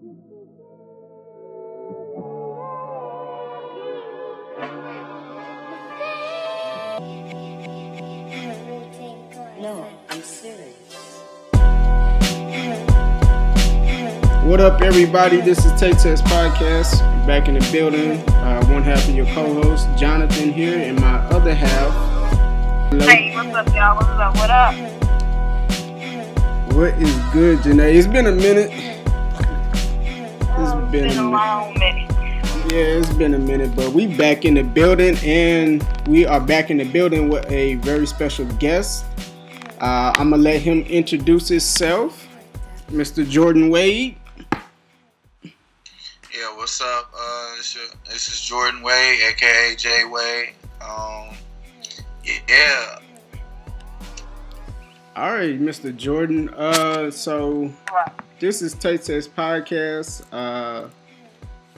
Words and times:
No, 0.00 0.14
I'm 10.08 10.22
serious. 10.22 10.76
What 14.44 14.60
up, 14.60 14.82
everybody? 14.82 15.40
This 15.40 15.64
is 15.64 15.72
Taste 15.80 16.04
Test 16.04 16.24
Podcast. 16.26 17.00
Back 17.26 17.48
in 17.48 17.54
the 17.54 17.68
building. 17.72 18.20
Uh, 18.28 18.64
one 18.66 18.84
half 18.84 19.08
of 19.08 19.14
your 19.16 19.26
co-host, 19.26 19.88
Jonathan, 19.96 20.52
here, 20.52 20.78
and 20.78 21.00
my 21.00 21.18
other 21.30 21.54
half. 21.54 21.92
Hello. 22.92 23.04
Hey, 23.04 23.34
what's 23.34 23.52
up, 23.52 23.74
y'all? 23.74 23.96
What's 23.96 24.08
up? 24.10 24.36
What 24.36 24.50
up? 24.50 24.74
What 26.72 26.94
is 27.02 27.16
good, 27.32 27.58
Jenae? 27.58 27.94
It's 27.94 28.06
been 28.06 28.26
a 28.26 28.32
minute. 28.32 28.97
It's 30.90 30.92
been 30.92 31.08
been, 31.08 31.18
a 31.18 31.20
a 31.20 31.30
minute. 31.30 31.30
long 31.30 31.78
minute. 31.78 32.10
Yeah, 32.72 32.98
it's 32.98 33.12
been 33.12 33.34
a 33.34 33.38
minute, 33.38 33.76
but 33.76 33.92
we 33.92 34.06
back 34.06 34.44
in 34.44 34.54
the 34.54 34.62
building, 34.62 35.16
and 35.22 35.86
we 36.06 36.24
are 36.26 36.40
back 36.40 36.70
in 36.70 36.78
the 36.78 36.84
building 36.84 37.28
with 37.28 37.50
a 37.50 37.74
very 37.76 38.06
special 38.06 38.46
guest. 38.56 39.04
Uh, 39.80 40.12
I'm 40.16 40.30
gonna 40.30 40.42
let 40.42 40.60
him 40.62 40.82
introduce 40.82 41.48
himself, 41.48 42.26
Mr. 42.90 43.28
Jordan 43.28 43.68
Wade. 43.68 44.16
Yeah, 45.42 46.56
what's 46.56 46.80
up? 46.80 47.12
Uh, 47.14 47.56
this, 47.56 47.76
is, 47.76 47.94
this 48.06 48.28
is 48.28 48.40
Jordan 48.40 48.82
Wade, 48.82 49.20
aka 49.28 49.74
Jay 49.76 50.04
Wade. 50.04 50.54
Um, 50.80 51.34
yeah, 52.48 52.98
All 55.16 55.32
right, 55.32 55.60
Mr. 55.60 55.94
Jordan. 55.96 56.48
Uh, 56.50 57.10
so 57.10 57.72
Right. 57.92 58.12
This 58.40 58.62
is 58.62 58.74
Taste 58.74 59.06
Test 59.06 59.34
Podcast. 59.34 60.22
Uh, 60.32 60.88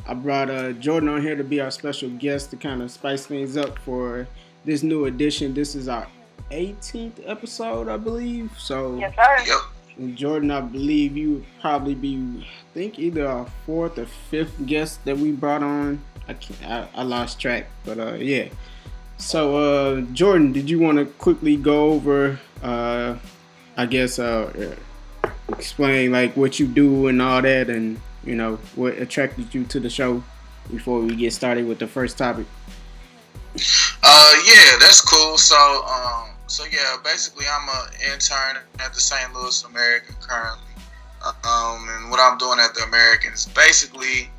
I 0.07 0.15
brought 0.15 0.51
uh, 0.51 0.73
Jordan 0.73 1.09
on 1.09 1.23
here 1.23 1.37
to 1.37 1.45
be 1.45 1.61
our 1.61 1.71
special 1.71 2.11
guest 2.11 2.51
to 2.51 2.57
kind 2.57 2.83
of 2.83 2.91
spice 2.91 3.27
things 3.27 3.57
up 3.57 3.79
for 3.79 4.27
this 4.65 4.83
new 4.83 5.07
edition. 5.07 5.55
This 5.55 5.75
is 5.75 5.89
our 5.89 6.07
18th 6.51 7.21
episode, 7.27 7.89
I 7.89 7.97
believe. 7.97 8.51
So, 8.59 8.99
Yes, 8.99 9.15
sir. 9.17 9.37
yep. 9.47 9.61
and 9.97 10.17
Jordan, 10.17 10.51
I 10.51 10.61
believe 10.61 11.17
you 11.17 11.33
would 11.35 11.45
probably 11.61 11.95
be, 11.95 12.17
I 12.43 12.75
think, 12.75 12.99
either 12.99 13.27
our 13.27 13.47
fourth 13.65 13.99
or 13.99 14.07
fifth 14.07 14.67
guest 14.67 15.03
that 15.07 15.17
we 15.17 15.33
brought 15.33 15.63
on. 15.63 16.03
I, 16.29 16.35
can't, 16.35 16.63
I, 16.71 16.89
I 16.95 17.03
lost 17.05 17.41
track, 17.41 17.67
but 17.85 17.99
uh, 17.99 18.15
yeah. 18.15 18.49
So, 19.17 19.57
uh, 19.57 20.01
Jordan, 20.13 20.53
did 20.53 20.69
you 20.69 20.79
want 20.79 20.99
to 20.99 21.05
quickly 21.07 21.57
go 21.57 21.91
over, 21.91 22.39
uh, 22.63 23.17
I 23.77 23.87
guess, 23.87 24.19
uh, 24.19 24.75
explain 25.53 26.13
like 26.13 26.37
what 26.37 26.59
you 26.59 26.67
do 26.67 27.09
and 27.09 27.21
all 27.21 27.43
that, 27.43 27.71
and 27.71 28.01
you 28.25 28.35
know 28.35 28.57
what 28.75 28.95
attracted 28.99 29.55
you 29.55 29.65
to 29.65 29.81
the 29.81 29.91
show 29.91 30.23
before 30.71 31.01
we 31.01 31.17
get 31.17 31.33
started 31.33 31.67
with 31.67 31.79
the 31.79 31.87
first 31.87 32.19
topic? 32.19 32.47
Uh, 34.03 34.35
yeah, 34.47 34.79
that's 34.79 35.01
cool. 35.01 35.37
So, 35.37 35.57
um, 35.57 36.31
so 36.47 36.65
yeah, 36.71 36.97
basically, 37.03 37.47
I'm 37.51 37.69
an 37.69 38.13
intern 38.13 38.63
at 38.79 38.95
the 38.95 39.01
St. 39.01 39.33
Louis 39.35 39.65
American 39.65 40.15
currently. 40.21 40.67
Um, 41.25 41.87
and 41.91 42.11
what 42.11 42.19
I'm 42.19 42.39
doing 42.39 42.59
at 42.61 42.75
the 42.75 42.85
American 42.85 43.35
is 43.35 43.47
basically 43.47 44.31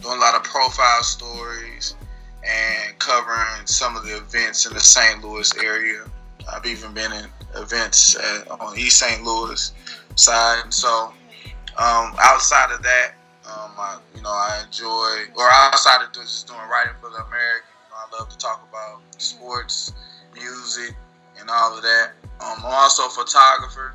doing 0.00 0.18
a 0.18 0.20
lot 0.20 0.36
of 0.36 0.44
profile 0.44 1.02
stories 1.02 1.96
and 2.44 2.96
covering 2.98 3.66
some 3.66 3.96
of 3.96 4.04
the 4.04 4.16
events 4.16 4.66
in 4.66 4.74
the 4.74 4.80
St. 4.80 5.22
Louis 5.24 5.52
area. 5.62 6.04
I've 6.50 6.64
even 6.66 6.94
been 6.94 7.12
in 7.12 7.26
events 7.56 8.16
at, 8.16 8.48
on 8.50 8.78
East 8.78 8.98
St. 8.98 9.22
Louis 9.24 9.72
side, 10.18 10.72
so 10.74 11.12
um, 11.78 12.14
outside 12.18 12.72
of 12.72 12.82
that, 12.82 13.12
um, 13.46 13.72
I, 13.78 13.98
you 14.14 14.22
know, 14.22 14.30
I 14.30 14.62
enjoy, 14.66 15.32
or 15.36 15.48
outside 15.50 16.04
of 16.04 16.12
just 16.12 16.46
doing 16.46 16.60
writing 16.70 16.94
for 17.00 17.10
the 17.10 17.24
American, 17.24 17.70
you 17.84 17.90
know, 17.90 17.96
I 17.96 18.18
love 18.18 18.28
to 18.28 18.36
talk 18.36 18.66
about 18.68 19.00
sports, 19.16 19.92
music, 20.34 20.94
and 21.40 21.48
all 21.48 21.76
of 21.76 21.82
that. 21.82 22.12
Um, 22.40 22.58
I'm 22.58 22.64
also 22.66 23.06
a 23.06 23.10
photographer. 23.10 23.94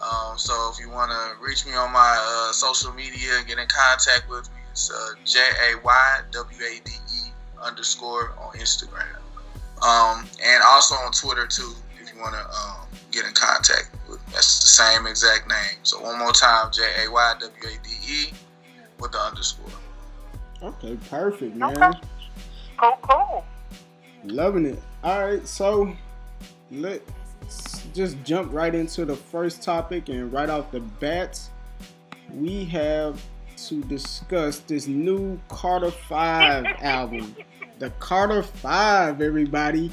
Um, 0.00 0.36
so 0.36 0.70
if 0.72 0.80
you 0.80 0.90
want 0.90 1.10
to 1.10 1.44
reach 1.44 1.64
me 1.64 1.74
on 1.74 1.92
my 1.92 2.16
uh, 2.20 2.52
social 2.52 2.92
media 2.92 3.38
and 3.38 3.46
get 3.46 3.58
in 3.58 3.66
contact 3.68 4.28
with 4.28 4.48
me, 4.50 4.60
it's 4.70 4.90
uh, 4.90 5.14
J 5.24 5.38
A 5.70 5.80
Y 5.82 6.20
W 6.32 6.58
A 6.58 6.80
D 6.84 6.92
E 6.92 7.30
underscore 7.62 8.32
on 8.38 8.52
Instagram. 8.54 9.06
Um, 9.82 10.28
and 10.42 10.62
also 10.64 10.94
on 10.96 11.12
Twitter 11.12 11.46
too, 11.46 11.72
if 12.00 12.12
you 12.12 12.20
want 12.20 12.34
to 12.34 12.40
um, 12.40 12.88
get 13.10 13.24
in 13.24 13.32
contact. 13.32 13.95
That's 14.32 14.60
the 14.60 14.66
same 14.66 15.06
exact 15.06 15.48
name. 15.48 15.78
So 15.82 16.00
one 16.00 16.18
more 16.18 16.32
time, 16.32 16.70
J 16.72 16.82
A 17.04 17.10
Y 17.10 17.34
W 17.40 17.52
A 17.62 17.82
D 17.82 17.90
E 18.08 18.32
with 19.00 19.12
the 19.12 19.18
underscore. 19.18 19.66
Okay, 20.62 20.96
perfect, 21.10 21.54
man. 21.54 21.82
Okay. 21.82 21.98
Cool, 22.78 22.98
cool. 23.02 23.44
Loving 24.24 24.66
it. 24.66 24.82
All 25.04 25.26
right, 25.26 25.46
so 25.46 25.94
let's 26.70 27.82
just 27.94 28.22
jump 28.24 28.52
right 28.52 28.74
into 28.74 29.04
the 29.04 29.16
first 29.16 29.62
topic 29.62 30.08
and 30.08 30.32
right 30.32 30.50
off 30.50 30.70
the 30.70 30.80
bat, 30.80 31.40
we 32.34 32.64
have 32.66 33.22
to 33.56 33.82
discuss 33.84 34.58
this 34.60 34.86
new 34.86 35.40
Carter 35.48 35.90
5 35.90 36.66
album. 36.80 37.36
The 37.78 37.90
Carter 37.98 38.42
5, 38.42 39.20
everybody. 39.20 39.90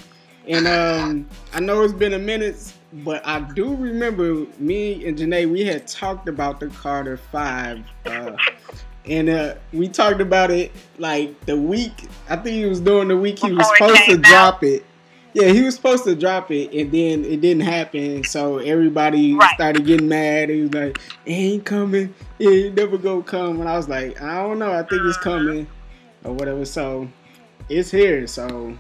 And 0.48 0.68
um 0.68 1.30
I 1.54 1.60
know 1.60 1.84
it's 1.84 1.94
been 1.94 2.14
a 2.14 2.20
minute, 2.20 2.74
but 2.94 3.26
I 3.26 3.40
do 3.40 3.76
remember 3.76 4.46
me 4.60 5.06
and 5.06 5.18
Jenae, 5.18 5.50
we 5.50 5.66
had 5.66 5.88
talked 5.88 6.30
about 6.30 6.60
the 6.60 6.68
Carter 6.68 7.18
5. 7.18 7.84
Uh, 8.06 8.32
and 9.06 9.30
uh, 9.30 9.56
we 9.72 9.88
talked 9.88 10.22
about 10.22 10.52
it 10.52 10.72
like 10.98 11.40
the 11.46 11.58
week. 11.58 12.06
I 12.30 12.36
think 12.36 12.56
he 12.56 12.66
was 12.66 12.80
doing 12.80 13.08
the 13.08 13.18
week 13.18 13.40
he 13.40 13.52
was 13.52 13.68
Before 13.70 13.76
supposed 13.90 14.06
to 14.06 14.12
came 14.12 14.22
drop 14.22 14.64
it. 14.64 14.86
Yeah, 15.34 15.48
he 15.48 15.64
was 15.64 15.74
supposed 15.76 16.04
to 16.04 16.16
drop 16.16 16.52
it, 16.52 16.72
and 16.74 16.92
then 16.92 17.26
it 17.26 17.42
didn't 17.42 17.64
happen. 17.64 18.24
So 18.24 18.60
everybody 18.60 19.34
Right. 19.34 19.50
started 19.56 19.84
getting 19.84 20.08
mad. 20.08 20.50
He 20.50 20.62
was 20.62 20.74
like, 20.74 21.00
"It 21.26 21.32
ain't 21.32 21.66
coming. 21.66 22.14
It 22.38 22.48
ain't 22.48 22.76
never 22.78 23.00
gonna 23.00 23.24
come." 23.24 23.60
And 23.60 23.68
I 23.68 23.76
was 23.76 23.90
like, 23.90 24.22
"I 24.22 24.36
don't 24.44 24.60
know. 24.60 24.72
I 24.72 24.84
think 24.84 25.02
it's 25.06 25.18
coming, 25.18 25.66
or 26.24 26.34
whatever." 26.34 26.66
So 26.66 27.08
it's 27.68 27.90
here. 27.90 28.28
So 28.28 28.78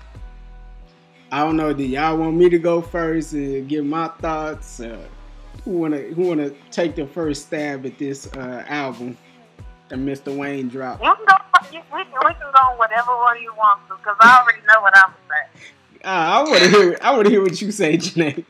I 1.33 1.39
don't 1.39 1.57
know. 1.57 1.73
Do 1.73 1.83
y'all 1.83 2.16
want 2.16 2.35
me 2.35 2.47
to 2.47 2.59
go 2.59 2.79
first 2.79 3.33
and 3.33 3.67
give 3.67 3.83
my 3.83 4.07
thoughts? 4.07 4.79
Uh, 4.79 4.99
who 5.66 5.71
wanna 5.71 5.97
Who 5.97 6.27
wanna 6.27 6.51
take 6.69 6.95
the 6.95 7.07
first 7.07 7.47
stab 7.47 7.88
at 7.88 7.97
this 7.97 8.31
uh, 8.33 8.63
album 8.67 9.17
that 9.89 9.97
Mr. 9.97 10.38
Wayne 10.38 10.69
dropped? 10.69 11.03
You 11.03 11.11
can 11.16 11.25
go. 11.25 11.35
You, 11.71 11.81
we, 11.91 12.03
can, 12.03 12.13
we 12.23 12.33
can 12.35 12.51
go 12.53 12.77
whatever 12.77 13.17
one 13.17 13.41
you 13.41 13.51
want 13.55 13.79
to, 13.88 13.95
because 13.95 14.16
I 14.19 14.41
already 14.44 14.59
know 14.59 14.79
what 14.81 14.95
I'm 14.95 15.11
saying. 15.27 15.71
Uh, 16.03 16.07
I 16.07 16.44
want 16.44 16.59
to 16.59 16.69
hear. 16.69 16.97
I 17.01 17.11
want 17.13 17.25
to 17.25 17.31
hear 17.31 17.41
what 17.41 17.59
you 17.59 17.71
say, 17.71 17.97
Jenae. 17.97 18.45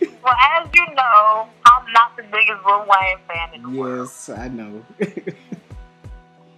Well, 0.00 0.34
as 0.56 0.68
you 0.74 0.84
know, 0.96 1.48
I'm 1.64 1.92
not 1.92 2.16
the 2.16 2.24
biggest 2.24 2.66
Lil 2.66 2.86
Wayne 2.88 3.18
fan 3.28 3.54
in 3.54 3.62
the 3.62 3.78
world. 3.78 4.08
Yes, 4.08 4.30
I 4.30 4.48
know. 4.48 4.84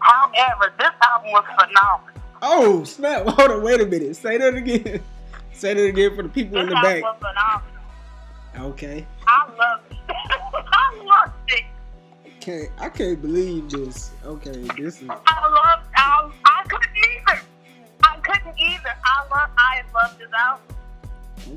However, 0.01 0.73
this 0.79 0.93
album 1.03 1.33
was 1.33 1.45
phenomenal. 1.61 2.18
Oh 2.43 2.85
snap! 2.85 3.27
Hold 3.27 3.51
on, 3.51 3.63
wait 3.63 3.81
a 3.81 3.87
minute. 3.87 4.17
Say 4.17 4.39
that 4.39 4.55
again. 4.55 5.03
Say 5.53 5.75
that 5.75 5.85
again 5.85 6.15
for 6.15 6.23
the 6.23 6.29
people 6.29 6.59
in 6.59 6.69
the 6.69 6.75
back. 6.75 7.03
was 7.03 7.17
phenomenal. 7.19 8.71
Okay. 8.73 9.07
I 9.27 9.49
loved 9.59 9.93
it. 9.93 9.99
I 10.09 11.03
loved 11.05 11.35
it. 11.49 11.65
Can't 12.41 12.71
I 12.79 12.89
can't 12.89 13.21
believe 13.21 13.71
this. 13.71 14.11
Okay, 14.25 14.67
this 14.77 15.03
is 15.03 15.09
I 15.09 15.49
loved. 15.49 15.89
I, 15.97 16.31
I 16.45 16.63
couldn't 16.69 16.97
either. 16.97 17.41
I 18.05 18.17
couldn't 18.19 18.59
either. 18.59 18.95
I 19.05 19.23
love. 19.29 19.51
I 19.59 19.83
love 19.95 20.19
this 20.19 20.29
album. 20.39 20.77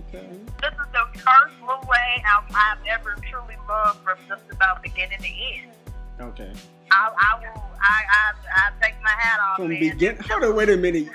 okay. 0.09 0.27
This 0.61 0.71
is 0.71 0.87
the 0.91 1.19
first 1.19 1.53
Lil 1.61 1.79
Wayne 1.87 2.23
album 2.25 2.55
I've 2.55 2.77
ever 2.89 3.15
truly 3.29 3.55
loved 3.69 3.99
from 4.03 4.17
just 4.27 4.43
about 4.51 4.81
beginning 4.83 5.19
to 5.19 5.27
end. 5.27 5.71
Okay. 6.19 6.53
I, 6.91 7.11
I 7.17 7.39
will. 7.39 7.63
I, 7.81 8.03
I 8.09 8.33
I 8.55 8.71
take 8.81 8.95
my 9.01 9.09
hat 9.09 9.39
off. 9.39 9.55
From 9.57 9.69
man. 9.69 9.79
begin. 9.79 10.17
Hold 10.29 10.43
on, 10.43 10.55
wait 10.55 10.69
a 10.69 10.77
minute. 10.77 11.07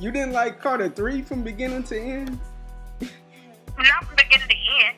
You 0.00 0.10
didn't 0.10 0.32
like 0.32 0.60
Carter 0.60 0.88
three 0.88 1.22
from 1.22 1.42
beginning 1.42 1.82
to 1.84 1.98
end? 1.98 2.38
Not 3.00 4.04
from 4.04 4.16
beginning 4.16 4.48
to 4.48 4.56
end. 4.86 4.96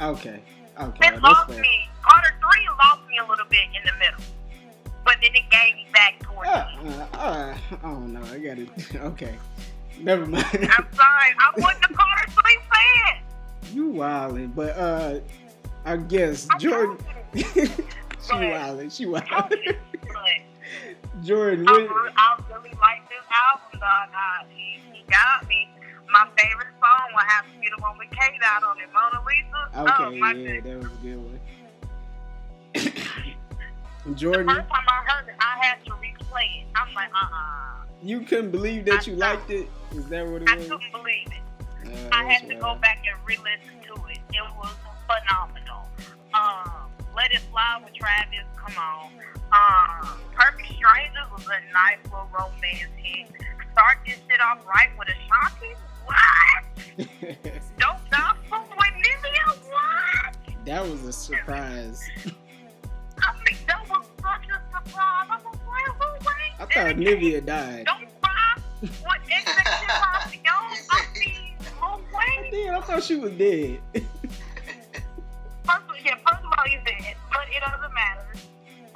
Okay. 0.00 0.40
Okay. 0.80 1.08
It 1.08 1.22
lost 1.22 1.50
fair. 1.50 1.60
me. 1.60 1.88
Carter 2.02 2.34
three 2.40 2.68
lost 2.78 3.08
me 3.08 3.18
a 3.18 3.26
little 3.28 3.46
bit 3.46 3.60
in 3.74 3.82
the 3.84 3.92
middle, 3.98 4.20
but 5.04 5.16
then 5.22 5.30
it 5.34 5.50
gave 5.50 5.74
me 5.76 5.86
back 5.92 6.18
towards 6.20 6.48
Uh, 6.48 6.66
uh, 7.14 7.16
uh, 7.16 7.56
I 7.70 7.76
don't 7.82 8.12
know. 8.12 8.22
I 8.32 8.38
got 8.38 8.58
it. 8.58 8.68
Okay. 8.96 9.36
Never 10.00 10.26
mind. 10.26 10.44
I'm 10.52 10.86
sorry. 10.94 11.34
I 11.38 11.52
wasn't 11.56 11.84
a 11.84 11.94
Carter 11.94 12.30
three 12.30 12.58
fan. 12.72 13.74
you 13.76 13.92
wildin', 13.92 14.54
but 14.54 14.76
uh, 14.76 15.20
I 15.84 15.96
guess 15.96 16.48
I 16.50 16.58
Jordan. 16.58 16.98
she 18.22 18.34
you. 18.36 18.42
wildin'. 18.52 18.90
She 18.96 19.04
Told 19.04 19.22
wildin'. 19.24 19.76
Jordan, 21.22 21.66
I, 21.68 21.72
what, 21.72 21.80
re- 21.82 22.12
I 22.16 22.36
really 22.48 22.70
like 22.80 23.08
this 23.08 23.24
album, 23.30 23.80
dog. 23.80 24.08
I, 24.14 24.44
he, 24.54 24.80
he 24.92 25.04
got 25.10 25.46
me. 25.48 25.68
My 26.10 26.26
favorite 26.38 26.68
song 26.80 27.08
will 27.14 27.20
have 27.26 27.44
to 27.44 27.58
be 27.60 27.68
the 27.74 27.80
one 27.82 27.96
with 27.98 28.10
K-Dot 28.10 28.62
on 28.64 28.78
it, 28.80 28.88
Mona 28.92 29.22
Lisa. 29.26 29.68
oh, 29.74 30.06
Okay, 30.06 30.18
my 30.18 30.32
yeah, 30.32 30.60
goodness. 30.60 30.64
that 30.64 30.76
was 30.78 30.86
a 30.86 31.02
good 31.02 31.20
one. 34.04 34.14
Jordan, 34.16 34.46
The 34.46 34.54
first 34.54 34.68
time 34.68 34.84
I 34.88 35.04
heard 35.10 35.28
it, 35.28 35.34
I 35.38 35.64
had 35.64 35.84
to 35.86 35.90
replay 35.92 36.62
it. 36.62 36.66
I'm 36.74 36.92
like, 36.94 37.08
uh-uh. 37.14 37.84
you 38.02 38.20
couldn't 38.22 38.50
believe 38.50 38.84
that 38.86 39.06
you 39.06 39.14
liked 39.16 39.50
it. 39.50 39.68
Is 39.92 40.06
that 40.08 40.26
what 40.26 40.42
it 40.42 40.48
I 40.50 40.56
was? 40.56 40.68
couldn't 40.68 40.90
believe 40.92 41.28
it. 41.28 41.86
Uh, 41.86 42.08
I 42.12 42.24
had 42.24 42.48
to 42.48 42.54
go 42.56 42.74
back 42.76 43.04
and 43.10 43.16
re-listen 43.26 43.80
to 43.86 43.94
it. 44.10 44.18
It 44.32 44.42
was 44.58 44.74
phenomenal. 45.06 45.51
Fly 47.62 47.80
with 47.84 47.94
Travis, 47.94 48.46
come 48.56 48.78
on. 48.78 49.12
Um, 49.52 50.18
Perfect 50.34 50.66
Strangers 50.66 51.30
was 51.32 51.46
a 51.46 51.72
nice 51.72 51.98
little 52.04 52.28
romance 52.32 52.90
hit. 52.96 53.28
Start 53.72 53.98
this 54.04 54.16
shit 54.28 54.40
off 54.40 54.66
right 54.66 54.90
with 54.98 55.08
a 55.08 55.12
Ashanti? 55.12 55.76
What? 56.04 56.64
Dope 57.78 58.10
Gospel 58.10 58.64
with 58.76 58.94
Nivea? 58.98 59.46
What? 59.70 60.64
that 60.66 60.82
was 60.82 61.04
a 61.04 61.12
surprise. 61.12 62.02
I 63.18 63.34
mean, 63.34 63.58
that 63.66 63.88
was 63.88 64.06
such 64.20 64.48
a 64.48 64.60
surprise. 64.72 65.26
I 65.30 65.38
was 65.44 65.44
like, 65.44 65.86
who 66.00 66.08
wait? 66.26 66.52
I 66.58 66.64
thought 66.64 66.96
Nivea 66.96 67.46
died. 67.46 67.86
Don't 67.86 68.08
cry. 68.20 68.56
What 69.02 69.20
expectations? 69.30 70.42
Yo, 70.44 70.52
I 70.90 71.06
mean, 71.18 71.56
who 71.80 72.16
I 72.16 72.50
did. 72.50 72.70
I 72.70 72.80
thought 72.80 73.02
she 73.04 73.16
was 73.16 73.32
dead. 73.32 73.80
First, 75.64 75.84
yeah, 76.04 76.16
first 76.26 76.44
of 76.44 76.52
all, 76.58 76.64
dead, 76.64 76.80
but 76.84 76.92
it 77.54 77.60
doesn't 77.60 77.94
matter 77.94 78.26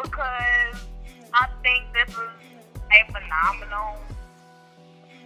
because 0.03 0.87
I 1.33 1.49
think 1.63 1.85
this 1.93 2.15
is 2.15 2.31
a 2.91 3.13
phenomenal 3.13 4.01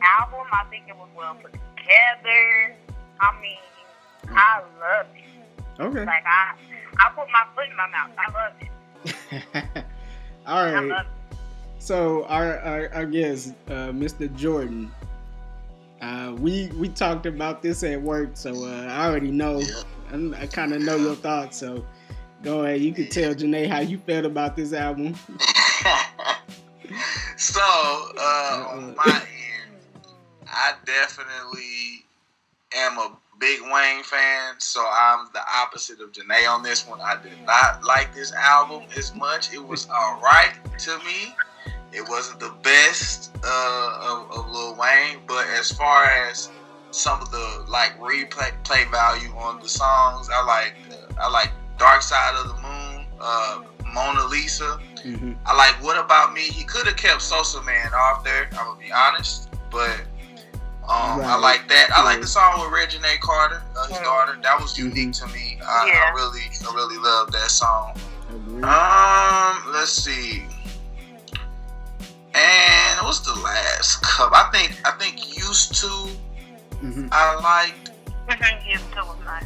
album. 0.03 0.47
I 0.53 0.65
think 0.71 0.89
it 0.89 0.97
was 0.97 1.09
well 1.17 1.35
put 1.35 1.53
together. 1.53 2.77
I 3.21 3.41
mean, 3.41 3.59
I 4.31 4.63
love 4.81 5.07
it. 5.15 5.81
okay. 5.83 6.05
Like 6.05 6.25
I, 6.27 6.55
I 6.99 7.11
put 7.11 7.29
my 7.31 7.45
foot 7.55 7.69
in 7.71 7.77
my 7.77 7.87
mouth. 7.89 8.11
I 8.19 8.31
love 8.33 8.53
it. 8.61 9.85
All 10.47 10.65
right. 10.65 10.75
I 10.75 10.81
love 10.81 11.07
it. 11.07 11.37
So 11.79 12.25
our 12.25 12.59
our, 12.59 12.95
our 12.95 13.07
guest, 13.07 13.55
uh, 13.69 13.91
Mr. 13.91 14.35
Jordan. 14.37 14.91
Uh, 16.01 16.35
we 16.39 16.71
we 16.77 16.89
talked 16.89 17.27
about 17.27 17.61
this 17.63 17.83
at 17.83 18.01
work, 18.01 18.31
so 18.35 18.65
uh, 18.65 18.87
I 18.91 19.07
already 19.07 19.31
know. 19.31 19.63
I, 20.13 20.47
kind 20.47 20.73
of 20.73 20.83
know 20.83 20.97
your 20.97 21.15
thoughts, 21.15 21.59
so 21.59 21.85
go 22.43 22.65
ahead. 22.65 22.81
You 22.81 22.93
can 22.93 23.09
tell 23.09 23.35
Jenae 23.35 23.69
how 23.69 23.81
you 23.81 23.99
felt 23.99 24.25
about 24.25 24.57
this 24.57 24.73
album. 24.73 25.15
so, 27.37 27.61
uh, 27.61 28.67
on 28.71 28.95
my 28.97 29.05
end, 29.07 29.23
I 30.47 30.75
definitely 30.85 32.05
am 32.75 32.99
a 32.99 33.17
big 33.39 33.61
Wayne 33.63 34.03
fan, 34.03 34.55
so 34.59 34.85
I'm 34.87 35.29
the 35.33 35.41
opposite 35.63 36.01
of 36.01 36.13
Jenae 36.13 36.49
on 36.49 36.63
this 36.63 36.87
one. 36.87 37.01
I 37.01 37.17
did 37.23 37.33
not 37.47 37.85
like 37.85 38.15
this 38.15 38.33
album 38.33 38.85
as 38.97 39.15
much. 39.15 39.53
It 39.53 39.67
was 39.67 39.89
alright 39.91 40.53
to 40.79 40.99
me. 40.99 41.35
It 41.93 42.09
wasn't 42.09 42.39
the 42.39 42.55
best 42.63 43.33
uh, 43.43 43.99
of, 44.03 44.31
of 44.31 44.51
Lil 44.51 44.77
Wayne, 44.77 45.19
but 45.27 45.47
as 45.49 45.73
far 45.73 46.05
as 46.05 46.51
some 46.93 47.21
of 47.21 47.31
the 47.31 47.65
like 47.69 47.99
replay 47.99 48.53
play 48.65 48.85
value 48.85 49.31
on 49.37 49.61
the 49.61 49.69
songs, 49.69 50.29
I 50.33 50.45
like 50.45 50.75
uh, 50.91 51.21
I 51.21 51.29
like 51.29 51.51
Dark 51.81 52.03
Side 52.03 52.37
of 52.39 52.47
the 52.47 52.63
Moon, 52.63 53.07
uh, 53.21 53.63
Mona 53.95 54.27
Lisa. 54.29 54.79
hmm 55.03 55.33
I 55.47 55.57
like 55.57 55.83
What 55.83 55.99
About 55.99 56.35
Me. 56.35 56.43
He 56.43 56.63
could 56.63 56.87
have 56.87 56.97
kept 56.97 57.23
Sosa 57.23 57.63
Man 57.63 57.91
off 57.95 58.23
there, 58.23 58.49
I'm 58.53 58.67
gonna 58.67 58.79
be 58.79 58.93
honest. 58.93 59.49
But 59.71 60.03
um, 60.85 61.23
I 61.25 61.39
like 61.39 61.69
that. 61.69 61.89
I 61.95 62.05
like 62.05 62.21
the 62.21 62.27
song 62.27 62.61
with 62.61 62.71
Reggie 62.71 62.99
Carter, 63.21 63.63
uh, 63.79 63.89
his 63.89 63.99
daughter. 63.99 64.39
That 64.43 64.61
was 64.61 64.79
unique 64.79 65.13
to 65.15 65.27
me. 65.29 65.59
I, 65.65 65.87
Yeah. 65.89 66.05
I 66.05 66.11
really, 66.15 66.43
I 66.69 66.75
really 66.75 66.99
love 66.99 67.33
that 67.33 67.51
song. 67.51 67.97
Um, 68.63 69.73
let's 69.73 69.91
see. 69.91 70.45
And 72.35 72.99
what's 73.03 73.21
the 73.21 73.35
last 73.41 74.03
cup? 74.03 74.33
I 74.33 74.51
think 74.53 74.79
I 74.85 74.93
think 74.99 75.39
used 75.39 75.75
to 75.81 75.89
hmm 76.81 77.09
I 77.11 77.35
liked. 77.41 77.91
Used 78.69 78.93
to 78.93 79.05
was 79.05 79.17
nice. 79.25 79.45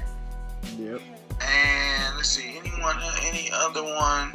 Yep. 0.79 1.01
And 1.41 2.17
let's 2.17 2.29
see, 2.29 2.59
anyone 2.59 2.97
any 3.23 3.51
other 3.53 3.83
one? 3.83 4.33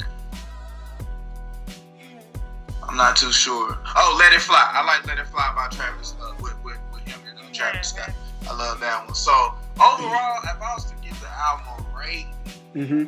I'm 2.87 2.97
not 2.97 3.15
too 3.15 3.31
sure. 3.31 3.77
Oh, 3.95 4.15
Let 4.19 4.33
It 4.33 4.41
Fly. 4.41 4.69
I 4.73 4.83
like 4.85 5.05
Let 5.05 5.19
It 5.19 5.27
Fly 5.27 5.51
by 5.55 5.67
Travis 5.75 6.15
uh, 6.21 6.33
with, 6.41 6.55
with 6.63 6.77
with 6.91 7.01
him 7.07 7.19
and 7.29 7.37
uh, 7.37 7.43
Travis 7.53 7.89
Scott. 7.89 8.11
I 8.49 8.55
love 8.57 8.79
that 8.79 9.05
one. 9.05 9.13
So 9.15 9.31
overall, 9.75 10.39
if 10.43 10.61
I 10.61 10.73
was 10.73 10.85
to 10.85 10.95
give 11.03 11.19
the 11.21 11.27
album 11.29 11.85
a 11.93 11.97
rate, 11.99 12.27
hmm 12.73 13.03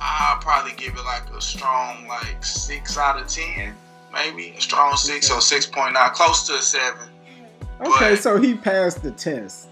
I'll 0.00 0.38
probably 0.40 0.72
give 0.76 0.94
it 0.94 1.04
like 1.04 1.28
a 1.30 1.40
strong 1.40 2.06
like 2.06 2.44
six 2.44 2.96
out 2.96 3.20
of 3.20 3.26
ten, 3.28 3.74
maybe 4.12 4.50
a 4.56 4.60
strong 4.60 4.96
six 4.96 5.30
or 5.30 5.40
six 5.40 5.66
point 5.66 5.94
nine, 5.94 6.10
close 6.10 6.46
to 6.46 6.54
a 6.54 6.62
seven. 6.62 7.08
Okay, 7.80 7.90
But- 8.14 8.18
so 8.22 8.40
he 8.40 8.54
passed 8.54 9.02
the 9.02 9.10
test. 9.10 9.67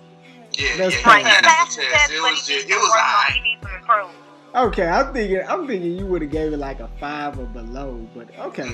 Yeah, 0.57 0.77
That's 0.77 0.95
yeah, 0.97 1.03
fine. 1.03 1.25
Right, 1.25 1.35
he 1.37 1.43
passed 1.43 1.45
passed 1.45 1.77
the 1.77 1.83
the 1.83 1.89
test. 1.89 1.99
test, 2.01 2.13
It 2.13 2.21
but 2.23 2.31
was 2.31 2.47
he 2.49 2.55
just, 2.55 2.69
needs 2.69 2.77
it 2.77 2.81
was 2.81 2.91
work 2.91 2.99
alright. 2.99 3.33
He 3.33 3.41
needs 3.41 3.63
to 3.63 3.75
improve. 3.77 4.11
Okay, 4.55 4.87
I'm 4.89 5.13
thinking 5.13 5.43
I'm 5.49 5.67
thinking 5.67 5.99
you 5.99 6.07
would 6.07 6.23
have 6.23 6.31
gave 6.31 6.53
it 6.53 6.57
like 6.57 6.81
a 6.81 6.89
five 6.99 7.39
or 7.39 7.45
below, 7.47 8.07
but 8.15 8.29
okay. 8.39 8.71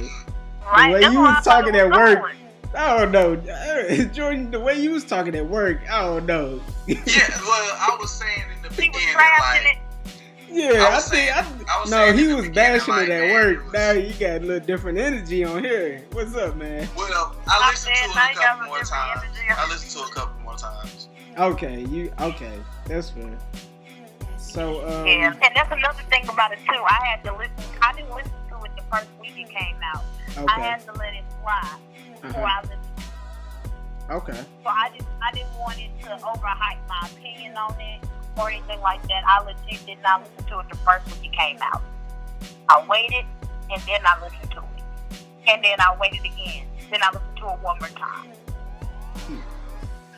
Right? 0.64 0.93
way 0.93 1.00
That's 1.00 1.12
you 1.12 1.20
was 1.20 1.44
talking 1.44 1.75
it 1.75 1.79
at 1.81 1.90
work, 1.90 2.20
going. 2.20 2.37
I 2.76 2.99
don't 3.00 3.11
know, 3.12 3.32
Uh, 3.34 4.05
Jordan. 4.14 4.50
The 4.50 4.61
way 4.61 4.81
you 4.81 4.93
was 4.93 5.05
talking 5.05 5.34
at 5.34 5.46
work, 5.49 5.81
I 5.90 6.02
don't 6.02 6.25
know. 6.26 6.61
Yeah, 6.87 6.96
well, 7.40 7.76
I 7.81 7.96
was 8.00 8.12
saying 8.12 8.44
in 8.56 8.62
the 8.62 8.69
He 8.81 8.88
beginning, 8.88 9.08
trashing 9.08 9.64
like, 9.64 9.67
it. 9.67 9.79
Yeah, 10.50 10.84
I 10.84 10.90
I, 10.90 10.94
was 10.96 11.08
think 11.08 11.34
I, 11.37 11.40
I 11.69 11.81
was 11.81 11.90
no, 11.90 12.12
he 12.12 12.26
was 12.32 12.49
bashing 12.50 12.93
like, 12.94 13.08
it 13.08 13.11
at 13.12 13.20
man, 13.23 13.32
work. 13.32 13.56
it 13.58 13.64
was- 13.64 13.73
Now 13.73 13.90
you 13.93 14.12
got 14.14 14.43
a 14.43 14.44
little 14.44 14.67
different 14.67 14.99
energy 14.99 15.44
on 15.44 15.64
here. 15.64 16.05
What's 16.12 16.34
up, 16.37 16.56
man? 16.56 16.87
well, 16.96 17.34
I 17.49 17.58
I 17.61 17.70
listened 17.70 17.96
said, 17.96 18.12
to 18.12 18.19
it 18.31 18.37
a 18.37 18.40
couple 18.40 18.67
more 18.67 18.79
times. 18.82 19.23
I 19.50 19.69
listened 19.69 19.90
to 19.93 19.99
it 20.00 20.11
a 20.11 20.14
couple 20.14 20.40
more 20.43 20.56
times. 20.56 20.92
Okay, 21.38 21.84
you 21.84 22.12
okay? 22.20 22.58
That's 22.87 23.11
fair. 23.11 23.38
So, 24.37 24.87
um, 24.87 25.06
Yeah, 25.06 25.32
and 25.32 25.56
that's 25.56 25.73
another 25.73 26.02
thing 26.11 26.29
about 26.29 26.52
it 26.52 26.58
too. 26.58 26.82
I 26.87 27.06
had 27.06 27.25
to 27.25 27.37
listen. 27.37 27.55
I 27.81 27.93
didn't 27.94 28.11
listen 28.11 28.32
to 28.50 28.64
it 28.64 28.73
the 28.76 28.82
first 28.90 29.08
week 29.20 29.32
it 29.37 29.49
came 29.49 29.76
out. 29.82 30.05
I 30.49 30.61
had 30.61 30.84
to 30.87 30.93
let 30.93 31.14
it 31.14 31.25
fly 31.43 31.79
before 32.20 32.43
uh-huh. 32.43 32.61
I 32.61 32.62
listened. 32.62 32.79
okay, 34.11 34.44
So 34.62 34.69
I 34.69 34.90
didn't. 34.90 35.08
I 35.23 35.32
didn't 35.32 35.55
want 35.58 35.79
it 35.79 35.90
to 36.02 36.08
overhype 36.08 36.87
my 36.88 37.08
opinion 37.17 37.56
on 37.56 37.81
it 37.81 38.05
or 38.37 38.50
anything 38.50 38.81
like 38.81 39.02
that. 39.08 39.25
I 39.26 39.43
legit 39.43 39.87
did 39.87 40.02
not 40.02 40.23
listen 40.23 40.50
to 40.50 40.58
it 40.61 40.69
the 40.70 40.76
first 40.79 41.06
week 41.06 41.32
it 41.32 41.37
came 41.37 41.58
out. 41.62 41.82
I 42.69 42.84
waited 42.87 43.25
and 43.73 43.81
then 43.82 44.00
I 44.05 44.23
listened 44.23 44.50
to 44.50 44.58
it, 44.58 45.49
and 45.49 45.64
then 45.64 45.81
I 45.81 45.96
waited 45.98 46.20
again. 46.20 46.67
Then 46.91 47.03
I 47.03 47.08
listened 47.08 47.36
to 47.39 47.44
it 47.44 47.58
one 47.62 47.79
more 47.79 47.89
time. 47.89 48.32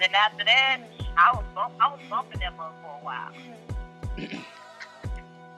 Then 0.04 0.14
after 0.14 0.44
that, 0.44 0.80
I 1.16 1.32
was 1.34 1.44
bump, 1.54 1.72
I 1.80 1.88
was 1.90 2.00
bumping 2.10 2.40
that 2.40 2.54
mug 2.58 2.74
for 2.82 2.88
a 2.88 3.04
while. 3.04 3.32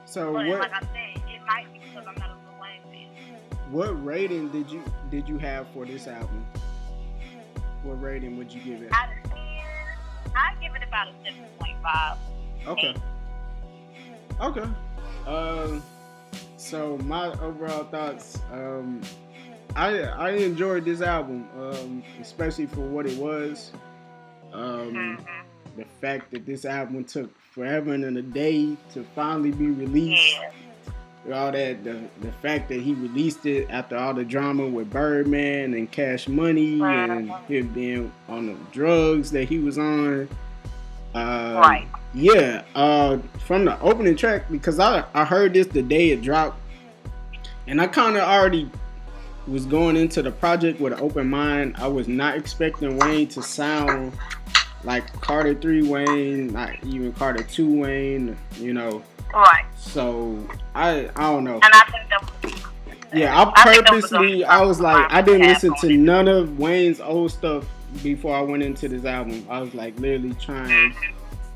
so 0.05 0.31
But 0.31 0.47
what 0.47 0.59
like 0.61 0.71
I 0.71 0.79
said, 0.79 1.21
it 1.27 1.41
might 1.45 1.65
be 1.73 1.79
because 1.79 2.07
I'm 2.07 2.15
not 2.15 2.29
a 2.29 2.33
Lil 2.33 2.61
Wayne 2.61 2.81
fan. 3.11 3.39
what 3.71 4.05
rating 4.05 4.47
did 4.47 4.71
you 4.71 4.81
did 5.11 5.27
you 5.27 5.37
have 5.39 5.67
for 5.73 5.85
this 5.85 6.07
album? 6.07 6.45
What 7.83 8.01
rating 8.01 8.37
would 8.37 8.49
you 8.49 8.61
give 8.61 8.81
it? 8.83 8.93
Out 8.93 9.09
of 9.09 9.29
ten, 9.29 9.65
I 10.33 10.53
give 10.61 10.73
it 10.75 10.83
about 10.87 11.09
a 11.09 11.11
seven 11.25 11.43
point 11.59 11.75
five. 11.83 12.17
Okay. 12.67 12.95
Okay. 14.39 14.69
Um. 15.29 15.83
So 16.55 16.97
my 16.99 17.33
overall 17.41 17.83
thoughts. 17.83 18.39
Um. 18.53 19.01
I 19.75 20.03
I 20.03 20.29
enjoyed 20.29 20.85
this 20.85 21.01
album. 21.01 21.49
Um. 21.59 22.01
Especially 22.21 22.65
for 22.65 22.79
what 22.79 23.05
it 23.05 23.17
was. 23.17 23.73
Um. 24.57 24.93
Mm-hmm. 24.93 25.23
The 25.77 25.85
fact 26.01 26.31
that 26.31 26.43
this 26.47 26.65
album 26.65 27.03
took 27.03 27.29
forever 27.51 27.93
and 27.93 28.17
a 28.17 28.21
day 28.23 28.75
to 28.93 29.05
finally 29.13 29.51
be 29.51 29.67
released. 29.67 30.39
All 31.31 31.51
that. 31.51 31.83
The 31.83 32.01
the 32.21 32.31
fact 32.41 32.69
that 32.69 32.81
he 32.81 32.93
released 32.93 33.45
it 33.45 33.67
after 33.69 33.95
all 33.95 34.13
the 34.15 34.23
drama 34.23 34.65
with 34.67 34.89
Birdman 34.89 35.73
and 35.75 35.91
Cash 35.91 36.27
Money 36.27 36.81
and 36.81 37.29
him 37.47 37.67
being 37.73 38.11
on 38.27 38.47
the 38.47 38.55
drugs 38.71 39.29
that 39.31 39.47
he 39.47 39.59
was 39.59 39.77
on. 39.77 40.27
Um, 41.13 41.55
Right. 41.57 41.87
yeah, 42.13 42.63
uh, 42.75 43.17
from 43.45 43.65
the 43.65 43.79
opening 43.81 44.15
track 44.15 44.49
because 44.49 44.79
I 44.79 45.03
I 45.13 45.25
heard 45.25 45.53
this 45.53 45.67
the 45.67 45.81
day 45.83 46.09
it 46.11 46.21
dropped, 46.21 46.59
and 47.67 47.79
I 47.81 47.87
kind 47.87 48.15
of 48.17 48.23
already 48.23 48.71
was 49.47 49.65
going 49.65 49.95
into 49.95 50.21
the 50.21 50.31
project 50.31 50.79
with 50.79 50.93
an 50.93 50.99
open 50.99 51.29
mind. 51.29 51.75
I 51.77 51.87
was 51.87 52.07
not 52.07 52.35
expecting 52.37 52.97
Wayne 52.97 53.27
to 53.29 53.41
sound 53.41 54.13
like 54.83 55.11
Carter 55.21 55.53
Three 55.53 55.87
Wayne, 55.87 56.47
not 56.47 56.71
even 56.83 57.13
Carter 57.13 57.43
Two 57.43 57.81
Wayne. 57.81 58.37
You 58.55 58.73
know, 58.73 59.03
Right. 59.33 59.65
so 59.77 60.37
I 60.75 61.09
I 61.15 61.23
don't 61.31 61.43
know. 61.43 61.55
And 61.55 61.73
I 61.73 61.81
think 61.91 62.09
that. 62.09 62.63
Yeah, 63.13 63.41
I 63.41 63.51
I 63.55 63.81
purposely 63.81 64.43
I 64.43 64.61
was 64.61 64.79
like 64.79 65.11
I 65.11 65.21
didn't 65.21 65.47
listen 65.47 65.73
to 65.81 65.97
none 65.97 66.27
of 66.27 66.59
Wayne's 66.59 66.99
old 66.99 67.31
stuff 67.31 67.65
before 68.03 68.35
I 68.35 68.41
went 68.41 68.63
into 68.63 68.89
this 68.89 69.05
album. 69.05 69.45
I 69.49 69.61
was 69.61 69.73
like 69.73 69.97
literally 69.99 70.33
trying 70.35 70.93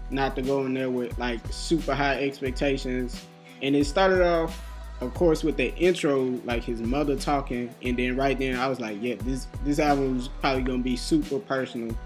not 0.10 0.36
to 0.36 0.42
go 0.42 0.66
in 0.66 0.74
there 0.74 0.90
with 0.90 1.18
like 1.18 1.40
super 1.50 1.94
high 1.94 2.22
expectations. 2.24 3.26
And 3.62 3.76
it 3.76 3.86
started 3.86 4.22
off 4.26 4.60
of 5.02 5.14
course, 5.16 5.44
with 5.44 5.58
the 5.58 5.76
intro, 5.76 6.22
like 6.46 6.64
his 6.64 6.80
mother 6.80 7.16
talking, 7.16 7.74
and 7.84 7.98
then 7.98 8.16
right 8.16 8.38
then 8.38 8.56
I 8.58 8.68
was 8.68 8.80
like, 8.80 9.02
yeah, 9.02 9.16
this 9.24 9.48
this 9.66 9.80
album 9.80 10.18
is 10.18 10.28
probably 10.28 10.62
gonna 10.62 10.84
be 10.84 10.96
super 10.96 11.40
personal. 11.40 11.98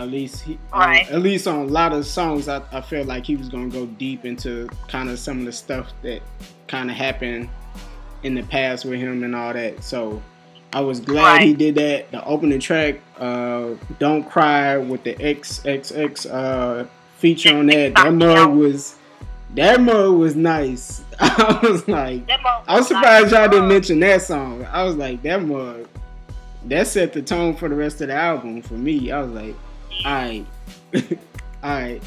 At 0.00 0.08
least, 0.10 0.42
he, 0.42 0.58
Right. 0.72 1.06
uh, 1.10 1.16
at 1.16 1.22
least 1.22 1.46
on 1.46 1.56
a 1.60 1.64
lot 1.64 1.92
of 1.92 2.06
songs, 2.06 2.48
I, 2.48 2.62
I 2.72 2.80
felt 2.80 3.06
like 3.06 3.24
he 3.26 3.36
was 3.36 3.48
gonna 3.48 3.68
go 3.68 3.86
deep 3.86 4.24
into 4.24 4.68
kind 4.88 5.08
of 5.10 5.18
some 5.18 5.40
of 5.40 5.44
the 5.44 5.52
stuff 5.52 5.88
that 6.02 6.22
kind 6.68 6.90
of 6.90 6.96
happened 6.96 7.48
in 8.22 8.34
the 8.34 8.42
past 8.44 8.84
with 8.84 8.98
him 8.98 9.22
and 9.24 9.34
all 9.36 9.52
that. 9.52 9.82
So 9.84 10.22
I 10.72 10.80
was 10.80 11.00
glad 11.00 11.42
he 11.42 11.52
did 11.54 11.74
that. 11.74 12.10
The 12.12 12.24
opening 12.24 12.60
track, 12.60 13.00
uh, 13.18 13.70
"Don't 13.98 14.22
Cry" 14.28 14.78
with 14.78 15.02
the 15.04 15.14
XXX 15.16 16.26
uh, 16.26 16.86
feature 17.18 17.56
on 17.56 17.66
that, 17.66 17.94
that 17.96 18.12
mug 18.14 18.50
was 18.56 18.96
that 19.54 19.80
mug 19.80 20.14
was 20.14 20.36
nice. 20.36 21.02
I 21.20 21.58
was 21.62 21.86
like, 21.88 22.22
I 22.68 22.76
was 22.78 22.86
surprised 22.88 23.32
y'all 23.32 23.48
didn't 23.48 23.68
mention 23.68 24.00
that 24.00 24.22
song. 24.22 24.64
I 24.66 24.84
was 24.84 24.94
like, 24.96 25.22
that 25.22 25.42
mug, 25.42 25.86
that 26.66 26.86
set 26.86 27.12
the 27.12 27.20
tone 27.20 27.54
for 27.56 27.68
the 27.68 27.74
rest 27.74 28.00
of 28.00 28.08
the 28.08 28.14
album 28.14 28.62
for 28.62 28.74
me. 28.74 29.10
I 29.10 29.20
was 29.20 29.32
like, 29.32 29.54
all 30.04 30.12
right, 30.12 30.46
all 30.94 31.00
right. 31.62 32.02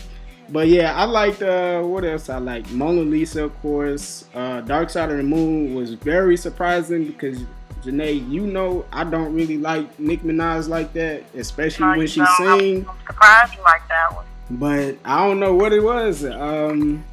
But 0.50 0.68
yeah, 0.68 0.94
I 0.96 1.06
liked 1.06 1.42
uh, 1.42 1.82
what 1.82 2.04
else? 2.06 2.30
I 2.30 2.38
like 2.38 2.70
Mona 2.72 3.02
Lisa, 3.02 3.46
of 3.46 3.62
course. 3.62 4.26
Uh, 4.34 4.62
Dark 4.62 4.90
Side 4.90 5.10
of 5.10 5.18
the 5.18 5.24
Moon 5.24 5.74
was 5.74 5.94
very 5.94 6.38
surprising 6.38 7.06
because 7.06 7.40
Jenae, 7.84 8.30
you 8.30 8.42
know, 8.42 8.86
I 8.92 9.04
don't 9.04 9.34
really 9.34 9.58
like 9.58 10.00
Nicki 10.00 10.24
Minaj 10.28 10.68
like 10.68 10.94
that, 10.94 11.24
especially 11.36 11.86
No, 11.86 11.98
when 11.98 12.08
she 12.08 12.20
no, 12.20 12.26
I'm- 12.40 12.60
sing. 12.60 12.88
I'm 12.90 12.96
surprised 13.08 13.56
you 13.56 13.64
like 13.64 13.88
that 13.90 14.14
one. 14.14 14.26
But 14.52 14.98
I 15.06 15.26
don't 15.26 15.40
know 15.40 15.56
what 15.56 15.72
it 15.74 15.82
was. 15.82 16.26
Um, 16.26 17.04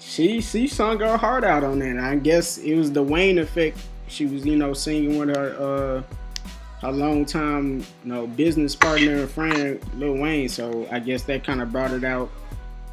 she 0.00 0.40
she 0.40 0.66
sung 0.66 0.98
her 1.00 1.16
heart 1.16 1.44
out 1.44 1.64
on 1.64 1.78
that. 1.78 1.96
I 1.98 2.16
guess 2.16 2.58
it 2.58 2.74
was 2.74 2.92
the 2.92 3.02
Wayne 3.02 3.38
effect. 3.38 3.78
She 4.08 4.26
was 4.26 4.44
you 4.44 4.56
know 4.56 4.72
singing 4.74 5.18
with 5.18 5.34
her 5.34 5.56
uh 5.58 6.02
her 6.82 6.92
long 6.92 7.24
time 7.24 7.80
you 7.80 7.86
know 8.04 8.26
business 8.26 8.76
partner 8.76 9.16
and 9.16 9.30
friend 9.30 9.80
Lil 9.94 10.14
Wayne. 10.14 10.48
So 10.48 10.86
I 10.90 10.98
guess 10.98 11.22
that 11.24 11.44
kind 11.44 11.60
of 11.62 11.72
brought 11.72 11.92
it 11.92 12.04
out. 12.04 12.30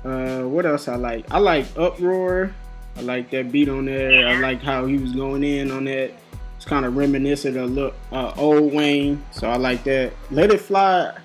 Uh, 0.04 0.44
what 0.44 0.66
else 0.66 0.88
I 0.88 0.96
like? 0.96 1.26
I 1.32 1.40
like 1.40 1.66
Uproar. 1.78 2.54
I 2.96 3.02
like 3.02 3.32
that 3.32 3.52
beat 3.52 3.70
on 3.70 3.86
there. 3.86 4.28
I 4.28 4.40
like 4.40 4.62
how 4.62 4.86
he 4.86 4.98
was 4.98 5.14
going 5.14 5.44
in 5.44 5.72
on 5.72 5.86
that. 5.86 6.12
It's 6.58 6.66
kind 6.66 6.86
of 6.86 6.96
reminiscent 6.96 7.58
of 7.58 7.72
look 7.72 7.96
uh, 8.12 8.34
old 8.38 8.74
Wayne. 8.74 9.24
So 9.32 9.50
I 9.50 9.58
like 9.58 9.84
that. 9.86 10.14
Let 10.32 10.52
It 10.52 10.62
Fly. 10.62 11.18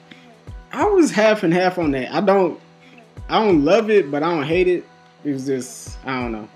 I 0.72 0.84
was 0.84 1.10
half 1.10 1.42
and 1.42 1.52
half 1.52 1.78
on 1.78 1.90
that. 1.92 2.12
I 2.12 2.20
don't, 2.20 2.58
I 3.28 3.44
don't 3.44 3.64
love 3.64 3.90
it, 3.90 4.10
but 4.10 4.22
I 4.22 4.34
don't 4.34 4.46
hate 4.46 4.68
it. 4.68 4.84
It 5.24 5.32
was 5.32 5.46
just, 5.46 5.98
I 6.04 6.20
don't 6.20 6.32
know. 6.32 6.48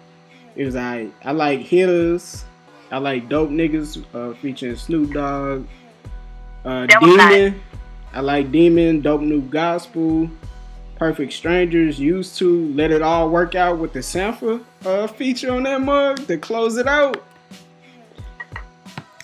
It 0.56 0.64
was 0.64 0.76
I. 0.76 1.08
I 1.24 1.32
like 1.32 1.60
hitters. 1.60 2.44
I 2.90 2.98
like 2.98 3.28
dope 3.28 3.50
niggas 3.50 4.04
uh, 4.14 4.34
featuring 4.36 4.76
Snoop 4.76 5.12
Dogg. 5.12 5.66
Uh, 6.64 6.86
Demon. 6.86 7.60
I 8.12 8.20
like 8.20 8.52
Demon. 8.52 9.00
Dope 9.00 9.22
new 9.22 9.42
gospel. 9.42 10.30
Perfect 10.96 11.32
strangers. 11.32 11.98
Used 11.98 12.38
to 12.38 12.72
let 12.74 12.90
it 12.90 13.02
all 13.02 13.30
work 13.30 13.54
out 13.54 13.78
with 13.78 13.92
the 13.92 14.00
Sampha 14.00 14.62
uh, 14.84 15.06
feature 15.06 15.52
on 15.52 15.64
that 15.64 15.80
mug 15.80 16.26
to 16.26 16.38
close 16.38 16.76
it 16.76 16.86
out. 16.86 17.24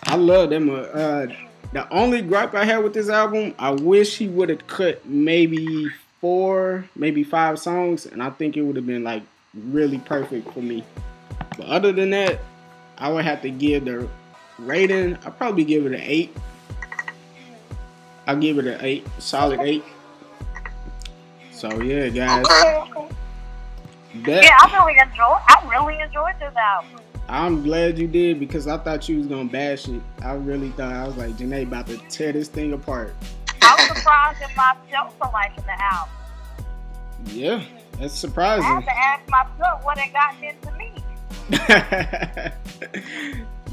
I 0.04 0.16
love 0.16 0.50
that 0.50 0.60
mug. 0.60 0.88
Uh, 0.92 1.26
the 1.72 1.88
only 1.92 2.22
gripe 2.22 2.54
I 2.54 2.64
had 2.64 2.82
with 2.82 2.94
this 2.94 3.10
album, 3.10 3.54
I 3.58 3.70
wish 3.70 4.16
he 4.16 4.26
would 4.26 4.48
have 4.48 4.66
cut 4.66 5.04
maybe 5.06 5.88
four, 6.20 6.88
maybe 6.96 7.22
five 7.22 7.58
songs, 7.58 8.06
and 8.06 8.22
I 8.22 8.30
think 8.30 8.56
it 8.56 8.62
would 8.62 8.76
have 8.76 8.86
been 8.86 9.04
like 9.04 9.22
really 9.54 9.98
perfect 9.98 10.52
for 10.52 10.62
me. 10.62 10.82
But 11.56 11.66
other 11.66 11.92
than 11.92 12.10
that, 12.10 12.40
I 12.96 13.12
would 13.12 13.24
have 13.24 13.42
to 13.42 13.50
give 13.50 13.84
the 13.84 14.08
rating. 14.58 15.16
I'd 15.24 15.36
probably 15.36 15.64
give 15.64 15.86
it 15.86 15.92
an 15.92 16.00
eight. 16.02 16.34
I'll 18.28 18.36
give 18.36 18.58
it 18.58 18.66
an 18.66 18.78
eight, 18.82 19.06
solid 19.18 19.58
eight. 19.60 19.82
So 21.50 21.80
yeah, 21.80 22.08
guys, 22.08 22.44
that 22.46 24.44
Yeah, 24.44 24.56
I 24.60 24.76
really 24.76 24.98
enjoyed. 24.98 25.40
I 25.48 25.66
really 25.66 25.98
enjoyed 25.98 26.34
this 26.38 26.54
album. 26.54 27.00
I'm 27.26 27.62
glad 27.62 27.98
you 27.98 28.06
did 28.06 28.38
because 28.38 28.68
I 28.68 28.76
thought 28.76 29.08
you 29.08 29.16
was 29.16 29.28
gonna 29.28 29.46
bash 29.46 29.88
it. 29.88 30.02
I 30.22 30.34
really 30.34 30.68
thought 30.72 30.92
I 30.92 31.06
was 31.06 31.16
like 31.16 31.38
Jenae 31.38 31.62
about 31.62 31.86
to 31.86 31.96
tear 32.10 32.32
this 32.32 32.48
thing 32.48 32.74
apart. 32.74 33.14
I 33.62 33.74
was 33.74 33.96
surprised 33.96 34.42
at 34.42 34.54
myself 34.54 35.16
for 35.16 35.30
liking 35.32 35.64
the 35.64 35.82
album. 35.82 36.14
Yeah, 37.28 37.64
that's 37.98 38.12
surprising. 38.14 38.66
I 38.66 38.80
had 38.80 38.84
to 38.84 38.98
ask 38.98 39.26
myself 39.30 39.84
what 39.84 39.96
it 39.96 40.12
got 40.12 40.34
into 40.42 40.70
me. 40.72 40.92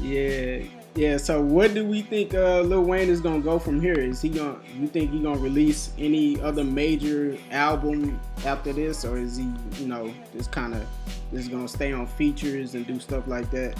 yeah, 0.00 0.66
yeah. 0.96 1.16
So, 1.18 1.40
what 1.40 1.74
do 1.74 1.84
we 1.84 2.02
think 2.02 2.34
uh, 2.34 2.62
Lil 2.62 2.82
Wayne 2.82 3.08
is 3.08 3.20
gonna 3.20 3.40
go 3.40 3.58
from 3.58 3.80
here? 3.80 3.98
Is 3.98 4.22
he 4.22 4.28
gonna? 4.28 4.58
You 4.78 4.88
think 4.88 5.10
he 5.10 5.20
gonna 5.20 5.38
release 5.38 5.90
any 5.98 6.40
other 6.40 6.64
major 6.64 7.36
album 7.50 8.18
after 8.44 8.72
this, 8.72 9.04
or 9.04 9.18
is 9.18 9.36
he, 9.36 9.52
you 9.78 9.86
know, 9.86 10.12
just 10.32 10.50
kind 10.50 10.74
of 10.74 10.86
just 11.32 11.50
gonna 11.50 11.68
stay 11.68 11.92
on 11.92 12.06
features 12.06 12.74
and 12.74 12.86
do 12.86 12.98
stuff 12.98 13.26
like 13.26 13.50
that? 13.50 13.78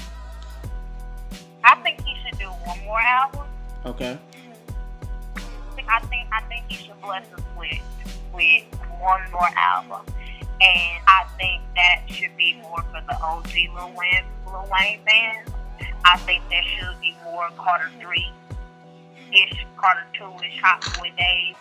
I 1.65 1.75
think 1.83 2.01
he 2.03 2.15
should 2.25 2.39
do 2.39 2.47
one 2.47 2.79
more 2.85 3.01
album. 3.01 3.47
Okay. 3.85 4.19
I 5.89 6.01
think 6.01 6.29
I 6.33 6.41
think 6.43 6.65
he 6.69 6.77
should 6.77 7.01
bless 7.01 7.25
us 7.33 7.41
with 7.57 7.81
with 8.35 8.65
one 9.01 9.23
more 9.31 9.49
album, 9.57 10.05
and 10.61 11.03
I 11.07 11.27
think 11.39 11.63
that 11.77 12.03
should 12.09 12.37
be 12.37 12.59
more 12.63 12.83
for 12.83 13.01
the 13.09 13.17
OG 13.21 13.53
Lil 13.75 13.93
Wayne 13.97 14.25
Lil 14.47 14.69
Wayne 14.71 15.01
fans. 15.07 15.56
I 16.05 16.17
think 16.19 16.43
there 16.51 16.63
should 16.63 17.01
be 17.01 17.15
more 17.25 17.49
Carter 17.59 17.91
three 18.01 18.31
ish, 19.33 19.67
Carter 19.77 20.07
two 20.15 20.31
ish, 20.45 20.61
Hot 20.63 20.81
Boy 20.99 21.13
Days. 21.17 21.55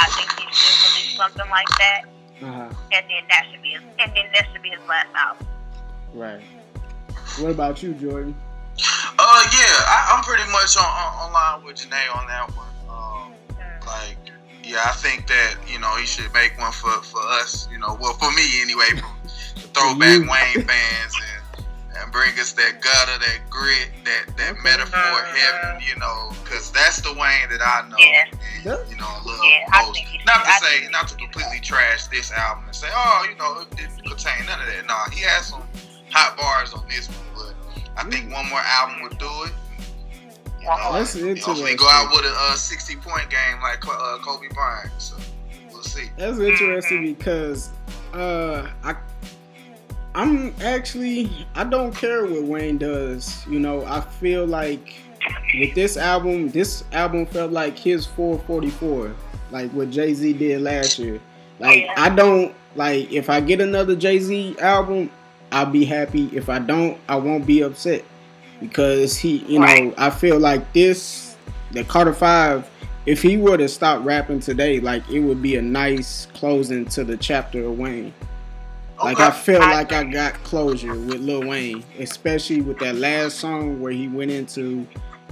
I 0.00 0.06
think 0.10 0.30
he 0.32 0.46
should 0.52 0.76
release 0.90 1.16
something 1.16 1.48
like 1.50 1.68
that, 1.78 2.02
Uh 2.42 2.46
huh. 2.46 2.68
and 2.92 3.04
then 3.08 3.22
that 3.28 3.46
should 3.50 3.62
be 3.62 3.70
his, 3.70 3.82
and 4.00 4.12
then 4.14 4.26
that 4.34 4.46
should 4.52 4.62
be 4.62 4.70
his 4.70 4.80
last 4.88 5.08
album. 5.14 5.46
Right. 6.14 6.40
What 7.38 7.50
about 7.52 7.82
you, 7.82 7.92
Jordan? 7.94 8.34
Uh, 9.18 9.42
yeah, 9.52 9.76
I, 9.88 10.12
I'm 10.16 10.22
pretty 10.24 10.44
much 10.50 10.76
on, 10.76 10.84
on, 10.84 11.26
on 11.26 11.32
line 11.32 11.64
with 11.64 11.76
Jenae 11.76 12.14
on 12.16 12.26
that 12.26 12.50
one. 12.56 12.66
Um, 12.90 13.32
Mm. 13.50 13.86
like, 13.86 14.16
yeah, 14.64 14.82
I 14.84 14.92
think 14.92 15.26
that 15.28 15.56
you 15.68 15.78
know 15.78 15.94
he 15.96 16.04
should 16.06 16.32
make 16.34 16.58
one 16.58 16.72
for 16.72 16.90
for 17.02 17.20
us. 17.40 17.68
You 17.70 17.78
know, 17.78 17.96
well, 18.00 18.14
for 18.14 18.30
me 18.32 18.60
anyway, 18.60 18.90
from 18.98 19.14
the 19.54 19.68
throwback 19.72 20.20
Wayne 20.30 20.66
fans 20.66 21.14
and 21.14 21.42
and 22.02 22.12
bring 22.12 22.38
us 22.38 22.52
that 22.52 22.80
gutter, 22.82 23.18
that 23.18 23.38
grit, 23.50 23.88
that 24.04 24.36
that 24.36 24.52
Okay. 24.52 24.60
metaphor 24.62 24.98
Mhm. 25.00 25.36
heaven. 25.36 25.82
You 25.86 25.96
know, 25.96 26.32
because 26.44 26.70
that's 26.70 27.00
the 27.00 27.12
Wayne 27.12 27.48
that 27.50 27.62
I 27.62 27.88
know. 27.88 27.96
Yeah. 27.98 28.24
Yeah. 28.64 28.74
And, 28.80 28.90
you 28.90 28.96
know, 28.96 29.20
love 29.24 29.38
Yeah, 29.44 29.66
I 29.72 29.82
most. 29.86 29.94
think 29.96 30.24
Not 30.26 30.44
to 30.44 30.50
I 30.50 30.58
say, 30.58 30.88
not 30.90 31.08
to 31.08 31.14
completely 31.16 31.60
trash 31.60 32.06
this 32.06 32.32
album 32.32 32.64
and 32.66 32.74
say, 32.74 32.88
oh, 32.94 33.26
you 33.30 33.36
know, 33.36 33.60
it 33.60 33.70
didn't 33.76 34.04
contain 34.04 34.44
none 34.46 34.60
of 34.60 34.66
that. 34.66 34.84
Nah, 34.86 35.08
he 35.10 35.20
has 35.22 35.46
some 35.46 35.62
hot 36.10 36.36
bars 36.36 36.72
on 36.74 36.84
this 36.88 37.08
one, 37.08 37.16
but 37.36 37.54
I 37.96 38.08
think 38.10 38.32
one 38.32 38.48
more 38.48 38.60
album 38.60 39.02
would 39.02 39.18
do 39.18 39.30
it. 39.44 39.52
You 40.60 40.66
know, 40.66 40.92
That's 40.94 41.14
and 41.14 41.38
hopefully 41.38 41.72
interesting. 41.72 41.76
go 41.76 41.88
out 41.88 42.10
with 42.10 42.24
a 42.24 42.34
uh, 42.36 42.54
60 42.56 42.96
point 42.96 43.30
game 43.30 43.62
like 43.62 43.86
uh, 43.86 44.18
Kobe 44.18 44.48
Bryant. 44.48 44.90
So 44.98 45.16
we'll 45.70 45.82
see. 45.82 46.10
That's 46.16 46.38
interesting 46.38 47.14
because 47.14 47.70
uh, 48.12 48.66
I 48.82 48.96
I'm 50.16 50.54
actually 50.62 51.46
I 51.54 51.64
don't 51.64 51.94
care 51.94 52.24
what 52.24 52.44
Wayne 52.44 52.78
does. 52.78 53.46
You 53.46 53.60
know, 53.60 53.84
I 53.84 54.00
feel 54.00 54.46
like 54.46 54.94
with 55.58 55.74
this 55.74 55.98
album, 55.98 56.48
this 56.48 56.84
album 56.92 57.26
felt 57.26 57.52
like 57.52 57.78
his 57.78 58.06
444, 58.06 59.14
like 59.50 59.70
what 59.72 59.90
Jay 59.90 60.14
Z 60.14 60.32
did 60.32 60.62
last 60.62 60.98
year. 60.98 61.20
Like 61.58 61.86
I 61.98 62.08
don't 62.08 62.54
like 62.76 63.12
if 63.12 63.28
I 63.28 63.40
get 63.40 63.60
another 63.60 63.94
Jay 63.94 64.18
Z 64.18 64.56
album, 64.58 65.10
I'll 65.52 65.66
be 65.66 65.84
happy. 65.84 66.30
If 66.32 66.48
I 66.48 66.60
don't, 66.60 66.98
I 67.10 67.16
won't 67.16 67.46
be 67.46 67.60
upset 67.60 68.02
because 68.58 69.18
he, 69.18 69.38
you 69.46 69.58
know, 69.58 69.92
I 69.98 70.08
feel 70.08 70.38
like 70.38 70.72
this, 70.72 71.36
the 71.72 71.84
Carter 71.84 72.14
Five. 72.14 72.70
If 73.04 73.20
he 73.20 73.36
were 73.36 73.58
to 73.58 73.68
stop 73.68 74.02
rapping 74.02 74.40
today, 74.40 74.80
like 74.80 75.06
it 75.10 75.20
would 75.20 75.42
be 75.42 75.56
a 75.56 75.62
nice 75.62 76.26
closing 76.32 76.86
to 76.86 77.04
the 77.04 77.18
chapter 77.18 77.66
of 77.66 77.78
Wayne. 77.78 78.14
Like 79.02 79.20
I 79.20 79.30
feel 79.30 79.60
like 79.60 79.92
I 79.92 80.04
got 80.04 80.34
closure 80.42 80.94
with 80.94 81.20
Lil 81.20 81.46
Wayne, 81.46 81.84
especially 81.98 82.62
with 82.62 82.78
that 82.78 82.96
last 82.96 83.38
song 83.38 83.80
where 83.80 83.92
he 83.92 84.08
went 84.08 84.30
into, 84.30 84.86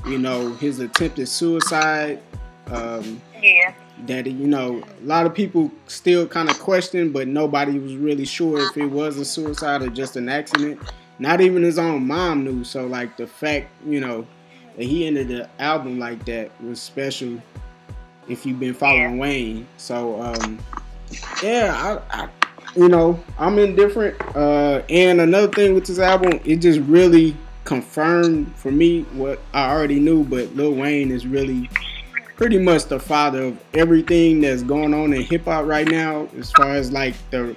you 0.06 0.18
know, 0.18 0.52
his 0.54 0.80
attempted 0.80 1.28
suicide. 1.28 2.20
Um, 2.70 3.20
Yeah. 3.42 3.74
that 4.06 4.26
you 4.26 4.46
know, 4.46 4.82
a 5.02 5.06
lot 5.06 5.26
of 5.26 5.34
people 5.34 5.70
still 5.86 6.26
kind 6.26 6.48
of 6.50 6.58
question, 6.58 7.10
but 7.12 7.28
nobody 7.28 7.78
was 7.78 7.94
really 7.96 8.24
sure 8.24 8.58
if 8.58 8.76
it 8.76 8.86
was 8.86 9.18
a 9.18 9.24
suicide 9.24 9.82
or 9.82 9.88
just 9.88 10.16
an 10.16 10.28
accident. 10.28 10.80
Not 11.18 11.40
even 11.40 11.62
his 11.62 11.78
own 11.78 12.06
mom 12.06 12.42
knew. 12.44 12.64
So 12.64 12.86
like 12.86 13.16
the 13.16 13.26
fact, 13.26 13.68
you 13.86 14.00
know, 14.00 14.26
that 14.76 14.84
he 14.84 15.06
ended 15.06 15.28
the 15.28 15.48
album 15.58 15.98
like 15.98 16.24
that 16.24 16.50
was 16.62 16.80
special. 16.82 17.40
If 18.28 18.44
you've 18.46 18.58
been 18.58 18.74
following 18.74 19.18
Wayne, 19.18 19.66
so 19.76 20.20
um, 20.22 20.58
yeah, 21.42 22.00
I, 22.10 22.24
I 22.24 22.28
you 22.76 22.88
know, 22.88 23.22
I'm 23.38 23.58
indifferent. 23.58 24.20
Uh, 24.36 24.82
and 24.88 25.20
another 25.20 25.48
thing 25.48 25.74
with 25.74 25.86
this 25.86 25.98
album, 25.98 26.40
it 26.44 26.56
just 26.56 26.80
really 26.80 27.36
confirmed 27.64 28.54
for 28.56 28.70
me 28.70 29.02
what 29.12 29.40
I 29.52 29.70
already 29.70 30.00
knew. 30.00 30.24
But 30.24 30.54
Lil 30.54 30.74
Wayne 30.74 31.10
is 31.10 31.26
really 31.26 31.70
pretty 32.36 32.58
much 32.58 32.86
the 32.86 32.98
father 32.98 33.44
of 33.44 33.64
everything 33.74 34.40
that's 34.40 34.62
going 34.62 34.92
on 34.92 35.12
in 35.12 35.22
hip 35.22 35.44
hop 35.44 35.66
right 35.66 35.88
now, 35.88 36.28
as 36.36 36.50
far 36.52 36.70
as 36.70 36.90
like 36.90 37.14
the 37.30 37.56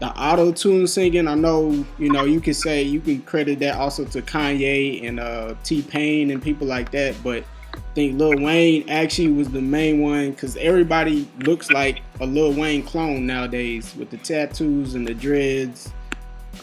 the 0.00 0.08
auto 0.08 0.52
tune 0.52 0.86
singing. 0.86 1.28
I 1.28 1.34
know, 1.34 1.84
you 1.98 2.10
know, 2.10 2.24
you 2.24 2.40
can 2.40 2.54
say 2.54 2.82
you 2.82 3.00
can 3.00 3.22
credit 3.22 3.58
that 3.60 3.76
also 3.76 4.04
to 4.06 4.22
Kanye 4.22 5.06
and 5.06 5.20
uh, 5.20 5.54
T 5.62 5.82
Pain 5.82 6.30
and 6.30 6.42
people 6.42 6.66
like 6.66 6.90
that, 6.92 7.14
but 7.22 7.44
think 7.94 8.18
Lil 8.18 8.40
Wayne 8.42 8.88
actually 8.88 9.32
was 9.32 9.48
the 9.50 9.60
main 9.60 10.00
one 10.00 10.32
because 10.32 10.56
everybody 10.56 11.28
looks 11.40 11.70
like 11.70 12.02
a 12.20 12.26
Lil 12.26 12.52
Wayne 12.52 12.82
clone 12.82 13.26
nowadays 13.26 13.94
with 13.96 14.10
the 14.10 14.16
tattoos 14.18 14.94
and 14.94 15.06
the 15.06 15.14
dreads 15.14 15.92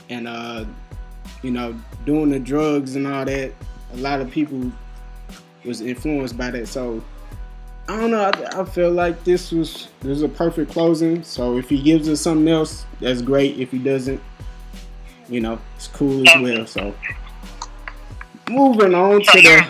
and 0.10 0.28
uh, 0.28 0.66
you 1.42 1.52
know, 1.52 1.76
doing 2.06 2.30
the 2.30 2.40
drugs 2.40 2.96
and 2.96 3.08
all 3.08 3.26
that. 3.26 3.52
A 3.94 3.98
lot 3.98 4.22
of 4.22 4.30
people 4.30 4.72
was 5.66 5.82
influenced 5.82 6.38
by 6.38 6.52
that, 6.52 6.68
so 6.68 7.04
I 7.88 8.00
don't 8.00 8.12
know. 8.12 8.24
I, 8.24 8.62
I, 8.62 8.66
feel 8.66 8.92
like 8.92 9.24
this 9.24 9.52
was 9.52 9.90
this 10.00 10.10
was 10.10 10.24
a 10.24 10.30
perfect 10.30 10.72
closing. 10.72 11.24
So 11.24 11.58
if 11.58 11.70
he 11.70 11.82
gives 11.82 12.08
us 12.08 12.22
something 12.22 12.48
else, 12.48 12.86
that's 13.00 13.22
great. 13.22 13.60
If 13.60 13.72
he 13.72 13.80
doesn't, 13.80 14.22
you 15.28 15.42
know, 15.42 15.60
it's 15.76 15.88
cool 15.88 16.28
as 16.28 16.42
well. 16.42 16.66
So 16.66 16.96
moving 18.50 18.96
on 18.96 19.22
to 19.22 19.42
the 19.42 19.68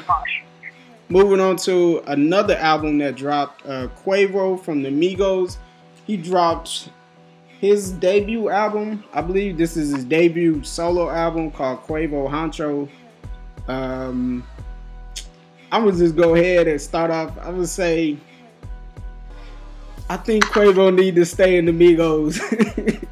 moving 1.12 1.42
on 1.42 1.58
to 1.58 2.02
another 2.08 2.56
album 2.56 2.98
that 3.00 3.16
dropped. 3.16 3.66
Uh, 3.66 3.90
Quavo 4.04 4.60
from 4.60 4.82
the 4.82 4.90
Migos. 4.90 5.58
He 6.08 6.18
dropped 6.18 6.90
his 7.60 7.92
debut 7.92 8.50
album. 8.50 9.04
I 9.14 9.22
believe 9.22 9.58
this 9.58 9.78
is 9.78 9.94
his 9.94 10.06
debut 10.06 10.64
solo 10.64 11.10
album 11.10 11.52
called 11.52 11.84
Quavo 11.84 12.30
Huncho. 12.30 12.90
Um, 13.68 14.44
I 15.72 15.80
would 15.80 15.96
just 15.96 16.16
go 16.16 16.36
ahead 16.36 16.68
and 16.68 16.82
start 16.82 17.12
off. 17.12 17.38
I 17.38 17.50
would 17.50 17.70
say, 17.70 18.18
I 20.10 20.18
think 20.18 20.46
Quavo 20.46 20.94
need 20.96 21.16
to 21.16 21.26
stay 21.26 21.58
in 21.58 21.66
the 21.66 21.72
Migos. 21.72 22.40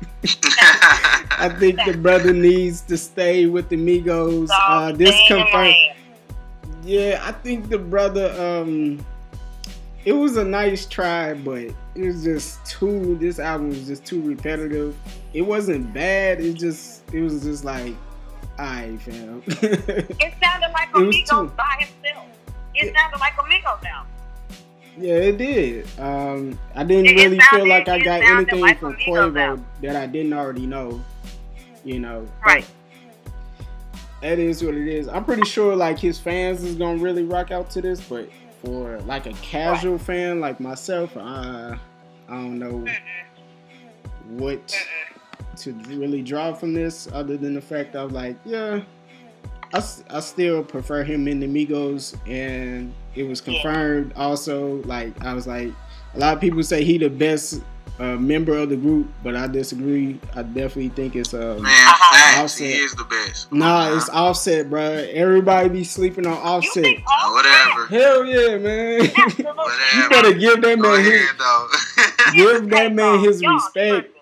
I 1.32 1.48
think 1.50 1.80
the 1.86 1.98
brother 1.98 2.34
needs 2.34 2.82
to 2.82 2.98
stay 2.98 3.46
with 3.46 3.70
the 3.70 3.78
Migos. 3.78 4.50
Uh, 4.52 4.92
this 4.94 5.16
confirmed. 5.28 5.76
Yeah, 6.84 7.22
I 7.24 7.32
think 7.32 7.70
the 7.70 7.78
brother. 7.78 8.30
Um, 8.40 9.06
it 10.06 10.14
was 10.14 10.38
a 10.38 10.46
nice 10.46 10.86
try, 10.86 11.34
but 11.34 11.64
it 11.64 11.76
was 11.96 12.24
just 12.24 12.66
too. 12.66 13.18
This 13.20 13.40
album 13.40 13.70
was 13.70 13.88
just 13.88 14.06
too 14.06 14.22
repetitive. 14.22 14.96
It 15.34 15.42
wasn't 15.42 15.94
bad. 15.94 16.40
It 16.42 16.54
just. 16.54 17.04
It 17.14 17.22
was 17.22 17.44
just 17.44 17.66
like, 17.66 17.96
I 18.58 18.98
fam. 18.98 19.44
it 19.48 20.34
sounded 20.42 20.72
like 20.72 20.92
Migos 20.92 21.56
by 21.56 21.76
himself 21.80 22.30
it 22.80 22.96
sounded 22.96 23.20
like 23.20 23.34
Amigo 23.40 23.78
now. 23.84 24.06
Yeah, 24.98 25.16
it 25.16 25.38
did. 25.38 25.88
Um, 26.00 26.60
I 26.76 26.84
didn't 26.84 27.08
it, 27.08 27.16
really 27.16 27.40
sounded, 27.40 27.58
feel 27.58 27.68
like 27.68 27.88
I 27.88 28.00
got 28.00 28.22
anything 28.22 28.62
like 28.62 28.80
from 28.80 28.96
Quavo 28.96 29.64
that 29.82 29.96
I 29.96 30.08
didn't 30.08 30.34
already 30.34 30.66
know. 30.66 31.02
You 31.86 32.00
know, 32.00 32.28
right? 32.46 32.66
That 34.22 34.38
is 34.38 34.64
what 34.64 34.76
it 34.76 34.88
is. 34.88 35.08
I'm 35.08 35.24
pretty 35.24 35.46
sure 35.46 35.76
like 35.76 35.98
his 35.98 36.20
fans 36.20 36.64
is 36.64 36.76
gonna 36.76 37.02
really 37.02 37.24
rock 37.24 37.52
out 37.52 37.70
to 37.72 37.82
this, 37.82 38.02
but 38.02 38.30
for 38.62 39.00
like 39.02 39.26
a 39.26 39.34
casual 39.34 39.94
right. 39.94 40.02
fan 40.02 40.40
like 40.42 40.60
myself, 40.60 41.16
uh, 41.16 41.76
I 42.28 42.34
don't 42.36 42.60
know 42.60 42.86
what 44.28 44.76
to 45.58 45.74
really 45.88 46.22
draw 46.22 46.54
from 46.54 46.74
this, 46.74 47.08
other 47.14 47.38
than 47.38 47.54
the 47.54 47.62
fact 47.62 47.96
of 47.96 48.12
like, 48.12 48.38
yeah, 48.46 48.82
I, 49.74 49.84
I 50.10 50.20
still 50.20 50.64
prefer 50.64 51.04
him 51.04 51.28
in 51.28 51.40
the 51.40 51.48
Migos, 51.48 52.18
and 52.28 52.94
it 53.16 53.24
was 53.24 53.40
confirmed 53.40 54.14
yeah. 54.16 54.24
also. 54.24 54.82
Like 54.84 55.24
I 55.24 55.34
was 55.34 55.48
like, 55.48 55.72
a 56.16 56.20
lot 56.20 56.34
of 56.34 56.42
people 56.42 56.62
say 56.64 56.84
he 56.84 56.98
the 56.98 57.10
best 57.10 57.62
uh, 58.00 58.16
member 58.16 58.58
of 58.58 58.70
the 58.70 58.78
group, 58.78 59.08
but 59.24 59.36
I 59.36 59.48
disagree. 59.48 60.20
I 60.36 60.44
definitely 60.44 60.90
think 60.90 61.16
it's 61.16 61.34
um, 61.34 61.62
man, 61.62 61.66
uh-huh. 61.66 62.44
Offset. 62.44 62.68
He 62.68 62.74
is 62.74 62.96
the 62.96 63.04
best. 63.04 63.52
Nah, 63.52 63.82
uh-huh. 63.82 63.98
it's 63.98 64.10
Offset, 64.10 64.70
bro. 64.70 64.82
Everybody 64.82 65.70
be 65.70 65.84
sleeping 65.84 66.26
on 66.26 66.38
Offset. 66.38 66.86
Oh, 66.86 67.34
whatever. 67.34 67.88
Hell 67.88 68.26
yeah, 68.26 68.58
man. 68.58 69.02
you 69.38 70.10
better 70.10 70.34
give 70.34 70.62
that 70.62 70.80
man 70.80 71.04
his 71.04 72.34
give 72.36 72.70
that 72.70 72.94
man 72.94 73.20
his 73.20 73.46
respect. 73.46 74.16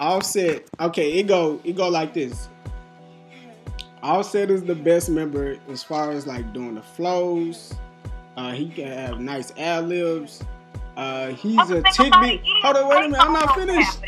Offset. 0.00 0.66
Okay, 0.80 1.12
it 1.12 1.28
go 1.28 1.60
it 1.62 1.76
go 1.76 1.88
like 1.88 2.14
this. 2.14 2.48
Offset 4.02 4.50
is 4.50 4.62
the 4.62 4.74
best 4.74 5.08
member 5.08 5.56
as 5.68 5.82
far 5.82 6.10
as 6.10 6.26
like 6.26 6.52
doing 6.52 6.74
the 6.74 6.82
flows. 6.82 7.74
Uh, 8.36 8.52
he 8.52 8.68
can 8.68 8.88
have 8.88 9.20
nice 9.20 9.52
ad 9.56 9.88
libs. 9.88 10.42
Uh, 10.96 11.28
he's 11.28 11.70
a 11.70 11.82
tick 11.92 12.12
be- 12.20 12.42
Hold 12.62 12.76
on, 12.76 12.88
wait 12.88 12.98
a 13.04 13.08
minute, 13.08 13.20
I'm 13.20 13.32
not 13.32 13.54
finished. 13.54 13.98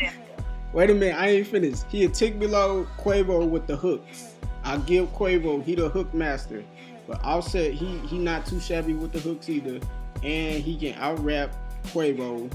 Wait 0.73 0.89
a 0.89 0.93
minute, 0.93 1.15
I 1.19 1.29
ain't 1.29 1.47
finished. 1.47 1.83
He 1.89 2.03
a 2.05 2.09
tick 2.09 2.39
below 2.39 2.87
Quavo 2.97 3.47
with 3.47 3.67
the 3.67 3.75
hooks. 3.75 4.33
I 4.63 4.77
give 4.77 5.07
Quavo, 5.13 5.63
he 5.63 5.75
the 5.75 5.89
hook 5.89 6.13
master. 6.13 6.63
But 7.07 7.23
Offset, 7.23 7.73
he 7.73 7.97
he 7.99 8.19
not 8.19 8.45
too 8.45 8.59
shabby 8.59 8.93
with 8.93 9.11
the 9.11 9.19
hooks 9.19 9.49
either, 9.49 9.79
and 10.23 10.63
he 10.63 10.77
can 10.77 10.93
out 10.99 11.17
rap 11.23 11.55
Quavo. 11.87 12.51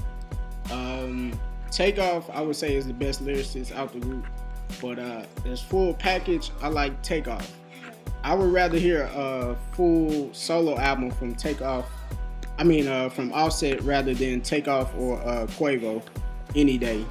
Um, 0.71 1.37
Takeoff, 1.71 2.29
I 2.29 2.39
would 2.41 2.55
say, 2.55 2.75
is 2.75 2.87
the 2.87 2.93
best 2.93 3.23
lyricist 3.23 3.75
out 3.75 3.91
the 3.91 3.99
group. 3.99 4.25
But 4.81 4.97
uh, 4.97 5.25
as 5.45 5.61
full 5.61 5.93
package, 5.93 6.51
I 6.61 6.69
like 6.69 7.01
Takeoff. 7.01 7.51
I 8.23 8.33
would 8.33 8.51
rather 8.51 8.77
hear 8.77 9.09
a 9.13 9.55
full 9.73 10.33
solo 10.33 10.77
album 10.77 11.11
from 11.11 11.35
Takeoff. 11.35 11.85
I 12.57 12.63
mean, 12.63 12.87
uh, 12.87 13.09
from 13.09 13.33
Offset 13.33 13.81
rather 13.81 14.13
than 14.13 14.41
Takeoff 14.41 14.95
or 14.95 15.19
uh, 15.21 15.47
Quavo 15.47 16.01
any 16.55 16.77
day. 16.77 17.05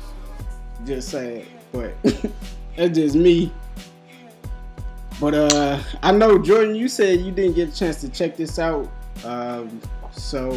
Just 0.84 1.10
say 1.10 1.46
but 1.74 1.92
that's 2.76 2.96
just 2.96 3.16
me. 3.16 3.52
But 5.20 5.34
uh, 5.34 5.80
I 6.02 6.12
know 6.12 6.38
Jordan, 6.38 6.74
you 6.74 6.88
said 6.88 7.20
you 7.20 7.32
didn't 7.32 7.54
get 7.54 7.68
a 7.70 7.76
chance 7.76 8.00
to 8.00 8.08
check 8.08 8.36
this 8.36 8.58
out. 8.58 8.88
Um, 9.24 9.80
so 10.12 10.52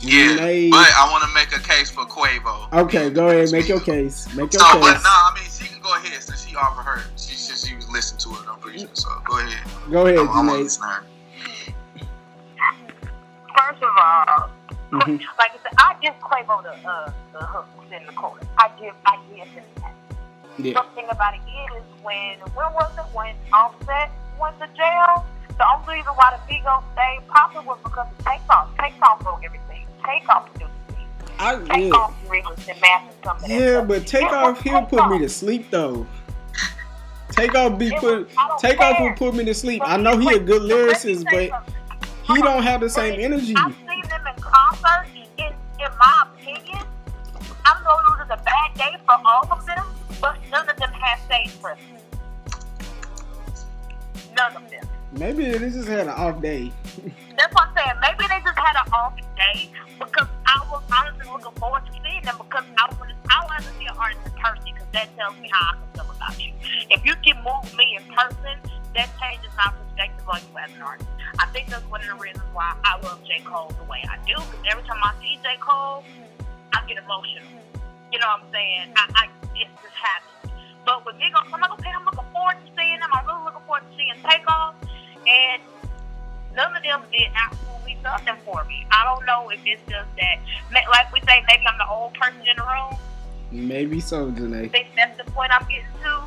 yeah, 0.00 0.36
but 0.36 0.88
I 0.96 1.08
want 1.10 1.24
to 1.24 1.34
make 1.34 1.52
a 1.54 1.62
case 1.62 1.90
for 1.90 2.04
Quavo. 2.06 2.72
Okay, 2.72 3.10
go 3.10 3.28
ahead, 3.28 3.52
make 3.52 3.68
your 3.68 3.80
case. 3.80 4.26
Make 4.34 4.52
your 4.52 4.60
so, 4.60 4.72
case. 4.72 4.80
But 4.80 4.94
no, 4.94 5.10
I 5.10 5.32
mean 5.34 5.50
she 5.50 5.66
can 5.66 5.80
go 5.80 5.94
ahead 5.94 6.22
since 6.22 6.46
she 6.46 6.56
offered 6.56 6.82
her. 6.82 7.02
She 7.16 7.34
she 7.34 7.74
was 7.74 7.88
listening 7.90 8.18
to 8.20 8.42
it, 8.42 8.48
I'm 8.48 8.58
pretty 8.58 8.80
sure. 8.80 8.88
So 8.94 9.08
go 9.24 9.38
ahead. 9.38 9.90
Go 9.90 10.06
ahead, 10.06 10.18
I'm, 10.18 10.28
I'm 10.50 10.68
First 13.60 13.82
of 13.82 13.90
all, 13.96 14.50
mm-hmm. 14.90 15.10
like 15.38 15.52
I 15.52 15.58
said, 15.62 15.74
I 15.78 15.96
give 16.00 16.14
Quavo 16.20 16.62
the 16.62 16.72
uh, 16.88 17.12
the 17.32 17.44
hooks 17.46 17.68
in 17.92 18.06
the 18.06 18.12
chorus. 18.12 18.46
I 18.58 18.70
give 18.80 18.94
I 19.04 19.18
give 19.34 19.48
him 19.48 19.64
that. 19.76 19.94
Yeah. 20.58 20.74
Something 20.74 21.06
about 21.10 21.34
it 21.34 21.40
is 21.76 21.84
when 22.02 22.38
when 22.54 22.72
was 22.72 22.92
it 22.96 23.04
when 23.14 23.34
Offset 23.52 24.10
went 24.40 24.58
to 24.60 24.66
jail? 24.76 25.26
The 25.58 25.66
only 25.76 25.98
reason 25.98 26.12
why 26.14 26.36
the 26.36 26.52
Migos 26.52 26.82
stayed 26.94 27.28
popular 27.28 27.66
was 27.66 27.78
because 27.84 28.08
of 28.08 28.24
Takeoff. 28.24 28.70
Takeoff 28.78 29.26
wrote 29.26 29.40
everything. 29.44 29.86
Takeoff 30.04 30.50
produced 30.52 30.70
I, 31.40 31.56
Takeoff 31.56 31.78
yeah. 31.78 31.92
Off 31.92 32.30
Remus 32.30 32.68
and 32.68 32.80
Master 32.80 33.16
coming 33.22 33.50
Yeah, 33.50 33.82
but 33.82 34.06
Takeoff 34.06 34.62
he'll 34.62 34.82
put 34.82 35.08
me 35.10 35.18
to 35.20 35.28
sleep 35.28 35.70
though. 35.70 36.06
Takeoff 37.32 37.78
be 37.78 37.90
put 37.98 38.28
Takeoff 38.58 39.00
will 39.00 39.12
put 39.14 39.34
me 39.34 39.44
to 39.44 39.54
sleep. 39.54 39.80
I 39.84 39.96
know 39.96 40.18
he 40.18 40.34
a 40.34 40.38
good 40.38 40.62
lyricist, 40.62 41.24
but 41.24 41.69
he 42.34 42.42
don't 42.42 42.62
have 42.62 42.80
the 42.80 42.90
same 42.90 43.20
energy. 43.20 43.54
I've 43.56 43.74
seen 43.74 44.02
them 44.08 44.26
in 44.26 44.42
concert. 44.42 45.06
In, 45.38 45.46
in 45.46 45.90
my 45.98 46.26
opinion, 46.32 46.84
I'm 47.64 47.82
gonna 47.84 48.18
lose 48.18 48.30
a 48.30 48.42
bad 48.44 48.74
day 48.74 48.96
for 49.04 49.16
all 49.24 49.48
of 49.50 49.66
them, 49.66 49.84
but 50.20 50.38
none 50.50 50.68
of 50.68 50.76
them 50.76 50.90
have 50.90 51.20
stage 51.20 51.60
presence. 51.60 52.02
None 54.36 54.56
of 54.56 54.70
them. 54.70 54.88
Maybe 55.12 55.50
they 55.50 55.70
just 55.70 55.88
had 55.88 56.00
an 56.00 56.08
off 56.10 56.40
day. 56.40 56.72
That's 57.36 57.52
what 57.54 57.68
I'm 57.68 57.74
saying. 57.74 57.96
Maybe 58.00 58.28
they 58.28 58.40
just 58.44 58.58
had 58.58 58.76
an 58.86 58.92
off 58.92 59.16
day 59.36 59.70
because 59.98 60.28
I 60.46 60.66
was 60.70 60.82
honestly 60.92 61.30
looking 61.30 61.58
forward 61.58 61.82
to 61.86 61.92
seeing 61.92 62.22
them 62.22 62.36
because 62.38 62.64
I 62.78 62.94
want 62.94 63.12
I 63.28 63.44
want 63.46 63.64
to 63.64 63.70
see 63.78 63.86
an 63.86 63.96
artist 63.98 64.20
in 64.24 64.32
person 64.32 64.62
because 64.64 64.88
that 64.92 65.16
tells 65.16 65.38
me 65.40 65.48
how 65.50 65.72
I 65.72 65.76
can 65.76 65.88
feel 65.94 66.14
about 66.14 66.40
you. 66.40 66.52
If 66.90 67.04
you 67.04 67.14
can 67.24 67.42
move 67.42 67.76
me 67.76 67.98
in 67.98 68.04
person, 68.14 68.58
that 68.94 69.08
changes 69.18 69.50
my 69.56 69.72
perspective 69.72 69.89
as 70.04 70.72
an 70.74 70.82
artist. 70.82 71.08
I 71.38 71.46
think 71.46 71.68
that's 71.68 71.84
one 71.90 72.00
of 72.00 72.06
the 72.08 72.14
reasons 72.14 72.44
why 72.52 72.74
I 72.84 72.98
love 73.02 73.22
J. 73.24 73.40
Cole 73.44 73.72
the 73.78 73.84
way 73.84 74.02
I 74.08 74.16
do 74.26 74.34
because 74.34 74.64
every 74.70 74.82
time 74.84 74.98
I 75.02 75.14
see 75.20 75.38
J. 75.42 75.56
Cole, 75.60 76.04
I 76.72 76.84
get 76.86 76.98
emotional. 76.98 77.48
You 78.12 78.18
know 78.18 78.26
what 78.26 78.42
I'm 78.44 78.52
saying? 78.52 78.92
I, 78.96 79.04
I 79.14 79.24
it 79.54 79.68
just 79.82 79.94
happens. 79.94 80.52
But 80.84 81.04
with 81.06 81.16
me, 81.16 81.30
I'm 81.34 81.50
like, 81.60 81.70
okay, 81.78 81.90
I'm 81.94 82.04
looking 82.04 82.24
forward 82.32 82.56
to 82.64 82.72
seeing 82.76 82.98
them. 82.98 83.10
I'm 83.12 83.26
really 83.26 83.44
looking 83.44 83.62
forward 83.66 83.82
to 83.90 83.96
seeing 83.96 84.14
Takeoff. 84.24 84.74
And 85.28 85.62
none 86.56 86.74
of 86.74 86.82
them 86.82 87.02
did 87.12 87.28
absolutely 87.36 87.98
nothing 88.02 88.34
for 88.44 88.64
me. 88.64 88.86
I 88.90 89.04
don't 89.04 89.24
know 89.26 89.50
if 89.50 89.60
it's 89.64 89.82
just 89.88 90.08
that, 90.18 90.36
like 90.90 91.12
we 91.12 91.20
say, 91.20 91.44
maybe 91.46 91.62
I'm 91.68 91.78
the 91.78 91.86
old 91.88 92.14
person 92.14 92.40
in 92.40 92.56
the 92.56 92.62
room, 92.64 92.98
Maybe 93.52 94.00
so, 94.00 94.28
I 94.28 94.30
Jenae. 94.30 94.70
think 94.70 94.88
that's 94.96 95.16
the 95.22 95.30
point 95.32 95.52
I'm 95.52 95.66
getting 95.68 95.84
to. 96.02 96.22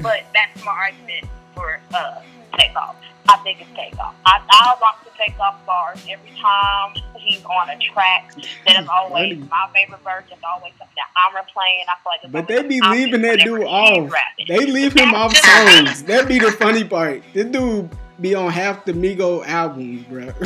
But 0.00 0.24
that's 0.34 0.62
my 0.64 0.72
argument 0.72 1.24
for 1.54 1.80
uh, 1.94 2.20
takeoff. 2.58 2.96
I 3.28 3.36
think 3.38 3.60
it's 3.60 3.70
takeoff. 3.74 4.14
I, 4.24 4.40
I 4.50 4.76
rock 4.80 5.04
the 5.04 5.10
takeoff 5.18 5.64
bars 5.66 5.98
every 6.08 6.30
time 6.40 6.94
he's 7.16 7.44
on 7.44 7.70
a 7.70 7.78
track. 7.78 8.32
That 8.66 8.82
is 8.82 8.88
always 8.88 9.38
my 9.50 9.68
favorite 9.74 10.02
verse. 10.02 10.24
It's 10.30 10.42
always 10.48 10.72
something 10.78 10.94
that 10.96 11.08
I'm 11.16 11.34
replaying. 11.34 11.86
I 11.88 11.96
feel 12.02 12.12
like 12.22 12.32
But 12.32 12.48
they 12.48 12.62
be 12.66 12.80
leaving 12.80 13.22
that 13.22 13.40
dude 13.40 13.64
off. 13.64 14.12
They 14.48 14.66
leave 14.66 14.92
him 14.92 15.14
off 15.14 15.36
songs. 15.36 16.04
That 16.04 16.28
be 16.28 16.38
the 16.38 16.52
funny 16.52 16.84
part. 16.84 17.22
This 17.32 17.46
dude 17.46 17.90
be 18.20 18.34
on 18.34 18.50
half 18.50 18.84
the 18.84 18.92
Migo 18.92 19.44
albums, 19.46 20.04
bro. 20.04 20.32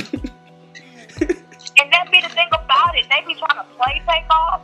And 1.80 1.90
that 1.92 2.10
be 2.12 2.20
the 2.20 2.28
thing 2.28 2.48
about 2.48 2.94
it. 2.98 3.06
They 3.08 3.24
be 3.26 3.34
trying 3.38 3.56
to 3.56 3.64
play 3.76 4.02
takeoff. 4.06 4.60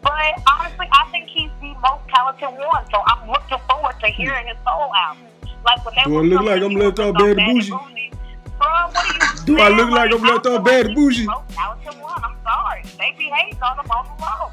But 0.00 0.34
honestly, 0.48 0.86
I 0.92 1.08
think 1.10 1.28
he's 1.28 1.50
the 1.60 1.74
most 1.82 2.06
talented 2.08 2.50
one. 2.50 2.84
So 2.90 3.02
I'm 3.06 3.28
looking 3.28 3.58
forward 3.68 3.98
to 4.00 4.06
hearing 4.08 4.46
his 4.46 4.56
solo 4.64 4.90
album. 4.94 5.26
Like 5.64 5.84
when 5.84 5.94
they 5.94 6.02
Do 6.04 6.18
I 6.18 6.22
look 6.22 6.42
like 6.42 6.62
I'm 6.62 6.70
you 6.70 6.78
left 6.78 6.98
with 6.98 7.06
out 7.06 7.18
bad 7.18 7.36
Bad 7.36 7.46
bougie? 7.46 7.70
Bougie, 7.70 8.12
Bro, 8.58 8.68
what 8.68 8.96
are 8.96 9.14
you 9.14 9.44
Do 9.46 9.58
I 9.60 9.68
look 9.68 9.90
like 9.90 10.12
I'm 10.12 10.22
left 10.22 10.46
I 10.46 10.54
out 10.54 10.64
bad 10.64 10.86
like 10.86 10.94
bougie? 10.94 11.24
the 11.24 11.30
most 11.30 11.50
talented 11.50 12.00
one. 12.02 12.24
I'm 12.24 12.36
sorry. 12.44 12.82
They 12.98 13.14
be 13.18 13.24
hating 13.24 13.62
on 13.62 13.78
him 13.84 13.90
on 13.90 14.06
the 14.06 14.22
low. 14.22 14.52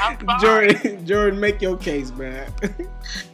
I'm. 0.00 0.18
Jordan, 0.40 1.06
Jordan, 1.06 1.40
make 1.40 1.60
your 1.60 1.76
case, 1.76 2.10
man. 2.12 2.50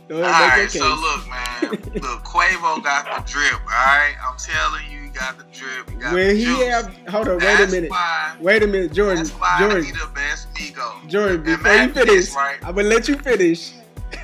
Go 0.08 0.22
ahead, 0.24 0.58
make 0.58 0.74
your 0.74 0.84
Alright, 0.84 0.98
so 0.98 1.00
look, 1.00 1.28
man. 1.28 1.70
Look, 2.02 2.24
Quavo 2.24 2.82
got 2.82 3.04
the 3.04 3.30
drip, 3.30 3.54
alright? 3.62 4.14
I'm 4.26 4.36
telling 4.36 4.90
you, 4.90 5.02
he 5.04 5.08
got 5.10 5.38
the 5.38 5.44
drip. 5.52 5.88
He 5.88 5.94
got 5.96 6.12
When 6.14 6.28
the 6.28 6.34
he 6.34 6.44
juice. 6.46 6.64
have, 6.64 6.96
hold 7.08 7.28
on, 7.28 7.38
wait 7.38 7.60
a 7.60 7.66
minute. 7.68 7.90
Why, 7.90 8.36
Wait 8.40 8.62
a 8.64 8.66
minute, 8.66 8.92
Jordan. 8.92 9.18
that's 9.18 9.30
why 9.30 9.56
Jordan, 9.60 9.84
he 9.84 9.92
the 9.92 10.10
best 10.12 10.52
Migo. 10.54 11.08
Jordan, 11.08 11.42
before 11.44 11.72
you 11.74 11.88
finish, 11.90 12.14
is 12.14 12.34
right. 12.34 12.58
I'm 12.64 12.74
gonna 12.74 12.88
let 12.88 13.06
you 13.06 13.16
finish. 13.18 13.72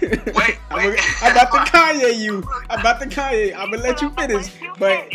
Wait, 0.02 0.58
I'm, 0.70 0.90
wait. 0.90 1.00
I'm 1.22 1.32
about 1.32 1.50
to 1.52 1.70
Kanye 1.72 2.16
you. 2.18 2.42
I'm 2.70 2.80
about 2.80 3.00
to 3.00 3.06
Kanye. 3.08 3.54
I'm 3.56 3.70
gonna 3.70 3.82
let 3.82 4.02
you 4.02 4.10
finish. 4.10 4.52
But 4.78 5.08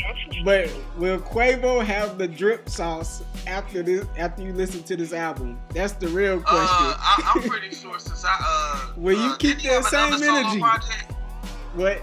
but 0.44 0.72
will 0.98 1.20
Quavo 1.20 1.84
have 1.86 2.18
the 2.18 2.28
drip 2.28 2.70
sauce 2.70 3.24
after 3.48 3.84
this? 3.84 4.06
After 4.18 4.42
you 4.44 4.54
listen 4.54 4.84
to 4.84 4.96
this 4.96 5.14
album, 5.14 5.60
that's 5.70 5.94
the 5.94 6.08
real 6.08 6.40
Uh, 6.40 6.42
question. 6.42 6.68
I, 7.00 7.32
I'm 7.36 7.42
pretty 7.50 7.76
sure 7.76 8.00
since 8.00 8.24
I 8.26 8.38
uh, 8.40 8.94
Will 8.98 9.18
you 9.18 9.32
uh, 9.32 9.38
keep 9.38 9.58
didn't 9.58 9.62
he 9.62 9.68
have 9.70 9.84
that 9.92 10.20
same 10.20 10.30
energy? 10.30 10.60
Project? 10.60 11.12
what? 11.76 12.02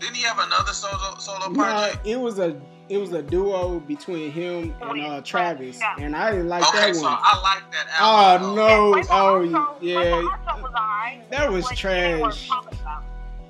Didn't 0.00 0.16
he 0.16 0.22
have 0.22 0.38
another 0.38 0.72
solo 0.72 1.16
solo 1.18 1.52
project? 1.54 2.06
it 2.06 2.16
was 2.20 2.38
a 2.38 2.60
it 2.88 2.98
was 2.98 3.12
a 3.12 3.22
duo 3.22 3.80
between 3.80 4.30
him 4.30 4.74
and 4.82 5.00
uh, 5.02 5.20
Travis, 5.22 5.78
Yeah. 5.80 5.96
and 5.98 6.14
I 6.14 6.30
didn't 6.32 6.48
like 6.48 6.66
okay, 6.68 6.88
that 6.92 6.96
so 6.96 7.02
one. 7.02 7.18
I 7.20 7.40
like 7.42 7.72
that 7.72 7.86
Oh 8.00 8.04
album. 8.04 8.56
though. 8.56 8.92
no! 8.94 9.02
Quavo 9.02 9.06
Oh 9.10 9.56
also- 9.64 9.76
yeah, 9.84 10.20
was 10.20 10.64
alright. 10.74 11.30
that 11.30 11.50
was 11.50 11.64
But 11.68 11.78
he 11.78 11.88
ain't 11.88 12.20
worth 12.22 12.36
trash. 12.36 12.50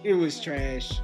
It 0.04 0.14
was 0.14 0.40
trash. 0.40 1.00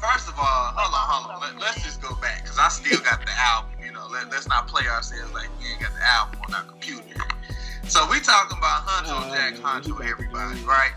First 0.00 0.28
of 0.28 0.38
all, 0.38 0.44
hold 0.44 0.94
on, 0.94 1.00
hold 1.32 1.42
on. 1.42 1.58
Let, 1.58 1.60
let's 1.60 1.82
just 1.82 2.00
go 2.02 2.14
back 2.16 2.42
because 2.42 2.58
I 2.58 2.68
still 2.68 3.00
got 3.00 3.20
the 3.24 3.32
album. 3.38 3.70
You 3.84 3.92
know, 3.92 4.06
let, 4.12 4.30
let's 4.30 4.46
not 4.48 4.68
play 4.68 4.86
ourselves 4.86 5.32
like 5.32 5.48
we 5.60 5.66
ain't 5.72 5.80
got 5.80 5.92
the 5.94 6.04
album 6.06 6.40
on 6.48 6.54
our 6.54 6.62
computer. 6.64 7.20
So 7.88 8.06
we 8.10 8.20
talking 8.20 8.56
about 8.58 8.86
Huncho 8.86 9.12
Oh, 9.12 9.34
Jack, 9.34 9.52
man, 9.52 9.54
he 9.54 9.60
Huncho 9.60 9.96
about 9.96 10.02
to 10.04 10.10
everybody, 10.10 10.60
right? 10.64 10.92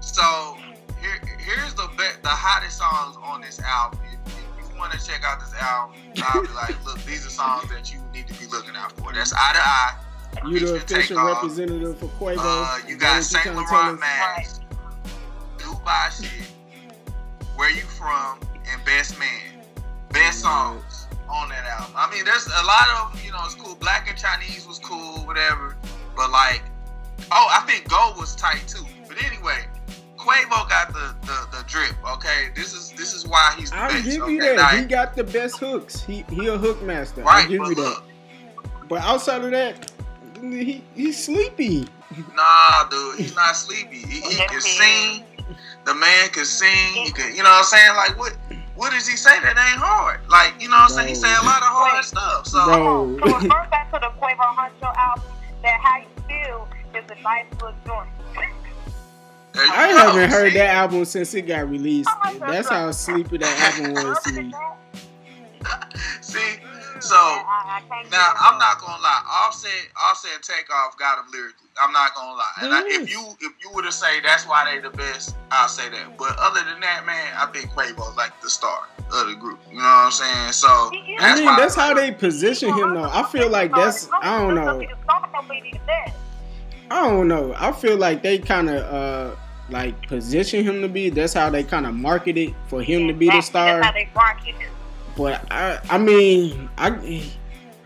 So 0.00 0.56
here, 1.00 1.20
here's 1.38 1.74
the 1.74 1.88
be- 1.96 2.18
the 2.22 2.28
hottest 2.28 2.78
songs 2.78 3.16
on 3.22 3.40
this 3.40 3.60
album. 3.60 4.00
If, 4.06 4.32
if 4.32 4.38
you 4.38 4.47
want 4.78 4.92
to 4.92 5.04
check 5.04 5.22
out 5.24 5.40
this 5.40 5.54
album, 5.54 5.96
I'll 6.24 6.42
be 6.42 6.48
like, 6.54 6.84
look, 6.84 6.98
these 7.04 7.26
are 7.26 7.30
songs 7.30 7.68
that 7.70 7.92
you 7.92 8.00
need 8.12 8.28
to 8.28 8.38
be 8.38 8.46
looking 8.46 8.76
out 8.76 8.92
for. 8.92 9.12
That's 9.12 9.32
Eye 9.32 9.52
to 9.52 9.60
Eye. 9.60 9.94
You 10.46 10.60
the 10.60 10.74
official 10.76 11.24
representative 11.24 11.98
for 11.98 12.06
Quavo. 12.06 12.36
Uh, 12.38 12.78
you 12.86 12.96
got 12.96 13.22
Saint 13.22 13.42
trying 13.42 13.56
to 13.56 13.64
tell 13.64 13.80
Laurent? 13.80 14.00
Mask, 14.00 14.62
Dubai 15.56 16.22
shit, 16.22 16.46
Where 17.56 17.70
You 17.70 17.82
From, 17.82 18.38
and 18.70 18.84
Best 18.84 19.18
Man. 19.18 19.64
Best 20.10 20.40
songs 20.40 21.06
on 21.28 21.48
that 21.48 21.64
album. 21.66 21.94
I 21.96 22.10
mean, 22.10 22.24
there's 22.24 22.46
a 22.46 22.64
lot 22.64 23.12
of 23.12 23.24
you 23.24 23.32
know, 23.32 23.38
it's 23.44 23.54
cool. 23.54 23.74
Black 23.76 24.08
and 24.08 24.16
Chinese 24.16 24.66
was 24.66 24.78
cool, 24.78 25.26
whatever. 25.26 25.76
But 26.16 26.30
like, 26.30 26.62
oh, 27.32 27.48
I 27.50 27.60
think 27.66 27.88
Go 27.88 28.14
was 28.16 28.34
tight 28.36 28.66
too. 28.66 28.84
But 29.06 29.22
anyway, 29.24 29.66
Quavo 30.28 30.68
got 30.68 30.92
the, 30.92 31.14
the, 31.22 31.56
the 31.58 31.64
drip. 31.66 31.94
Okay, 32.14 32.48
this 32.54 32.74
is 32.74 32.90
this 32.92 33.14
is 33.14 33.26
why 33.26 33.54
he's 33.56 33.70
the 33.70 33.76
I'll 33.76 33.88
best. 33.90 34.04
give 34.04 34.14
you 34.14 34.24
okay? 34.24 34.38
that. 34.38 34.56
Now, 34.56 34.68
He 34.78 34.84
got 34.84 35.16
the 35.16 35.24
best 35.24 35.58
hooks. 35.58 36.02
He 36.02 36.24
he 36.30 36.46
a 36.48 36.58
hook 36.58 36.82
master. 36.82 37.22
I'll 37.22 37.26
right, 37.26 37.48
give 37.48 37.60
but 37.60 37.68
you 37.70 37.74
that. 37.76 38.02
But 38.88 39.02
outside 39.02 39.42
of 39.44 39.50
that, 39.52 39.90
he 40.42 40.82
he's 40.94 41.22
sleepy. 41.24 41.88
Nah, 42.34 42.88
dude, 42.88 43.18
he's 43.18 43.34
not 43.34 43.54
sleepy. 43.56 43.98
He, 43.98 44.20
he 44.20 44.36
can 44.36 44.60
sing. 44.60 45.24
The 45.84 45.94
man 45.94 46.28
can 46.30 46.44
sing. 46.44 46.92
He 46.92 47.10
can, 47.12 47.34
you 47.34 47.42
know 47.42 47.50
what 47.50 47.58
I'm 47.58 47.64
saying? 47.64 47.96
Like, 47.96 48.18
what 48.18 48.36
what 48.76 48.92
does 48.92 49.08
he 49.08 49.16
say 49.16 49.40
that 49.40 49.56
ain't 49.56 49.80
hard? 49.80 50.20
Like, 50.28 50.60
you 50.60 50.68
know 50.68 50.76
what 50.76 50.90
I'm 50.90 50.96
saying? 50.96 51.08
He 51.08 51.14
say 51.14 51.28
a 51.28 51.44
lot 51.44 51.62
of 51.62 51.68
hard 51.72 51.96
Wait. 51.96 52.04
stuff. 52.04 52.46
So, 52.46 52.64
Bro. 52.64 53.18
So 53.18 53.36
refer 53.40 53.66
back 53.70 53.90
to 53.92 53.98
the 53.98 54.12
Quavo 54.20 54.54
Huncho 54.56 54.94
album. 54.96 55.24
That 55.62 55.80
how 55.80 55.98
you 55.98 56.08
feel 56.28 56.68
is 56.94 57.04
a 57.10 57.20
nice 57.22 57.46
little 57.54 57.74
joint. 57.86 58.08
There 59.54 59.64
you 59.64 59.72
I 59.72 59.88
go. 59.92 59.96
haven't 59.98 60.30
heard 60.30 60.52
See? 60.52 60.58
that 60.58 60.74
album 60.74 61.04
since 61.04 61.34
it 61.34 61.42
got 61.42 61.68
released. 61.68 62.08
Oh, 62.24 62.38
That's 62.40 62.68
how 62.68 62.90
sleepy 62.92 63.38
that 63.38 63.74
album 63.78 63.94
was 63.94 64.22
to 64.24 64.32
me. 64.32 64.52
See, 66.20 66.38
so 67.00 67.16
I, 67.16 67.80
I 67.80 67.82
can't 67.88 68.10
now 68.10 68.32
I'm 68.38 68.58
not 68.58 68.80
gonna 68.80 69.02
lie. 69.02 69.22
Offset, 69.44 69.70
Offset, 70.08 70.30
and 70.34 70.42
Takeoff 70.42 70.96
got 70.98 71.18
him 71.18 71.24
lyrically. 71.32 71.66
I'm 71.82 71.92
not 71.92 72.14
gonna 72.14 72.32
lie. 72.36 72.52
And 72.62 72.72
I, 72.74 72.82
if 72.86 73.10
you 73.10 73.20
if 73.40 73.52
you 73.62 73.70
were 73.74 73.82
to 73.82 73.92
say 73.92 74.20
that's 74.20 74.46
why 74.46 74.64
they 74.72 74.80
the 74.80 74.90
best, 74.96 75.36
I'll 75.50 75.68
say 75.68 75.88
that. 75.90 76.16
But 76.18 76.36
other 76.38 76.60
than 76.70 76.80
that, 76.80 77.04
man, 77.06 77.34
I 77.36 77.46
think 77.46 77.70
Quavo's 77.70 78.16
like 78.16 78.40
the 78.40 78.50
star 78.50 78.86
of 79.12 79.28
the 79.28 79.34
group. 79.34 79.58
You 79.70 79.78
know 79.78 79.82
what 79.82 79.84
I'm 79.84 80.10
saying? 80.12 80.52
So 80.52 80.90
He 80.92 81.16
I 81.18 81.34
mean, 81.34 81.44
why 81.44 81.56
that's 81.58 81.74
how 81.74 81.88
like- 81.88 81.96
they 81.96 82.12
position 82.12 82.68
him 82.72 82.94
though. 82.94 83.10
I 83.12 83.24
feel 83.30 83.48
like 83.50 83.72
that's 83.74 84.08
I 84.22 84.38
don't 84.38 84.54
know. 84.54 84.80
I 86.90 87.08
don't 87.08 87.28
know. 87.28 87.54
I 87.56 87.72
feel 87.72 87.96
like 87.96 88.22
they 88.22 88.38
kind 88.38 88.70
of 88.70 88.82
uh 88.92 89.36
like 89.70 90.08
position 90.08 90.64
him 90.64 90.80
to 90.82 90.88
be. 90.88 91.10
That's 91.10 91.32
how 91.34 91.50
they 91.50 91.62
kind 91.62 91.86
of 91.86 91.94
market 91.94 92.36
it 92.36 92.54
for 92.68 92.82
him 92.82 93.06
to 93.08 93.14
be 93.14 93.28
the 93.28 93.40
star. 93.40 93.80
That's 93.80 93.86
how 93.86 93.92
they 93.92 94.08
market 94.14 94.54
it. 94.60 94.68
But 95.16 95.50
I, 95.50 95.80
I 95.90 95.98
mean, 95.98 96.70
I, 96.78 96.90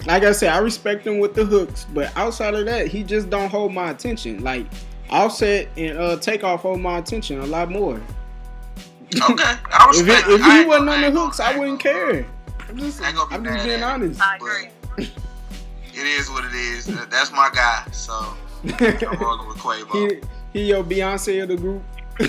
like 0.06 0.22
I 0.22 0.32
said, 0.32 0.50
I 0.50 0.58
respect 0.58 1.06
him 1.06 1.18
with 1.18 1.34
the 1.34 1.44
hooks. 1.44 1.86
But 1.92 2.16
outside 2.16 2.54
of 2.54 2.66
that, 2.66 2.88
he 2.88 3.02
just 3.02 3.30
don't 3.30 3.48
hold 3.48 3.72
my 3.72 3.90
attention. 3.90 4.44
Like 4.44 4.66
Offset 5.10 5.68
and 5.76 5.98
uh, 5.98 6.16
Takeoff 6.18 6.60
hold 6.62 6.80
my 6.80 6.98
attention 6.98 7.40
a 7.40 7.46
lot 7.46 7.70
more. 7.70 8.00
Okay, 9.14 9.42
I 9.44 9.92
If, 9.94 10.08
it, 10.08 10.32
if 10.32 10.40
he 10.42 10.58
ain't 10.58 10.68
wasn't 10.68 10.88
on 10.88 11.00
the 11.02 11.10
hooks, 11.10 11.40
I 11.40 11.58
wouldn't 11.58 11.80
care. 11.80 12.24
I'm 12.68 12.78
just, 12.78 13.02
Ain't 13.02 13.16
gonna 13.16 13.28
be 13.28 13.34
I'm 13.34 13.44
just 13.44 13.66
being 13.66 13.82
honest. 13.82 14.20
I 14.20 14.36
agree. 14.36 14.68
It 15.94 16.06
is 16.06 16.30
what 16.30 16.44
it 16.46 16.54
is. 16.54 16.86
That's 16.86 17.30
my 17.32 17.50
guy. 17.52 17.84
So 17.92 18.34
I'm 18.64 19.18
rolling 19.18 19.48
with 19.48 19.58
Quavo. 19.58 20.22
he, 20.52 20.60
he 20.60 20.68
your 20.68 20.84
Beyonce 20.84 21.42
of 21.42 21.48
the 21.48 21.56
group. 21.56 21.82
I 22.20 22.24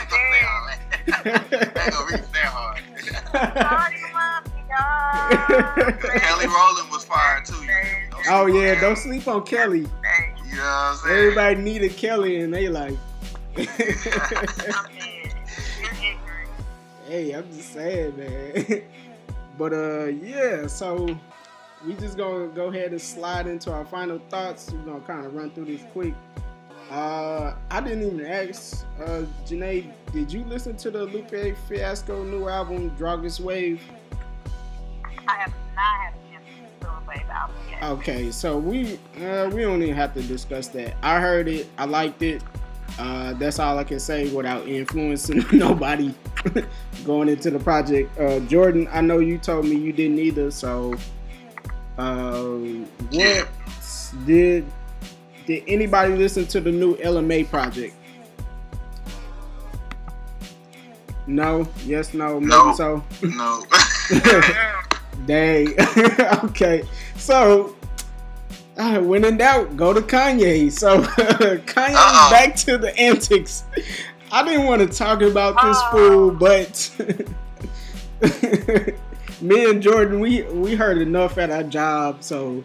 ain't 0.00 0.10
gonna 0.10 0.26
say 0.32 0.44
all 0.44 0.66
that. 0.66 0.80
I 1.76 1.84
ain't 1.84 1.92
gonna 1.92 2.06
reach 2.10 2.32
that 2.32 2.50
hard. 2.52 2.82
Sorry, 3.56 3.96
love 4.14 4.44
you. 4.46 6.10
Kelly 6.20 6.46
Rowland 6.46 6.90
was 6.90 7.04
fired 7.04 7.44
too. 7.44 7.54
You 7.56 7.68
know? 7.68 7.74
Don't 8.10 8.26
oh 8.28 8.46
yeah, 8.46 8.74
Kelly. 8.74 8.80
don't 8.80 8.96
sleep 8.96 9.28
on 9.28 9.44
Kelly. 9.44 9.78
You 9.78 9.84
know 9.84 10.62
what 10.62 10.64
I'm 10.64 10.96
saying? 10.96 11.18
Everybody 11.18 11.56
needed 11.56 11.96
Kelly, 11.96 12.40
and 12.40 12.52
they 12.52 12.68
like. 12.68 12.96
I 13.56 13.60
mean, 13.60 13.66
you're 15.80 15.92
ignorant. 15.92 16.50
Hey, 17.08 17.32
I'm 17.32 17.50
just 17.52 17.72
saying, 17.72 18.16
man. 18.16 18.82
but 19.58 19.72
uh, 19.72 20.06
yeah. 20.06 20.66
So 20.66 21.18
we 21.84 21.94
just 21.94 22.16
gonna 22.16 22.48
go 22.48 22.68
ahead 22.68 22.92
and 22.92 23.00
slide 23.00 23.46
into 23.46 23.72
our 23.72 23.84
final 23.84 24.20
thoughts. 24.30 24.70
We're 24.70 24.78
gonna 24.80 25.00
kind 25.00 25.26
of 25.26 25.34
run 25.34 25.50
through 25.50 25.66
this 25.66 25.82
quick. 25.92 26.14
Uh, 26.90 27.54
I 27.70 27.80
didn't 27.80 28.04
even 28.04 28.24
ask 28.24 28.86
uh, 29.00 29.22
Jenae. 29.44 29.90
Did 30.12 30.32
you 30.32 30.44
listen 30.44 30.76
to 30.78 30.90
the 30.90 31.04
Lupe 31.04 31.56
Fiasco 31.68 32.22
new 32.22 32.48
album, 32.48 32.90
Drogas 32.92 33.40
Wave? 33.40 33.82
I 35.28 35.34
have 35.34 35.52
not 35.74 35.96
had 35.96 36.14
a 36.14 36.32
chance 36.32 36.44
to 36.80 36.86
feel 36.86 37.28
a 37.28 37.32
album 37.32 37.56
yet. 37.68 37.82
Okay, 37.82 38.30
so 38.30 38.56
we 38.56 38.94
uh, 39.24 39.50
we 39.52 39.62
don't 39.62 39.82
even 39.82 39.94
have 39.96 40.14
to 40.14 40.22
discuss 40.22 40.68
that. 40.68 40.94
I 41.02 41.20
heard 41.20 41.48
it. 41.48 41.66
I 41.76 41.86
liked 41.86 42.22
it. 42.22 42.42
Uh, 42.98 43.34
that's 43.34 43.58
all 43.58 43.78
I 43.78 43.84
can 43.84 44.00
say 44.00 44.28
without 44.30 44.66
influencing 44.66 45.44
nobody 45.52 46.14
going 47.04 47.28
into 47.28 47.50
the 47.50 47.58
project. 47.58 48.16
Uh, 48.18 48.40
Jordan, 48.40 48.88
I 48.90 49.00
know 49.00 49.18
you 49.18 49.38
told 49.38 49.66
me 49.66 49.76
you 49.76 49.92
didn't 49.92 50.18
either. 50.18 50.50
So, 50.50 50.96
uh, 51.98 52.42
what 53.10 53.48
did 54.26 54.64
did 55.46 55.62
anybody 55.68 56.14
listen 56.14 56.46
to 56.46 56.60
the 56.60 56.72
new 56.72 56.96
LMA 56.96 57.48
project? 57.48 57.94
No. 61.26 61.66
Yes. 61.84 62.14
No. 62.14 62.38
Maybe 62.40 62.50
No. 62.50 62.72
so. 62.74 63.04
No. 63.22 63.62
Dang. 65.26 65.74
okay. 66.44 66.84
So 67.16 67.74
Uh, 68.76 69.00
when 69.00 69.24
in 69.24 69.38
doubt, 69.38 69.74
go 69.76 69.92
to 69.94 70.02
Kanye. 70.02 70.70
So 70.70 71.02
Kanye 71.02 71.94
Uh-oh. 71.94 72.30
back 72.30 72.54
to 72.56 72.76
the 72.78 72.94
antics. 72.98 73.64
I 74.30 74.44
didn't 74.44 74.66
want 74.66 74.82
to 74.82 74.88
talk 74.98 75.22
about 75.22 75.56
this 75.62 75.80
fool, 75.90 76.30
but 76.30 76.90
me 79.40 79.70
and 79.70 79.82
Jordan, 79.82 80.20
we 80.20 80.42
we 80.42 80.74
heard 80.74 80.98
enough 80.98 81.38
at 81.38 81.50
our 81.50 81.62
job, 81.62 82.22
so 82.22 82.62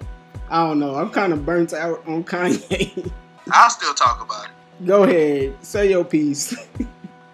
I 0.49 0.65
don't 0.67 0.79
know. 0.79 0.95
I'm 0.95 1.09
kind 1.09 1.33
of 1.33 1.45
burnt 1.45 1.73
out 1.73 2.05
on 2.07 2.23
Kanye. 2.31 3.11
I'll 3.51 3.69
still 3.69 3.93
talk 3.93 4.23
about 4.23 4.45
it. 4.45 4.85
Go 4.87 5.03
ahead, 5.03 5.55
say 5.63 5.89
your 5.89 6.03
piece. 6.05 6.53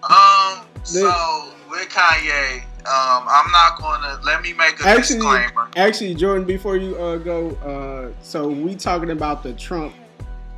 Um, 0.09 0.61
so 0.83 1.51
with 1.69 1.87
Kanye, 1.89 2.61
um, 2.85 3.25
I'm 3.27 3.51
not 3.51 3.77
gonna 3.79 4.19
let 4.23 4.41
me 4.41 4.53
make 4.53 4.81
a 4.83 4.87
Actually, 4.87 5.17
disclaimer. 5.19 5.67
actually, 5.75 6.15
Jordan, 6.15 6.45
before 6.45 6.77
you 6.77 6.95
uh, 6.97 7.17
go, 7.17 7.49
uh, 7.65 8.13
so 8.21 8.47
we 8.49 8.75
talking 8.75 9.11
about 9.11 9.43
the 9.43 9.53
Trump 9.53 9.93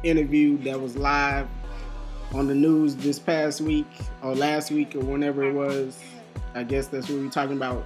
interview 0.04 0.58
that 0.60 0.80
was 0.80 0.96
live 0.98 1.48
on 2.34 2.48
the 2.48 2.56
news 2.56 2.96
this 2.96 3.20
past 3.20 3.60
week 3.60 3.88
or 4.22 4.34
last 4.36 4.72
week 4.72 4.96
or 4.96 5.00
whenever 5.00 5.44
it 5.44 5.54
was. 5.54 6.00
I 6.56 6.64
guess 6.64 6.88
that's 6.88 7.10
what 7.10 7.20
we're 7.20 7.30
talking 7.30 7.58
about. 7.58 7.86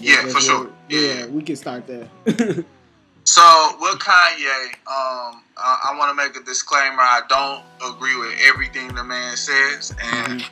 Yeah, 0.00 0.22
for 0.26 0.40
sure. 0.40 0.70
Yeah. 0.88 1.00
yeah, 1.00 1.26
we 1.26 1.42
can 1.42 1.56
start 1.56 1.86
there. 1.86 2.08
So 3.26 3.76
with 3.80 3.98
Kanye, 3.98 4.66
um, 4.86 5.42
I, 5.56 5.90
I 5.90 5.96
want 5.98 6.10
to 6.10 6.14
make 6.14 6.36
a 6.36 6.44
disclaimer. 6.44 7.00
I 7.00 7.22
don't 7.28 7.60
agree 7.84 8.16
with 8.16 8.38
everything 8.46 8.94
the 8.94 9.02
man 9.02 9.36
says, 9.36 9.92
and 10.00 10.48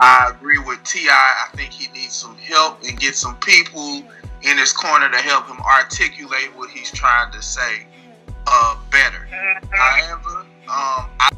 I 0.00 0.30
agree 0.30 0.58
with 0.58 0.82
Ti. 0.84 1.08
I 1.08 1.48
think 1.54 1.70
he 1.72 1.90
needs 1.98 2.12
some 2.12 2.36
help 2.36 2.84
and 2.84 3.00
get 3.00 3.14
some 3.14 3.36
people 3.38 4.02
in 4.42 4.58
his 4.58 4.70
corner 4.70 5.08
to 5.08 5.16
help 5.16 5.46
him 5.46 5.60
articulate 5.60 6.54
what 6.56 6.68
he's 6.68 6.90
trying 6.90 7.32
to 7.32 7.40
say 7.40 7.86
uh, 8.46 8.76
better. 8.90 9.26
However, 9.70 10.40
um, 10.68 11.08
I 11.20 11.30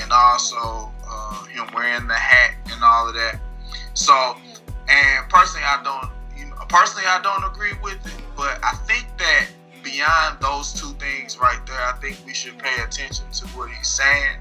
and, 0.00 0.12
also 0.12 0.92
uh, 1.08 1.44
him 1.44 1.66
wearing 1.74 2.06
the 2.06 2.14
hat 2.14 2.54
and 2.70 2.82
all 2.82 3.08
of 3.08 3.14
that. 3.14 3.40
So, 3.94 4.36
and 4.88 5.28
personally, 5.28 5.64
I 5.66 5.82
don't, 5.82 6.10
you 6.38 6.46
know, 6.46 6.56
personally, 6.68 7.06
I 7.06 7.20
don't 7.22 7.44
agree 7.44 7.72
with 7.82 8.04
it. 8.06 8.22
But 8.36 8.58
I 8.62 8.74
think 8.86 9.06
that 9.18 9.46
beyond 9.82 10.40
those 10.40 10.72
two 10.72 10.92
things 10.98 11.38
right 11.38 11.60
there, 11.66 11.80
I 11.80 11.92
think 12.00 12.18
we 12.24 12.34
should 12.34 12.58
pay 12.58 12.82
attention 12.82 13.26
to 13.32 13.46
what 13.48 13.70
he's 13.70 13.88
saying 13.88 14.38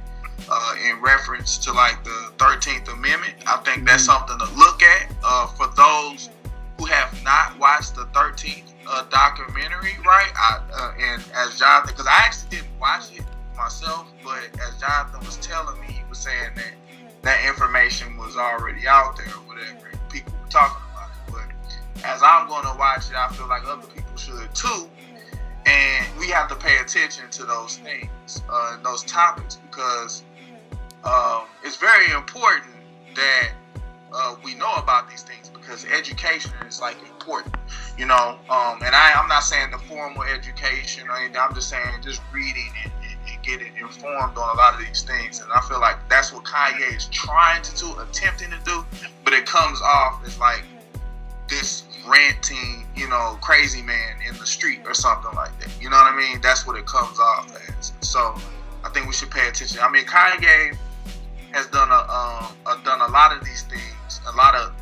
uh, 0.49 0.75
in 0.87 1.01
reference 1.01 1.57
to 1.59 1.73
like 1.73 2.03
the 2.03 2.31
Thirteenth 2.37 2.87
Amendment. 2.89 3.35
I 3.47 3.57
think 3.57 3.85
that's 3.85 4.03
something 4.03 4.37
to 4.37 4.45
look 4.55 4.81
at 4.81 5.11
uh, 5.23 5.47
for 5.47 5.67
those 5.75 6.29
who 6.77 6.85
have 6.85 7.23
not 7.23 7.57
watched 7.59 7.95
the 7.95 8.05
Thirteenth 8.05 8.73
uh, 8.87 9.03
documentary, 9.09 9.97
right? 10.05 10.31
I, 10.35 10.59
uh, 10.73 10.93
and 10.99 11.23
as 11.35 11.59
Jonathan, 11.59 11.93
because 11.93 12.07
I 12.07 12.17
actually 12.25 12.57
didn't 12.57 12.79
watch 12.79 13.11
it 13.13 13.23
myself, 13.61 14.07
but 14.23 14.49
as 14.61 14.79
Jonathan 14.79 15.19
was 15.25 15.37
telling 15.37 15.79
me, 15.81 15.87
he 15.87 16.01
was 16.09 16.17
saying 16.17 16.51
that 16.55 16.73
that 17.21 17.45
information 17.47 18.17
was 18.17 18.35
already 18.35 18.87
out 18.87 19.15
there 19.17 19.27
or 19.27 19.47
whatever. 19.47 19.91
People 20.09 20.33
were 20.41 20.49
talking 20.49 20.81
about 20.91 21.09
it. 21.09 21.31
But 21.31 22.03
as 22.03 22.21
I'm 22.23 22.47
going 22.47 22.63
to 22.63 22.75
watch 22.77 23.09
it, 23.09 23.15
I 23.15 23.27
feel 23.29 23.47
like 23.47 23.63
other 23.67 23.87
people 23.87 24.17
should 24.17 24.53
too. 24.55 24.89
And 25.67 26.19
we 26.19 26.27
have 26.29 26.49
to 26.49 26.55
pay 26.55 26.77
attention 26.77 27.29
to 27.29 27.45
those 27.45 27.77
things, 27.77 28.41
uh, 28.49 28.73
and 28.75 28.83
those 28.83 29.03
topics, 29.03 29.57
because 29.69 30.23
um, 31.03 31.43
it's 31.63 31.77
very 31.77 32.11
important 32.15 32.73
that 33.15 33.51
uh, 34.11 34.35
we 34.43 34.55
know 34.55 34.73
about 34.75 35.07
these 35.07 35.21
things 35.21 35.49
because 35.49 35.85
education 35.85 36.51
is 36.67 36.81
like 36.81 36.97
important, 37.07 37.55
you 37.95 38.07
know. 38.07 38.39
Um, 38.49 38.81
and 38.83 38.95
I, 38.95 39.13
I'm 39.15 39.27
not 39.27 39.43
saying 39.43 39.69
the 39.69 39.77
formal 39.77 40.23
education 40.23 41.07
or 41.07 41.17
anything. 41.17 41.37
I'm 41.39 41.53
just 41.53 41.69
saying 41.69 42.01
just 42.01 42.21
reading 42.33 42.71
and, 42.83 42.91
and, 43.27 43.41
getting 43.43 43.75
informed 43.77 44.37
on 44.37 44.55
a 44.55 44.57
lot 44.57 44.73
of 44.73 44.79
these 44.79 45.01
things. 45.01 45.39
And 45.39 45.51
I 45.51 45.61
feel 45.61 45.79
like 45.79 45.97
that's 46.09 46.31
what 46.31 46.43
Kanye 46.43 46.95
is 46.95 47.07
trying 47.07 47.61
to 47.63 47.75
do, 47.75 47.99
attempting 47.99 48.51
to 48.51 48.59
do. 48.63 48.85
But 49.23 49.33
it 49.33 49.45
comes 49.45 49.81
off 49.81 50.21
as 50.25 50.37
like 50.39 50.63
this 51.47 51.83
ranting, 52.07 52.87
you 52.95 53.07
know, 53.09 53.37
crazy 53.41 53.81
man 53.81 54.15
in 54.27 54.37
the 54.37 54.45
street 54.45 54.81
or 54.85 54.93
something 54.93 55.33
like 55.35 55.57
that. 55.59 55.69
You 55.81 55.89
know 55.89 55.97
what 55.97 56.13
I 56.13 56.15
mean? 56.15 56.41
That's 56.41 56.65
what 56.65 56.77
it 56.77 56.85
comes 56.85 57.19
off 57.19 57.55
as. 57.67 57.93
So 58.01 58.35
I 58.83 58.89
think 58.89 59.07
we 59.07 59.13
should 59.13 59.31
pay 59.31 59.47
attention. 59.47 59.79
I 59.81 59.89
mean, 59.89 60.05
Kanye 60.05 60.77
has 61.51 61.67
done 61.67 61.89
a 61.89 62.01
um, 62.11 62.55
uh, 62.65 62.77
done 62.83 63.01
a 63.01 63.07
lot 63.11 63.35
of 63.35 63.43
these 63.43 63.63
things, 63.63 64.21
a 64.27 64.35
lot 64.35 64.55
of 64.55 64.73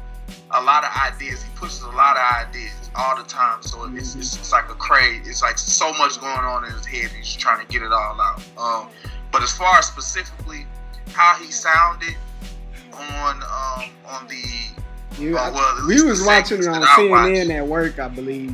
a 0.52 0.62
lot 0.62 0.84
of 0.84 0.92
ideas. 1.14 1.42
He 1.42 1.50
pushes 1.56 1.82
a 1.82 1.92
lot 1.92 2.18
of 2.18 2.48
ideas 2.48 2.79
all 2.96 3.16
the 3.18 3.24
time. 3.24 3.62
So 3.62 3.86
it's, 3.96 4.16
it's, 4.16 4.36
it's 4.38 4.52
like 4.52 4.70
a 4.70 4.76
craze. 4.76 5.28
It's 5.28 5.42
like 5.42 5.58
so 5.58 5.92
much 5.94 6.20
going 6.20 6.34
on 6.40 6.66
in 6.66 6.72
his 6.72 6.86
head. 6.86 7.12
He's 7.12 7.34
trying 7.36 7.66
to 7.66 7.72
get 7.72 7.82
it 7.84 7.92
all 7.92 8.20
out. 8.20 8.42
Um, 8.58 8.90
but 9.32 9.42
as 9.44 9.52
far 9.52 9.78
as 9.78 9.86
specifically 9.88 10.66
how 11.14 11.36
he 11.36 11.52
sounded 11.52 12.16
on 12.94 13.36
um, 13.44 13.90
on 14.08 14.28
the 14.28 14.44
You- 15.22 15.38
Oh, 15.38 15.52
well, 15.54 15.88
we 15.88 16.02
was 16.02 16.24
watching 16.24 16.60
it 16.60 16.68
on. 16.68 16.82
CNN 16.82 17.50
at 17.56 17.66
work, 17.68 18.00
I 18.00 18.08
believe. 18.08 18.54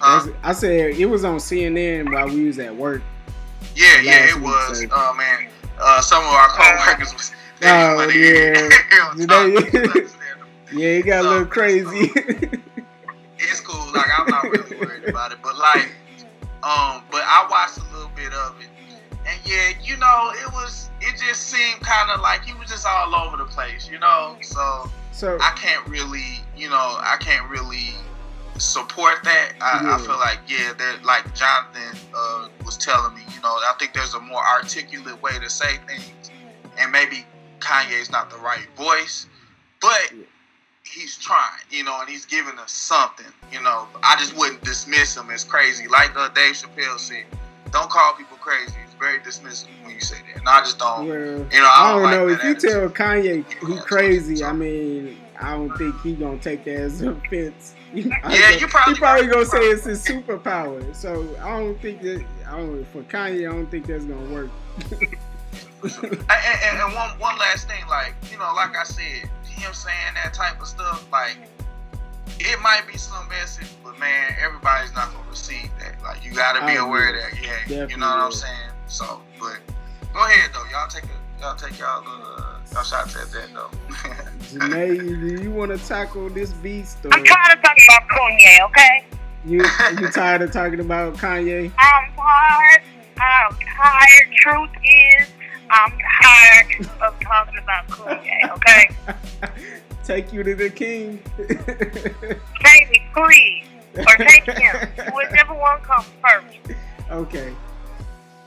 uh, 0.00 0.18
That's- 0.26 0.36
I 0.42 0.52
said 0.52 0.94
it 0.98 1.06
was 1.06 1.24
on 1.24 1.36
CNN 1.38 2.12
while 2.12 2.28
we 2.28 2.46
was 2.46 2.58
at 2.58 2.74
work. 2.74 3.02
yeah, 3.76 4.00
yeah, 4.00 4.28
it 4.30 4.34
week, 4.36 4.44
was. 4.44 4.80
so- 4.80 4.88
Uh, 4.90 5.12
man, 5.14 5.48
uh, 5.80 6.00
some 6.00 6.22
of 6.24 6.30
our 6.32 6.48
coworkers 6.48 7.12
was. 7.14 7.32
Oh, 7.62 7.66
yeah. 8.08 8.10
hear 8.10 8.52
it. 8.54 8.72
Did 9.16 9.28
Talk- 9.28 9.46
they- 9.72 9.78
understandable. 9.78 10.06
Yeah, 10.72 10.86
it 10.88 11.02
got 11.06 11.24
a 11.24 11.28
little 11.28 11.46
crazy. 11.46 12.12
Like, 15.60 15.88
um, 16.62 17.02
but 17.10 17.22
I 17.24 17.46
watched 17.50 17.78
a 17.78 17.94
little 17.94 18.10
bit 18.16 18.32
of 18.32 18.60
it, 18.60 18.68
and 19.26 19.38
yeah, 19.44 19.72
you 19.82 19.96
know, 19.96 20.32
it 20.34 20.52
was. 20.52 20.88
It 21.02 21.18
just 21.18 21.42
seemed 21.48 21.80
kind 21.80 22.10
of 22.10 22.20
like 22.20 22.44
he 22.44 22.52
was 22.54 22.68
just 22.68 22.86
all 22.86 23.14
over 23.14 23.36
the 23.36 23.46
place, 23.46 23.88
you 23.88 23.98
know. 23.98 24.36
So 24.42 24.90
so 25.12 25.38
I 25.40 25.52
can't 25.56 25.86
really, 25.88 26.40
you 26.56 26.68
know, 26.68 26.76
I 26.98 27.16
can't 27.20 27.48
really 27.48 27.94
support 28.58 29.22
that. 29.24 29.52
I, 29.60 29.82
Yeah. 29.82 29.94
I 29.94 29.98
feel 29.98 30.18
like 30.18 30.40
yeah, 30.46 30.72
that 30.76 31.04
like 31.04 31.34
Jonathan 31.34 31.98
uh, 32.14 32.48
was 32.64 32.76
telling 32.76 33.14
me, 33.14 33.22
you 33.34 33.40
know, 33.42 33.48
I 33.48 33.74
think 33.78 33.94
there's 33.94 34.14
a 34.14 34.20
more 34.20 34.42
articulate 34.46 35.20
way 35.22 35.38
to 35.38 35.48
say 35.48 35.78
things, 35.86 36.30
and 36.78 36.92
maybe 36.92 37.24
Kanye's 37.60 38.10
not 38.10 38.30
the 38.30 38.38
right 38.38 38.66
voice, 38.76 39.26
but 39.80 40.12
Yeah. 40.12 40.24
He's 40.84 41.16
trying, 41.18 41.60
you 41.70 41.84
know, 41.84 42.00
and 42.00 42.08
he's 42.08 42.24
giving 42.26 42.58
us 42.58 42.72
something, 42.72 43.26
you 43.52 43.62
know. 43.62 43.86
I 44.02 44.16
just 44.18 44.36
wouldn't 44.36 44.62
dismiss 44.62 45.16
him 45.16 45.30
as 45.30 45.44
crazy, 45.44 45.88
like 45.88 46.16
uh, 46.16 46.28
Dave 46.30 46.54
Chappelle 46.54 46.98
said. 46.98 47.24
Don't 47.72 47.88
call 47.88 48.14
people 48.14 48.36
crazy. 48.38 48.74
It's 48.84 48.94
very 48.94 49.20
dismissive 49.20 49.68
when 49.84 49.94
you 49.94 50.00
say 50.00 50.16
that, 50.26 50.40
and 50.40 50.48
I 50.48 50.58
just 50.60 50.78
don't. 50.78 51.06
well, 51.08 51.16
You 51.16 51.60
know, 51.60 51.66
I 51.66 51.84
I 51.84 51.92
don't 51.92 52.02
don't, 52.02 52.10
know 52.10 52.24
like 52.26 52.44
if 52.44 52.60
that 52.62 52.64
you 52.64 52.70
tell 52.70 52.88
Kanye 52.88 53.44
he 53.68 53.78
crazy. 53.82 54.42
I 54.44 54.52
mean, 54.52 55.16
I 55.40 55.52
don't 55.52 55.70
think 55.78 56.00
he 56.00 56.14
gonna 56.14 56.38
take 56.38 56.64
that 56.64 56.74
as 56.74 57.00
an 57.00 57.08
offense. 57.24 57.74
Yeah, 57.94 58.50
you 58.50 58.66
probably 58.68 58.94
he 58.94 58.98
probably 59.00 59.26
gonna 59.28 59.44
say 59.46 59.58
it's 59.60 59.84
his 59.84 60.04
superpower. 60.04 60.94
So 60.94 61.28
I 61.42 61.58
don't 61.60 61.80
think 61.80 62.02
that. 62.02 62.24
I 62.48 62.56
don't 62.58 62.84
for 62.88 63.02
Kanye. 63.02 63.48
I 63.48 63.52
don't 63.52 63.66
think 63.70 63.86
that's 63.86 64.04
gonna 64.04 64.34
work. 64.34 64.50
And, 65.82 65.94
and, 66.04 66.78
and 66.80 66.94
one 66.94 67.18
one 67.18 67.38
last 67.38 67.66
thing, 67.68 67.82
like 67.88 68.14
you 68.30 68.36
know, 68.38 68.52
like 68.54 68.76
I 68.76 68.82
said, 68.84 69.30
him 69.50 69.72
saying 69.74 70.14
that 70.14 70.34
type 70.34 70.60
of 70.60 70.66
stuff, 70.66 71.06
like 71.12 71.36
it 72.38 72.60
might 72.62 72.86
be 72.90 72.96
some 72.96 73.28
message, 73.28 73.68
but 73.84 73.98
man, 73.98 74.34
everybody's 74.42 74.94
not 74.94 75.12
gonna 75.12 75.28
receive 75.28 75.70
that. 75.80 76.02
Like 76.02 76.24
you 76.24 76.32
got 76.32 76.54
to 76.54 76.60
be 76.60 76.72
I 76.72 76.84
aware 76.84 77.10
of 77.10 77.16
that, 77.16 77.42
yeah, 77.42 77.50
Definitely 77.68 77.94
you 77.94 78.00
know 78.00 78.06
what 78.06 78.20
I'm 78.20 78.32
saying. 78.32 78.70
So, 78.86 79.20
but 79.38 79.60
go 80.12 80.24
ahead 80.24 80.50
though, 80.54 80.64
y'all 80.70 80.88
take 80.88 81.04
a, 81.04 81.40
y'all 81.40 81.56
take 81.56 81.78
y'all 81.78 82.02
uh, 82.06 82.58
y'all 82.72 82.82
shots 82.82 83.16
at 83.16 83.30
that 83.32 83.50
though. 83.52 83.70
Jenae, 84.50 84.98
do 84.98 85.42
you 85.42 85.50
want 85.50 85.70
to 85.70 85.86
tackle 85.86 86.28
this 86.30 86.52
beast? 86.54 87.04
Or 87.04 87.12
I'm 87.12 87.24
tired 87.24 87.58
of 87.58 87.62
talking 87.62 87.84
about 87.88 88.08
Kanye, 88.08 88.64
okay? 88.66 89.06
you 89.44 89.64
you 90.00 90.10
tired 90.10 90.42
of 90.42 90.52
talking 90.52 90.80
about 90.80 91.14
Kanye? 91.16 91.72
I'm 91.78 92.14
tired. 92.14 92.82
Take 100.10 100.32
you 100.32 100.42
to 100.42 100.56
the 100.56 100.68
king. 100.70 101.22
Take 101.38 102.90
me, 102.90 103.00
please. 103.14 103.64
Or 103.96 104.16
take 104.16 104.42
him. 104.44 104.88
Whichever 105.14 105.54
one 105.54 105.80
comes 105.82 106.06
first. 106.20 106.58
okay. 107.12 107.54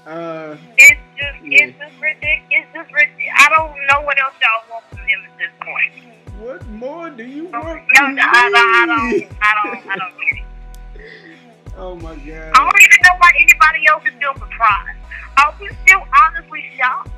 Uh, 0.06 0.58
It's 0.78 1.00
just, 1.16 1.42
Yeah. 1.42 1.64
it's 1.64 1.80
just 1.80 2.02
ridiculous. 2.02 2.44
It's 2.52 2.68
just 2.74 2.92
ridiculous. 2.92 3.32
I 3.40 3.48
don't 3.56 3.72
know 3.88 4.02
what 4.06 4.20
else 4.20 4.34
y'all 4.44 4.72
want 4.74 4.84
from 4.90 5.08
him 5.08 5.20
at 5.24 5.38
this 5.38 5.52
point. 5.62 5.94
what 6.42 6.68
more 6.68 7.10
do 7.10 7.24
you 7.24 7.44
No, 7.44 7.62
want? 7.62 7.82
I, 7.94 7.96
from 7.96 8.16
don't, 8.18 8.20
I 8.20 8.50
me? 9.14 9.22
don't, 9.22 9.32
I 9.42 9.64
don't, 9.64 9.88
I 9.88 9.96
don't 9.96 10.16
get 10.20 10.40
it. 11.00 11.30
Oh 11.78 11.96
my 11.96 12.14
god. 12.18 12.52
I 12.54 12.60
don't 12.60 12.82
even 12.84 13.00
know 13.08 13.16
why 13.20 13.32
anybody 13.40 13.88
else 13.88 14.04
is 14.06 14.14
still 14.18 14.34
surprised. 14.34 15.00
Are 15.38 15.56
we 15.62 15.70
still 15.88 16.04
honestly 16.12 16.66
shocked? 16.78 17.10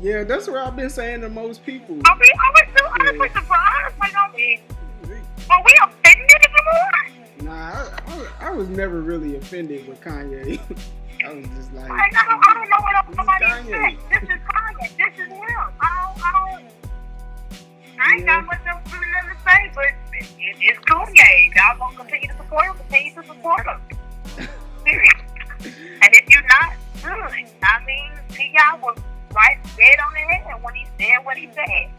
Yeah, 0.00 0.22
that's 0.22 0.46
what 0.46 0.58
I've 0.58 0.76
been 0.76 0.90
saying 0.90 1.22
to 1.22 1.28
most 1.28 1.64
people. 1.64 1.96
I 2.04 2.14
mean, 2.14 2.30
I 2.38 2.50
was 2.50 2.62
still 2.72 2.88
honestly 3.00 3.28
surprised. 3.30 3.98
Like, 3.98 4.14
I 4.14 4.32
mean, 4.36 4.60
are 5.50 5.62
we 5.64 5.74
offended 5.82 6.40
anymore? 6.46 7.50
Nah, 7.50 7.52
I, 7.52 8.26
I, 8.40 8.48
I 8.48 8.50
was 8.50 8.68
never 8.68 9.00
really 9.00 9.36
offended 9.36 9.88
with 9.88 10.00
Kanye. 10.00 10.60
I 11.26 11.32
was 11.34 11.46
just 11.56 11.74
like, 11.74 11.88
Like, 11.88 12.16
I 12.16 12.24
don't, 12.28 12.48
I 12.48 12.54
don't 12.54 12.70
know 12.70 12.76
what 12.78 12.94
else 12.94 13.16
somebody 13.16 13.44
said. 13.44 13.98
This 14.08 14.22
is 14.22 14.40
Kanye. 14.46 14.96
This 14.96 15.26
is 15.26 15.32
him. 15.32 15.42
I 15.80 16.12
don't, 16.14 16.24
I 16.24 16.32
don't. 16.32 16.64
I 18.00 18.14
ain't 18.14 18.26
got 18.26 18.46
much 18.46 18.60
else 18.68 18.82
really 18.92 19.06
to 19.10 19.50
say, 19.50 19.72
but 19.74 19.84
it, 20.12 20.26
it, 20.38 20.56
it's 20.60 20.78
Kanye. 20.80 21.56
Y'all 21.56 21.76
gonna 21.76 21.96
continue 21.96 22.28
to 22.28 22.36
support 22.36 22.66
him? 22.66 22.76
Continue 22.76 23.14
to 23.14 23.26
support 23.26 23.66
him. 23.66 24.48
Period. 24.84 25.10
And 25.64 26.14
if 26.14 26.28
you're 26.30 26.46
not, 26.46 26.74
good. 27.02 27.48
I 27.64 27.84
mean, 27.84 28.12
T.I. 28.30 28.78
was 28.80 28.96
right 29.34 29.58
dead 29.76 29.98
on 30.06 30.12
the 30.14 30.20
head 30.20 30.62
when 30.62 30.74
he 30.74 30.86
said 30.98 31.24
what 31.24 31.36
he 31.36 31.48
said. 31.54 31.90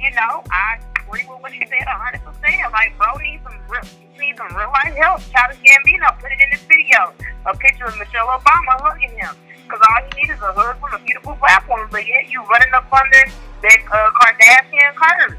You 0.00 0.10
know, 0.14 0.42
I 0.50 0.78
agree 1.06 1.24
with 1.28 1.40
what 1.42 1.52
he 1.52 1.64
said 1.66 1.86
100%. 1.86 2.72
Like, 2.72 2.96
bro 2.98 3.14
needs 3.22 3.42
some 3.44 3.58
real, 3.68 3.82
needs 4.18 4.38
some 4.38 4.48
real 4.56 4.68
life 4.68 4.94
help. 4.96 5.20
Childish 5.30 5.58
Gambino 5.62 6.18
put 6.20 6.32
it 6.32 6.40
in 6.40 6.50
this 6.50 6.62
video. 6.64 7.12
A 7.46 7.56
picture 7.56 7.84
of 7.86 7.96
Michelle 7.98 8.26
Obama 8.26 8.80
hugging 8.82 9.16
him. 9.16 9.34
Because 9.64 9.80
all 9.88 10.02
you 10.02 10.22
need 10.22 10.32
is 10.32 10.40
a 10.42 10.52
hug 10.52 10.78
from 10.80 11.00
a 11.00 11.04
beautiful 11.04 11.36
black 11.40 11.68
woman. 11.68 11.86
But 11.90 12.06
yet 12.06 12.28
you 12.30 12.42
running 12.46 12.72
up 12.74 12.92
under 12.92 13.24
that 13.62 13.78
uh, 13.92 14.10
Kardashian 14.18 14.94
curve. 14.94 15.38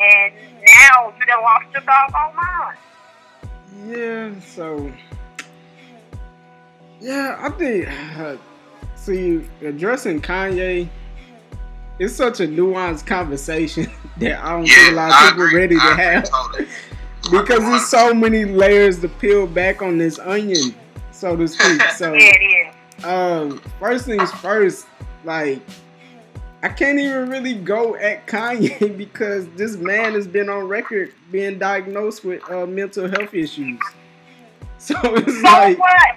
And 0.00 0.34
now 0.60 1.12
you 1.18 1.26
done 1.26 1.42
lost 1.42 1.66
your 1.72 1.82
doggone 1.82 2.36
mind. 2.36 2.78
yeah. 3.86 4.40
So, 4.40 4.92
yeah, 7.00 7.36
I 7.40 7.48
think. 7.50 7.88
Uh, 8.18 8.36
see, 9.04 9.42
addressing 9.62 10.20
Kanye, 10.20 10.88
it's 11.98 12.14
such 12.14 12.40
a 12.40 12.46
nuanced 12.46 13.06
conversation 13.06 13.90
that 14.18 14.42
I 14.44 14.52
don't 14.52 14.66
think 14.66 14.92
a 14.92 14.94
lot 14.94 15.08
of 15.08 15.14
I 15.14 15.30
people 15.30 15.44
agree. 15.44 15.60
ready 15.60 15.74
to 15.76 15.82
I 15.82 15.90
agree 15.92 16.04
have. 16.04 16.30
totally. 16.30 16.66
because 17.30 17.60
there's 17.60 17.86
so 17.86 18.12
many 18.14 18.44
layers 18.44 19.00
to 19.00 19.08
peel 19.08 19.46
back 19.46 19.82
on 19.82 19.98
this 19.98 20.18
onion, 20.18 20.74
so 21.12 21.36
to 21.36 21.46
speak. 21.48 21.80
So, 21.96 22.12
Yeah, 22.12 22.20
it 22.34 22.68
is. 22.98 23.04
um, 23.04 23.58
first 23.78 24.06
things 24.06 24.30
first, 24.32 24.86
like 25.24 25.60
I 26.64 26.68
can't 26.68 26.98
even 26.98 27.28
really 27.28 27.54
go 27.54 27.96
at 27.96 28.26
Kanye 28.26 28.96
because 28.96 29.48
this 29.56 29.76
man 29.76 30.14
has 30.14 30.26
been 30.26 30.48
on 30.48 30.68
record 30.68 31.12
being 31.30 31.58
diagnosed 31.58 32.24
with 32.24 32.48
uh, 32.50 32.66
mental 32.66 33.08
health 33.08 33.34
issues. 33.34 33.80
So 34.78 34.94
it's 35.02 35.32
So 35.36 35.42
like, 35.42 35.78
what? 35.78 36.16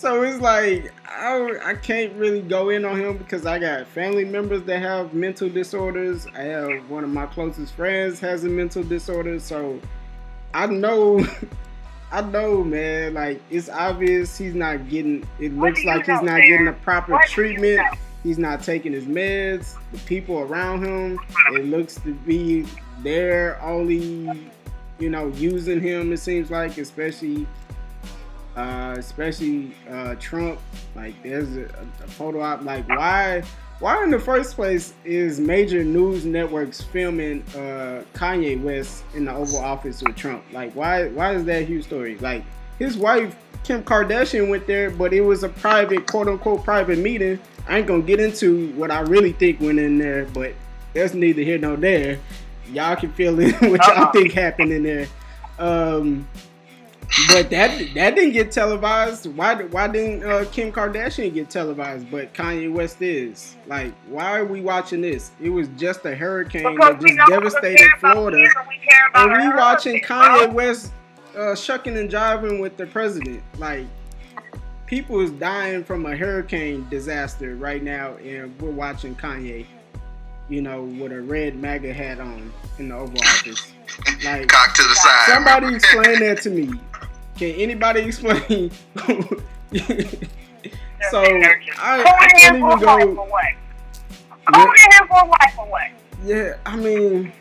So 0.00 0.22
it's 0.22 0.40
like 0.40 0.92
I, 1.06 1.58
I 1.62 1.74
can't 1.74 2.14
really 2.14 2.40
go 2.40 2.70
in 2.70 2.86
on 2.86 2.98
him 2.98 3.18
because 3.18 3.44
I 3.44 3.58
got 3.58 3.86
family 3.86 4.24
members 4.24 4.62
that 4.62 4.80
have 4.80 5.12
mental 5.12 5.50
disorders. 5.50 6.26
I 6.34 6.42
have 6.42 6.88
one 6.88 7.04
of 7.04 7.10
my 7.10 7.26
closest 7.26 7.74
friends 7.74 8.18
has 8.20 8.44
a 8.44 8.48
mental 8.48 8.82
disorder, 8.82 9.38
so 9.38 9.78
I 10.54 10.66
know. 10.66 11.24
I 12.12 12.22
know, 12.22 12.64
man. 12.64 13.14
Like 13.14 13.42
it's 13.50 13.68
obvious 13.68 14.36
he's 14.38 14.54
not 14.54 14.88
getting. 14.88 15.28
It 15.38 15.56
looks 15.56 15.84
like 15.84 16.06
he's 16.06 16.22
not 16.22 16.40
getting 16.40 16.64
the 16.64 16.72
proper 16.72 17.12
What 17.12 17.26
do 17.26 17.30
you 17.30 17.34
treatment. 17.34 17.76
know? 17.76 17.98
He's 18.22 18.38
not 18.38 18.62
taking 18.62 18.92
his 18.92 19.04
meds. 19.04 19.76
The 19.92 19.98
people 19.98 20.40
around 20.40 20.84
him, 20.84 21.18
it 21.52 21.66
looks 21.66 21.96
to 21.96 22.14
be 22.14 22.66
they're 23.02 23.60
only, 23.62 24.50
you 24.98 25.10
know, 25.10 25.28
using 25.28 25.80
him. 25.80 26.12
It 26.12 26.18
seems 26.18 26.50
like, 26.50 26.76
especially, 26.78 27.46
uh, 28.56 28.94
especially 28.98 29.72
uh, 29.90 30.14
Trump. 30.18 30.60
Like, 30.94 31.20
there's 31.22 31.56
a, 31.56 31.64
a 32.02 32.08
photo 32.08 32.40
op. 32.40 32.62
Like, 32.62 32.88
why? 32.88 33.42
Why 33.78 34.02
in 34.04 34.10
the 34.10 34.18
first 34.18 34.56
place 34.56 34.92
is 35.06 35.40
major 35.40 35.82
news 35.82 36.26
networks 36.26 36.82
filming 36.82 37.42
uh, 37.54 38.04
Kanye 38.12 38.60
West 38.62 39.04
in 39.14 39.24
the 39.24 39.32
Oval 39.32 39.58
Office 39.58 40.02
with 40.02 40.16
Trump? 40.16 40.44
Like, 40.52 40.74
why? 40.74 41.08
Why 41.08 41.34
is 41.34 41.44
that 41.46 41.62
a 41.62 41.64
huge 41.64 41.86
story? 41.86 42.18
Like, 42.18 42.44
his 42.78 42.98
wife 42.98 43.34
Kim 43.64 43.82
Kardashian 43.82 44.48
went 44.50 44.66
there, 44.66 44.90
but 44.90 45.12
it 45.12 45.20
was 45.20 45.42
a 45.44 45.48
private, 45.48 46.06
quote 46.06 46.28
unquote, 46.28 46.64
private 46.64 46.98
meeting. 46.98 47.38
I 47.68 47.78
ain't 47.78 47.86
gonna 47.86 48.02
get 48.02 48.20
into 48.20 48.72
what 48.72 48.90
I 48.90 49.00
really 49.00 49.32
think 49.32 49.60
went 49.60 49.78
in 49.78 49.98
there, 49.98 50.24
but 50.26 50.52
that's 50.94 51.14
neither 51.14 51.42
here 51.42 51.58
nor 51.58 51.76
there. 51.76 52.18
Y'all 52.72 52.96
can 52.96 53.12
fill 53.12 53.38
in 53.40 53.52
what 53.70 53.86
y'all 53.86 53.98
Uh-uh. 54.04 54.12
think 54.12 54.32
happened 54.32 54.72
in 54.72 54.82
there. 54.82 55.06
Um, 55.58 56.26
but 57.28 57.50
that 57.50 57.94
that 57.94 58.14
didn't 58.14 58.32
get 58.32 58.52
televised. 58.52 59.26
Why 59.36 59.54
why 59.64 59.88
didn't 59.88 60.24
uh, 60.24 60.44
Kim 60.52 60.72
Kardashian 60.72 61.34
get 61.34 61.50
televised? 61.50 62.10
But 62.10 62.32
Kanye 62.34 62.72
West 62.72 63.02
is. 63.02 63.56
Like, 63.66 63.92
why 64.08 64.38
are 64.38 64.44
we 64.44 64.60
watching 64.60 65.00
this? 65.00 65.32
It 65.40 65.50
was 65.50 65.68
just 65.76 66.04
a 66.04 66.14
hurricane 66.14 66.62
Because 66.62 66.94
that 66.94 67.02
just 67.02 67.14
know 67.16 67.24
we 67.26 67.32
devastated 67.32 67.90
Florida 67.98 68.38
him 68.38 68.50
and 68.56 68.68
we 68.68 68.78
care 68.78 69.10
and 69.14 69.32
we 69.32 69.56
watching 69.58 70.02
husband, 70.02 70.50
Kanye. 70.50 70.52
West 70.52 70.92
uh, 71.36 71.54
shucking 71.54 71.96
and 71.96 72.10
jiving 72.10 72.60
with 72.60 72.76
the 72.76 72.86
president. 72.86 73.42
Like 73.58 73.86
people 74.86 75.20
is 75.20 75.30
dying 75.32 75.84
from 75.84 76.06
a 76.06 76.16
hurricane 76.16 76.86
disaster 76.90 77.56
right 77.56 77.82
now, 77.82 78.14
and 78.16 78.56
we're 78.60 78.70
watching 78.70 79.14
Kanye, 79.16 79.66
you 80.48 80.62
know, 80.62 80.82
with 80.82 81.12
a 81.12 81.20
red 81.20 81.56
MAGA 81.56 81.92
hat 81.92 82.20
on 82.20 82.52
in 82.78 82.88
the 82.88 82.94
Oval 82.94 83.18
Office. 83.20 83.72
Like 84.24 84.48
Cock 84.48 84.74
to 84.74 84.82
the 84.82 84.94
side. 84.94 85.26
somebody 85.28 85.74
explain 85.74 86.20
that 86.20 86.40
to 86.42 86.50
me. 86.50 86.70
Can 87.40 87.54
anybody 87.54 88.00
explain? 88.00 88.70
so 89.00 89.14
I, 91.14 92.04
I 92.04 92.28
can't 92.36 92.56
even 92.58 92.78
go. 92.78 93.00
or 93.00 93.28
what? 93.30 93.44
Calling 94.44 94.68
him 94.68 95.08
for 95.08 95.24
a 95.24 95.26
wife 95.26 95.56
what? 95.56 95.90
Yeah, 96.22 96.58
I 96.66 96.76
mean, 96.76 97.32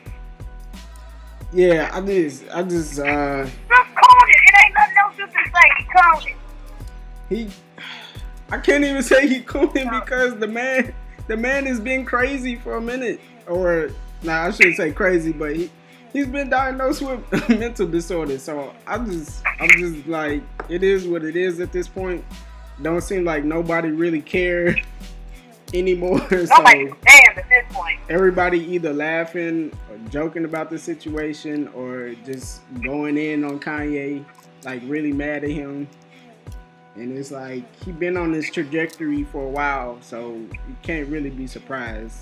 yeah, 1.51 1.91
I 1.91 1.99
just, 1.99 2.45
I 2.49 2.63
just, 2.63 2.97
uh. 2.97 3.43
Just 3.43 3.59
call 3.67 4.23
it. 4.23 4.37
It 4.47 4.55
ain't 4.63 4.73
nothing 4.73 4.95
else 5.03 5.17
you 5.17 5.27
can 5.27 5.45
say. 5.51 5.69
He 7.29 7.49
I 8.51 8.57
can't 8.57 8.85
even 8.85 9.03
say 9.03 9.27
he 9.27 9.41
cooling 9.41 9.89
because 9.89 10.37
the 10.37 10.47
man 10.47 10.95
the 11.27 11.35
man 11.35 11.65
has 11.65 11.81
been 11.81 12.05
crazy 12.05 12.55
for 12.55 12.77
a 12.77 12.81
minute. 12.81 13.19
Or 13.47 13.89
nah, 14.23 14.45
I 14.45 14.51
shouldn't 14.51 14.77
say 14.77 14.93
crazy, 14.93 15.33
but 15.33 15.57
he 15.57 15.69
he's 16.13 16.27
been 16.27 16.49
diagnosed 16.49 17.01
with 17.01 17.49
mental 17.49 17.87
disorder. 17.87 18.37
So 18.39 18.73
I'm 18.87 19.09
just 19.09 19.41
I'm 19.59 19.69
just 19.69 20.07
like 20.07 20.41
it 20.67 20.83
is 20.83 21.07
what 21.07 21.23
it 21.23 21.35
is 21.35 21.59
at 21.59 21.71
this 21.71 21.87
point. 21.87 22.23
Don't 22.81 23.01
seem 23.01 23.25
like 23.25 23.43
nobody 23.43 23.91
really 23.91 24.21
care 24.21 24.75
anymore. 25.73 26.19
Nobody 26.31 26.47
so 26.47 26.97
damn 27.05 27.37
at 27.37 27.49
this 27.49 27.65
point. 27.71 27.99
everybody 28.09 28.59
either 28.73 28.93
laughing 28.93 29.71
or 29.89 29.97
joking 30.09 30.45
about 30.45 30.69
the 30.69 30.79
situation 30.79 31.67
or 31.69 32.15
just 32.25 32.61
going 32.81 33.17
in 33.17 33.43
on 33.43 33.59
Kanye, 33.59 34.23
like 34.63 34.81
really 34.85 35.11
mad 35.11 35.43
at 35.43 35.49
him. 35.49 35.87
And 36.95 37.17
it's 37.17 37.31
like 37.31 37.63
he 37.83 37.91
been 37.91 38.17
on 38.17 38.31
this 38.31 38.49
trajectory 38.49 39.23
for 39.23 39.43
a 39.45 39.49
while, 39.49 39.99
so 40.01 40.33
you 40.33 40.75
can't 40.81 41.07
really 41.07 41.29
be 41.29 41.47
surprised. 41.47 42.17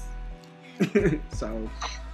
so 1.32 1.68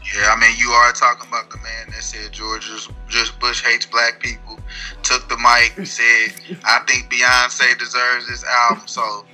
Yeah, 0.03 0.33
I 0.35 0.39
mean, 0.39 0.55
you 0.57 0.69
are 0.69 0.91
talking 0.91 1.27
about 1.27 1.49
the 1.49 1.57
man 1.57 1.87
that 1.89 2.03
said 2.03 2.31
George 2.31 2.65
just, 2.67 2.89
just 3.07 3.39
Bush 3.39 3.63
hates 3.63 3.85
black 3.85 4.19
people. 4.19 4.59
Took 5.01 5.29
the 5.29 5.37
mic, 5.37 5.73
and 5.77 5.87
said, 5.99 6.33
"I 6.65 6.79
think 6.87 7.11
Beyonce 7.11 7.77
deserves 7.79 8.27
this 8.27 8.43
album." 8.43 8.83
So, 8.87 9.25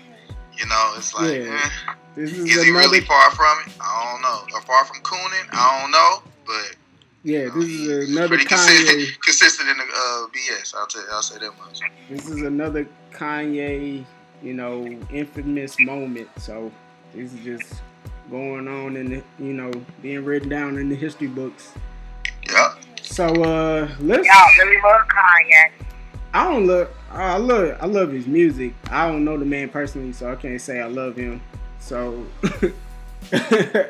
you 0.58 0.66
know, 0.68 0.94
it's 0.98 1.14
like, 1.14 1.32
Yeah. 1.42 1.70
eh, 1.88 1.94
is, 2.22 2.34
is 2.34 2.64
he 2.64 2.72
really 2.72 3.02
far 3.02 3.32
from 3.32 3.58
it? 3.66 3.74
I 3.82 4.12
don't 4.12 4.22
know. 4.22 4.56
Or 4.56 4.62
far 4.62 4.86
from 4.86 4.98
cooning? 5.02 5.48
I 5.52 5.82
don't 5.82 5.92
know. 5.92 6.24
But 6.46 6.76
yeah, 7.24 7.40
you 7.40 7.48
know, 7.48 7.62
this 7.62 7.70
is 7.70 8.10
another 8.12 8.38
Kanye. 8.38 8.48
consistent, 8.48 9.22
consistent 9.26 9.70
in 9.70 9.78
the 9.78 9.84
uh, 9.84 10.28
BS. 10.28 10.76
I'll 10.76 10.88
tell, 10.88 11.04
I'll 11.12 11.22
say 11.22 11.40
that 11.40 11.58
much. 11.58 11.80
This 12.10 12.28
is 12.30 12.42
another 12.44 12.88
Kanye, 13.12 14.06
you 14.44 14.54
know, 14.54 14.86
infamous 15.12 15.80
moment. 15.80 16.30
So 16.38 16.72
this 17.14 17.34
is 17.34 17.44
just 17.44 17.74
going 18.30 18.68
on 18.68 18.96
and 18.96 19.24
you 19.40 19.54
know 19.54 19.72
being 20.02 20.24
written 20.24 20.50
down 20.50 20.78
in 20.78 20.90
the 20.90 20.96
history 20.96 21.28
books. 21.28 21.74
Yeah. 22.50 22.76
So 23.02 23.26
uh 23.26 23.90
let's 24.00 24.28
Y'all 24.28 24.66
really 24.66 24.82
love 24.82 25.02
Kanye. 25.08 25.72
I 26.34 26.44
don't 26.46 26.68
look 26.68 26.92
I 27.12 27.38
love 27.38 27.78
I 27.82 27.86
love 27.86 28.12
his 28.12 28.28
music. 28.28 28.74
I 28.90 29.08
don't 29.08 29.26
know 29.26 29.38
the 29.38 29.46
man 29.46 29.70
personally, 29.70 30.14
so 30.14 30.32
I 30.32 30.36
can't 30.36 30.62
say 30.62 30.80
I 30.80 30.88
love 30.88 31.16
him. 31.16 31.42
So 31.80 32.26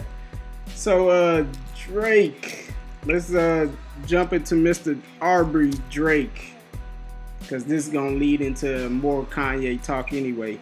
So 0.75 1.09
uh 1.09 1.45
Drake. 1.77 2.73
Let's 3.05 3.33
uh 3.33 3.69
jump 4.05 4.33
into 4.33 4.55
Mr. 4.55 4.99
Aubrey 5.21 5.73
Drake. 5.89 6.53
Cause 7.49 7.65
this 7.65 7.87
is 7.87 7.91
gonna 7.91 8.15
lead 8.15 8.41
into 8.41 8.89
more 8.89 9.25
Kanye 9.25 9.81
talk 9.81 10.13
anyway. 10.13 10.59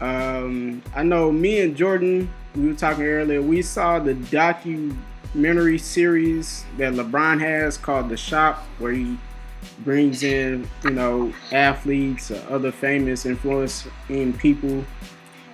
Um 0.00 0.82
I 0.96 1.02
know 1.02 1.30
me 1.30 1.60
and 1.60 1.76
Jordan, 1.76 2.30
we 2.54 2.68
were 2.68 2.74
talking 2.74 3.04
earlier, 3.04 3.40
we 3.40 3.62
saw 3.62 3.98
the 3.98 4.14
documentary 4.14 5.78
series 5.78 6.64
that 6.76 6.92
LeBron 6.92 7.40
has 7.40 7.76
called 7.76 8.08
The 8.08 8.16
Shop, 8.16 8.64
where 8.78 8.92
he 8.92 9.18
brings 9.80 10.22
in, 10.22 10.68
you 10.84 10.90
know, 10.90 11.32
athletes 11.52 12.30
or 12.30 12.42
other 12.50 12.72
famous 12.72 13.24
influencing 13.26 14.32
people 14.34 14.84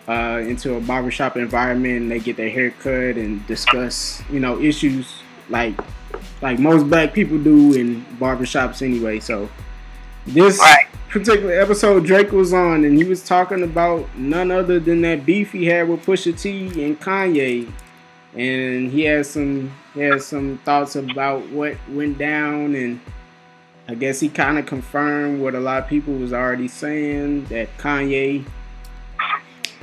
uh, 0.09 0.42
into 0.42 0.74
a 0.74 0.80
barbershop 0.80 1.36
environment 1.36 2.03
and 2.03 2.11
they 2.11 2.18
get 2.18 2.36
their 2.36 2.51
hair 2.51 2.70
cut 2.70 3.16
and 3.16 3.46
discuss, 3.46 4.22
you 4.30 4.40
know, 4.40 4.61
issues 4.61 5.22
like 5.51 5.78
like 6.40 6.59
most 6.59 6.88
black 6.88 7.12
people 7.12 7.38
do 7.38 7.74
in 7.74 8.05
barbershops 8.18 8.82
anyway. 8.82 9.20
So 9.20 9.49
this 10.26 10.59
Right. 10.59 10.88
Particular 11.09 11.59
episode 11.59 12.04
Drake 12.04 12.32
was 12.32 12.52
on 12.52 12.84
and 12.84 12.96
he 12.96 13.04
was 13.04 13.24
talking 13.24 13.62
about 13.62 14.06
none 14.16 14.50
other 14.50 14.78
than 14.78 15.00
that 15.02 15.24
beef 15.24 15.52
he 15.52 15.66
had 15.66 15.88
with 15.88 16.04
Pusha 16.04 16.38
T 16.38 16.84
and 16.84 17.00
Kanye. 17.00 17.72
And 18.34 18.90
he 18.90 19.02
had 19.02 19.26
some 19.26 19.72
he 19.94 20.00
had 20.00 20.22
some 20.22 20.59
thoughts 20.64 20.96
about 20.96 21.48
what 21.48 21.76
went 21.88 22.18
down 22.18 22.74
and 22.74 23.00
I 23.88 23.94
guess 23.94 24.20
he 24.20 24.28
kind 24.28 24.59
of 24.59 24.66
confirmed 24.66 25.40
what 25.40 25.54
a 25.54 25.61
lot 25.61 25.82
of 25.82 25.88
people 25.88 26.12
was 26.12 26.32
already 26.32 26.68
saying 26.68 27.46
that 27.46 27.74
Kanye 27.78 28.46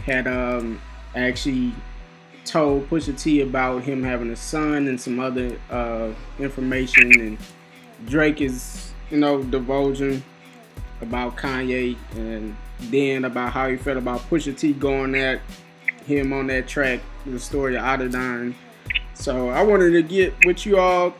had 0.06 0.28
um 0.28 0.80
actually 1.16 1.74
told 2.46 2.88
Pusha 2.88 3.20
T 3.20 3.42
about 3.42 3.84
him 3.84 4.04
having 4.04 4.30
a 4.30 4.36
son 4.36 4.88
and 4.88 5.02
some 5.02 5.20
other 5.20 5.60
uh, 5.70 6.12
information, 6.40 7.20
and 7.20 7.38
Drake 8.06 8.42
is 8.42 8.92
you 9.10 9.18
know 9.18 9.44
divulging 9.44 10.24
about 11.02 11.38
Kanye 11.38 11.98
and 12.12 12.56
then 12.80 13.26
about 13.26 13.52
how 13.52 13.70
he 13.70 13.78
felt 13.78 13.98
about 13.98 14.22
Pusha 14.30 14.58
T 14.58 14.74
going 14.74 15.16
at 15.16 15.42
him 16.06 16.34
on 16.34 16.48
that 16.48 16.68
track, 16.68 17.02
the 17.26 17.40
story 17.40 17.76
of 17.76 17.84
Adidon. 17.84 18.54
So 19.14 19.50
I 19.50 19.64
wanted 19.64 19.92
to 19.92 20.04
get 20.04 20.34
what 20.46 20.66
you 20.66 20.78
all 20.78 21.16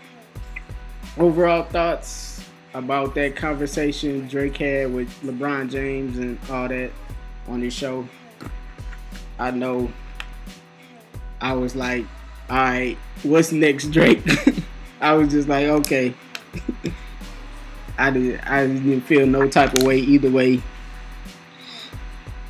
overall 1.18 1.64
thoughts 1.64 2.44
about 2.74 3.16
that 3.16 3.36
conversation 3.36 4.28
Drake 4.28 4.58
had 4.58 4.94
with 4.94 5.10
LeBron 5.22 5.70
James 5.72 6.18
and 6.18 6.38
all 6.50 6.68
that 6.68 6.92
on 7.48 7.62
his 7.62 7.74
show. 7.74 8.08
I 9.40 9.52
know 9.52 9.92
I 11.42 11.54
was 11.54 11.76
like, 11.76 12.06
all 12.50 12.58
right, 12.58 12.98
what's 13.24 13.52
next, 13.52 13.92
Drake? 13.92 14.22
I 15.02 15.14
was 15.14 15.30
just 15.30 15.48
like, 15.48 15.66
okay. 15.66 16.14
I 17.98 18.10
did. 18.12 18.40
I 18.42 18.68
didn't 18.68 19.02
feel 19.02 19.26
no 19.26 19.48
type 19.48 19.74
of 19.78 19.84
way 19.84 20.00
either 20.00 20.30
way. 20.30 20.62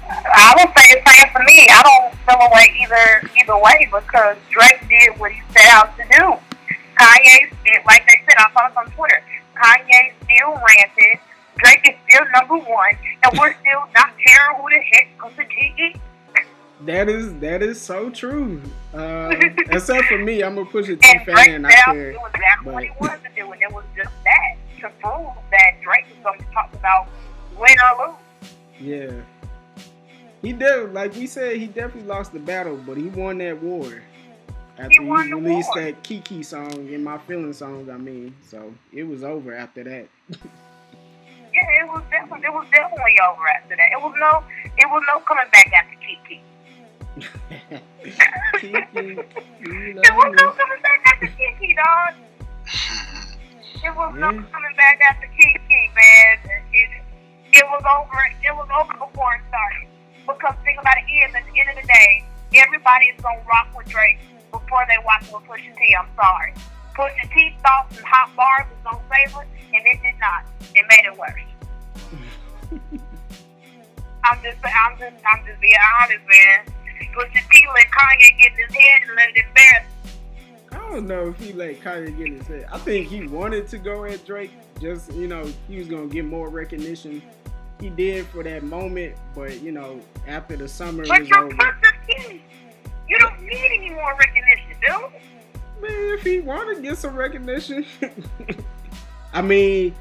I 0.10 0.54
would 0.58 0.78
say 0.78 1.02
the 1.04 1.10
same 1.10 1.32
for 1.32 1.44
me. 1.44 1.68
I 1.70 1.82
don't 1.84 2.16
feel 2.26 2.48
a 2.48 2.54
way 2.54 2.76
either 2.82 3.30
either 3.40 3.58
way 3.58 3.90
because 3.92 4.38
Drake 4.50 4.88
did 4.90 5.20
what 5.20 5.32
he 5.32 5.42
set 5.52 5.68
out 5.70 5.96
to 5.98 6.04
do. 6.04 6.38
Kanye 7.00 7.50
still, 7.62 7.82
like 7.86 8.06
they 8.08 8.22
said, 8.28 8.38
I 8.38 8.52
saw 8.54 8.68
this 8.68 8.78
on 8.78 8.92
Twitter. 8.92 9.22
Kanye 9.56 10.14
still 10.24 10.54
ranted. 10.54 11.20
Drake 11.58 11.88
is 11.90 11.96
still 12.10 12.26
number 12.34 12.58
one, 12.58 12.98
and 13.24 13.40
we're 13.40 13.54
still 13.62 13.84
not 13.96 14.12
caring 14.18 14.62
who 14.62 14.70
the 14.70 14.82
heck 14.92 15.18
Pusha 15.18 15.50
T 15.50 15.84
is. 15.84 15.96
That 16.82 17.08
is 17.10 17.34
that 17.40 17.64
is 17.64 17.80
so 17.80 18.10
true. 18.10 18.62
Uh, 18.94 19.34
except 19.70 20.06
for 20.06 20.18
me, 20.18 20.44
I'm 20.44 20.58
a 20.58 20.66
Pusha 20.66 21.00
T 21.00 21.10
And 21.10 21.26
Drake 21.26 21.38
fan. 21.46 21.66
I 21.66 21.72
care. 21.72 22.12
it 22.12 22.18
was 22.18 22.32
exactly 22.34 22.74
what 22.74 22.84
he 22.84 22.92
wanted 23.00 23.24
to 23.24 23.30
do, 23.36 23.52
and 23.52 23.62
it 23.62 23.72
was 23.72 23.86
just 23.96 24.12
that 24.24 24.55
to 24.90 24.94
prove 25.02 25.28
that 25.52 25.82
Drake 25.82 26.06
is 26.12 26.24
going 26.24 26.40
to 26.40 26.46
talk 26.54 26.74
about 26.74 27.08
win 27.60 27.76
or 27.98 28.08
lose. 28.08 28.16
Yeah. 28.80 29.22
He 30.42 30.54
did, 30.54 30.94
like 30.94 31.16
we 31.16 31.26
said, 31.28 31.58
he 31.58 31.68
definitely 31.68 32.04
lost 32.04 32.32
the 32.34 32.40
battle, 32.40 32.78
but 32.86 32.98
he 32.98 33.06
won 33.10 33.40
that 33.40 33.62
war. 33.62 34.02
After 34.78 34.90
He 34.90 34.98
he, 35.00 35.00
won 35.00 35.30
the 35.30 35.38
released 35.38 35.70
war. 35.74 35.84
that 35.84 36.04
Kiki 36.04 36.44
song 36.44 36.72
and 36.94 37.04
my 37.04 37.18
feeling 37.20 37.54
song, 37.54 37.90
I 37.90 37.98
mean, 37.98 38.36
so 38.42 38.74
it 38.94 39.04
was 39.04 39.24
over 39.24 39.56
after 39.56 39.84
that. 39.86 40.08
Yeah, 40.30 41.84
it 41.84 41.88
was 41.88 42.04
definitely 42.12 42.46
it 42.46 42.54
was 42.54 42.68
definitely 42.72 43.16
over 43.32 43.48
after 43.48 43.76
that. 43.78 43.90
It 43.94 44.02
was 44.02 44.14
no 44.20 44.44
it 44.78 44.86
was 44.90 45.04
no 45.08 45.20
coming 45.22 45.46
back 45.54 45.72
after 45.74 45.96
Kiki. 46.04 46.42
Kiki, 48.60 49.18
you 49.62 50.02
It 50.04 50.14
was 50.14 50.36
no 50.38 50.52
coming 50.52 50.82
back 50.84 51.02
after 51.14 51.28
Kiki, 51.28 51.74
dog. 51.76 52.14
It 53.86 53.94
was 53.96 54.16
no 54.18 54.32
Yeah. 54.34 54.42
coming 54.52 54.76
back 54.76 55.00
after 55.02 55.28
Kiki, 55.28 55.92
man. 55.94 56.38
It, 56.74 56.90
it 57.54 57.66
was 57.70 57.84
over. 57.86 58.18
It 58.42 58.54
was 58.58 58.68
over 58.74 58.94
before 58.98 59.36
it 59.36 59.42
started. 59.48 59.88
Because 60.26 60.56
think 60.66 60.80
about 60.82 60.98
it 60.98 61.06
is, 61.06 61.36
at 61.36 61.46
the 61.46 61.54
end 61.60 61.70
of 61.70 61.76
the 61.78 61.86
day, 61.88 62.26
everybody 62.56 63.06
is 63.14 63.22
gonna 63.22 63.46
rock 63.46 63.70
with 63.78 63.86
Drake 63.88 64.18
before 64.52 64.84
they 64.90 64.98
watch 65.06 65.30
with 65.32 65.46
Pusha 65.46 65.70
T. 65.78 65.96
I'm 65.96 66.10
sorry. 66.18 66.54
Pusha 66.98 67.30
T 67.32 67.56
thought 67.62 67.94
some 67.94 68.04
hot 68.10 68.36
bars 68.36 68.66
was 68.74 68.82
gonna 68.84 69.06
save 69.06 69.38
it, 69.38 69.48
and 69.78 69.86
it 69.86 70.02
did 70.02 70.18
not. 70.20 70.42
It 70.74 70.86
made 70.90 71.06
it 71.06 71.16
worse. 71.16 71.46
I'm 74.26 74.42
just, 74.42 74.58
I'm 74.66 74.98
just, 74.98 75.22
I'm 75.30 75.46
just 75.46 75.62
being 75.62 75.78
honest, 76.02 76.26
man. 76.26 76.66
Pusha 77.14 77.42
T 77.54 77.66
let 77.70 77.86
Kanye 77.94 78.34
get 78.42 78.52
in 78.58 78.66
his 78.66 78.74
head 78.74 79.02
and 79.06 79.16
let 79.16 79.30
it 79.30 79.46
embarrass. 79.46 79.86
I 80.86 80.92
don't 80.92 81.08
know 81.08 81.30
if 81.30 81.40
he 81.40 81.52
let 81.54 81.82
Kanye 81.82 82.16
get 82.18 82.32
his 82.32 82.48
head. 82.48 82.68
I 82.72 82.78
think 82.78 83.08
he 83.08 83.28
wanted 83.28 83.68
to 83.70 83.78
go 83.78 84.06
at 84.06 84.26
Drake, 84.26 84.52
just 84.80 85.12
you 85.14 85.28
know, 85.28 85.52
he 85.68 85.78
was 85.78 85.88
gonna 85.88 86.08
get 86.08 86.26
more 86.26 86.50
recognition. 86.50 87.22
He 87.80 87.90
did 87.90 88.28
for 88.28 88.44
that 88.44 88.64
moment, 88.64 89.16
but 89.34 89.62
you 89.62 89.72
know, 89.72 90.00
after 90.28 90.56
the 90.56 90.68
summer 90.68 91.06
But 91.06 91.22
was 91.22 91.30
you're 91.30 91.44
over. 91.44 91.56
You 93.08 93.20
don't 93.20 93.42
need 93.42 93.72
any 93.78 93.90
more 93.92 94.16
recognition, 94.18 94.76
dude. 94.82 95.82
Man, 95.82 96.18
if 96.18 96.24
he 96.24 96.40
want 96.40 96.76
to 96.76 96.82
get 96.82 96.98
some 96.98 97.16
recognition, 97.16 97.86
I 99.34 99.42
mean, 99.42 99.94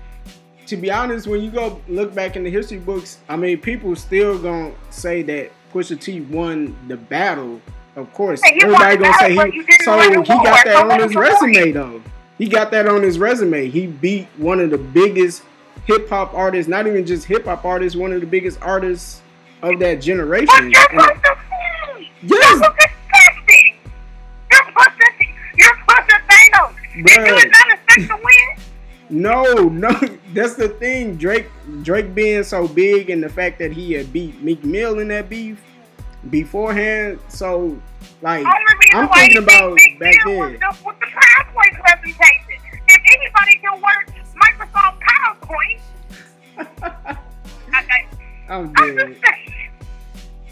to 0.66 0.76
be 0.76 0.90
honest, 0.90 1.26
when 1.26 1.42
you 1.42 1.50
go 1.50 1.80
look 1.88 2.14
back 2.14 2.36
in 2.36 2.44
the 2.44 2.50
history 2.50 2.78
books, 2.78 3.18
I 3.28 3.36
mean, 3.36 3.60
people 3.60 3.94
still 3.96 4.38
gonna 4.38 4.72
say 4.90 5.22
that 5.22 5.50
Pusha 5.72 6.00
T 6.00 6.20
won 6.20 6.76
the 6.88 6.96
battle. 6.96 7.60
Of 7.96 8.12
course, 8.12 8.40
everybody 8.44 8.96
gonna 8.96 9.14
say 9.18 9.50
he. 9.50 9.62
So 9.84 9.98
he 10.00 10.26
got 10.26 10.64
that 10.64 10.90
on 10.90 11.00
his 11.00 11.14
resume, 11.14 11.72
though. 11.72 12.02
He 12.38 12.48
got 12.48 12.70
that 12.72 12.88
on 12.88 13.02
his 13.02 13.18
resume. 13.18 13.68
He 13.70 13.86
beat 13.86 14.26
one 14.36 14.58
of 14.58 14.70
the 14.70 14.78
biggest 14.78 15.42
hip 15.86 16.08
hop 16.08 16.34
artists, 16.34 16.68
not 16.68 16.86
even 16.86 17.06
just 17.06 17.26
hip 17.26 17.44
hop 17.44 17.64
artists, 17.64 17.96
one 17.96 18.12
of 18.12 18.20
the 18.20 18.26
biggest 18.26 18.60
artists 18.60 19.20
of 19.62 19.78
that 19.78 19.96
But 19.96 20.00
generation. 20.00 20.70
you're 20.70 21.00
And-. 21.00 21.20
You're 22.22 22.38
Yes. 22.40 22.60
You're 22.60 22.74
T. 23.48 23.74
You're 25.56 25.76
Thanos. 26.26 26.74
Did 26.94 26.96
you 26.96 27.04
Bruh. 27.04 27.50
not 27.50 27.78
expect 27.78 28.08
to 28.08 28.16
win? 28.16 28.56
No, 29.10 29.44
no, 29.68 29.90
that's 30.32 30.54
the 30.54 30.70
thing. 30.70 31.16
Drake, 31.16 31.46
Drake 31.82 32.14
being 32.14 32.42
so 32.42 32.66
big, 32.66 33.10
and 33.10 33.22
the 33.22 33.28
fact 33.28 33.58
that 33.58 33.70
he 33.70 33.92
had 33.92 34.12
beat 34.12 34.42
Meek 34.42 34.64
Mill 34.64 34.98
in 34.98 35.08
that 35.08 35.28
beef 35.28 35.60
beforehand. 36.30 37.18
So, 37.28 37.78
like, 38.22 38.46
I'm 38.92 39.08
thinking 39.10 39.42
about 39.42 39.78
back 39.98 40.14
then. 40.24 40.38
with 40.38 40.60
the 40.60 41.06
PowerPoint 41.06 41.80
presentation. 41.80 42.60
If 42.86 43.02
anybody 43.16 43.58
can 43.58 43.80
work 43.80 44.14
Microsoft 44.36 45.00
PowerPoint, 45.00 45.80
okay, 47.68 48.06
I'm 48.48 48.72
I'm 48.76 48.96
just 48.96 49.20
saying. 49.22 49.70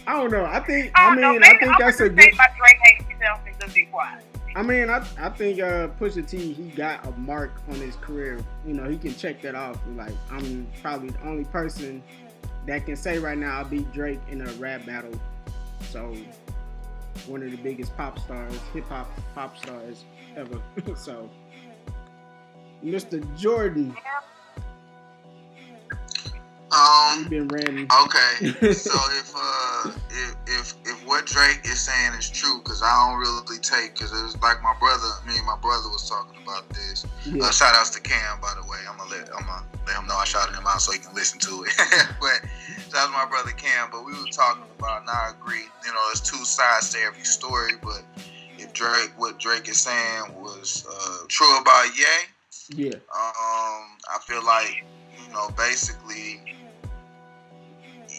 I 0.06 0.12
don't 0.14 0.32
know. 0.32 0.44
I 0.44 0.60
think. 0.60 0.90
I 0.94 1.06
I 1.06 1.08
don't 1.10 1.20
know, 1.20 1.32
mean, 1.32 1.44
I 1.44 1.48
think 1.58 1.72
I'm 1.72 1.76
that's 1.78 2.00
a 2.00 2.08
good. 2.08 2.16
my 2.16 2.48
Drake 2.58 2.76
hates 2.84 3.04
himself 3.08 3.40
and 3.46 3.60
just 3.60 3.74
be 3.74 3.84
quiet. 3.86 4.24
I 4.54 4.62
mean, 4.62 4.90
I, 4.90 5.06
I 5.18 5.30
think 5.30 5.60
uh, 5.60 5.88
Pusha 6.00 6.28
T 6.28 6.52
he 6.52 6.64
got 6.70 7.06
a 7.06 7.10
mark 7.12 7.52
on 7.68 7.76
his 7.76 7.96
career. 7.96 8.44
You 8.66 8.74
know, 8.74 8.88
he 8.88 8.98
can 8.98 9.14
check 9.14 9.40
that 9.42 9.54
off. 9.54 9.78
Like, 9.96 10.12
I'm 10.30 10.66
probably 10.82 11.10
the 11.10 11.22
only 11.26 11.44
person 11.44 12.02
that 12.66 12.84
can 12.84 12.96
say 12.96 13.18
right 13.18 13.38
now 13.38 13.60
I 13.60 13.62
beat 13.64 13.90
Drake 13.92 14.20
in 14.28 14.42
a 14.42 14.52
rap 14.54 14.84
battle. 14.84 15.12
So, 15.90 16.14
one 17.26 17.42
of 17.42 17.50
the 17.50 17.56
biggest 17.58 17.96
pop 17.96 18.18
stars, 18.18 18.58
hip 18.72 18.84
hop 18.88 19.10
pop 19.34 19.56
stars 19.58 20.04
ever. 20.36 20.60
so, 20.96 21.28
Mr. 22.84 23.22
Jordan, 23.38 23.94
Um. 26.72 27.28
been 27.28 27.48
ranting. 27.48 27.86
Okay, 28.04 28.72
so 28.72 28.96
if 29.20 29.32
uh 29.36 29.92
if 30.10 30.36
if, 30.46 30.74
if 30.86 31.06
what 31.06 31.26
Drake 31.26 31.60
is 31.64 31.80
saying 31.80 32.12
is 32.14 32.30
true, 32.30 32.60
because 32.62 32.82
I 32.82 32.88
don't 33.10 33.20
really 33.20 33.58
take, 33.58 33.94
because 33.94 34.10
it 34.12 34.22
was 34.22 34.36
like 34.42 34.62
my 34.62 34.74
brother, 34.80 35.08
me 35.26 35.36
and 35.36 35.46
my 35.46 35.56
brother 35.60 35.88
was 35.88 36.08
talking 36.08 36.42
about 36.42 36.68
this. 36.70 37.06
Yeah. 37.26 37.44
Uh, 37.44 37.50
shout 37.50 37.74
outs 37.74 37.90
to 37.90 38.00
Cam, 38.00 38.40
by 38.40 38.52
the 38.60 38.66
way. 38.68 38.78
I'm 38.88 38.96
gonna 38.96 39.10
let 39.10 39.28
I'm 39.36 39.44
gonna 39.46 39.64
let 39.86 39.96
him 39.96 40.06
know 40.06 40.16
I 40.16 40.24
shouted 40.24 40.54
him 40.56 40.66
out 40.66 40.80
so 40.80 40.92
he 40.92 40.98
can 40.98 41.14
listen 41.14 41.38
to 41.40 41.64
it. 41.64 41.74
but 42.20 42.40
shout 42.90 42.96
out 42.96 43.06
to 43.06 43.12
my 43.12 43.26
brother 43.28 43.50
Cam. 43.52 43.88
But 43.92 44.04
we 44.06 44.12
were 44.12 44.32
talking 44.32 44.64
about, 44.78 45.02
and 45.02 45.10
I 45.10 45.32
agree. 45.38 45.66
You 45.84 45.92
know, 45.92 46.02
there's 46.08 46.20
two 46.22 46.44
sides 46.44 46.90
to 46.94 46.98
every 47.00 47.24
story. 47.24 47.72
But 47.82 48.02
if 48.58 48.72
Drake, 48.72 49.12
what 49.16 49.38
Drake 49.38 49.68
is 49.68 49.78
saying 49.78 50.34
was 50.40 50.86
uh, 50.88 51.26
true 51.28 51.58
about 51.60 51.86
Ye, 51.98 52.86
Yeah. 52.86 52.94
um, 53.14 53.98
I 54.08 54.18
feel 54.26 54.44
like 54.44 54.84
you 55.26 55.32
know, 55.34 55.50
basically, 55.56 56.40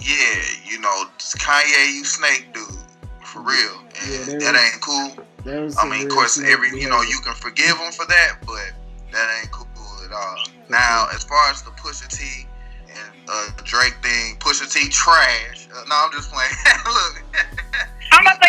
yeah, 0.02 0.42
you 0.66 0.80
know, 0.80 1.06
Kanye, 1.20 1.94
you 1.94 2.06
snake 2.06 2.48
dude, 2.54 2.66
for 3.26 3.42
real, 3.42 3.80
and 4.02 4.12
Yeah, 4.12 4.18
that 4.26 4.40
that 4.40 4.54
was- 4.54 4.62
ain't 4.74 4.82
cool. 4.82 5.26
That 5.44 5.76
I 5.82 5.90
mean, 5.90 6.08
of 6.08 6.14
course, 6.14 6.40
every 6.40 6.70
you 6.80 6.88
know, 6.90 7.02
you 7.02 7.20
can 7.20 7.34
forgive 7.36 7.78
him 7.78 7.92
for 7.92 8.06
that, 8.06 8.38
but 8.46 8.72
that 9.12 9.40
ain't 9.42 9.52
cool 9.52 9.68
at 10.06 10.12
all. 10.14 10.38
Now, 10.70 11.08
as 11.14 11.24
far 11.24 11.50
as 11.52 11.62
the 11.64 11.72
Pusha 11.72 12.08
T 12.08 12.48
and 12.90 13.14
uh, 13.30 13.50
Drake 13.64 13.96
thing, 14.02 14.38
Pusha 14.40 14.72
T 14.72 14.88
trash. 14.90 15.68
Uh, 15.76 15.84
no, 15.88 15.96
I'm 15.96 16.12
just 16.14 16.32
playing. 16.32 16.52
Look, 16.86 17.24
I'm 18.12 18.24
like, 18.26 18.40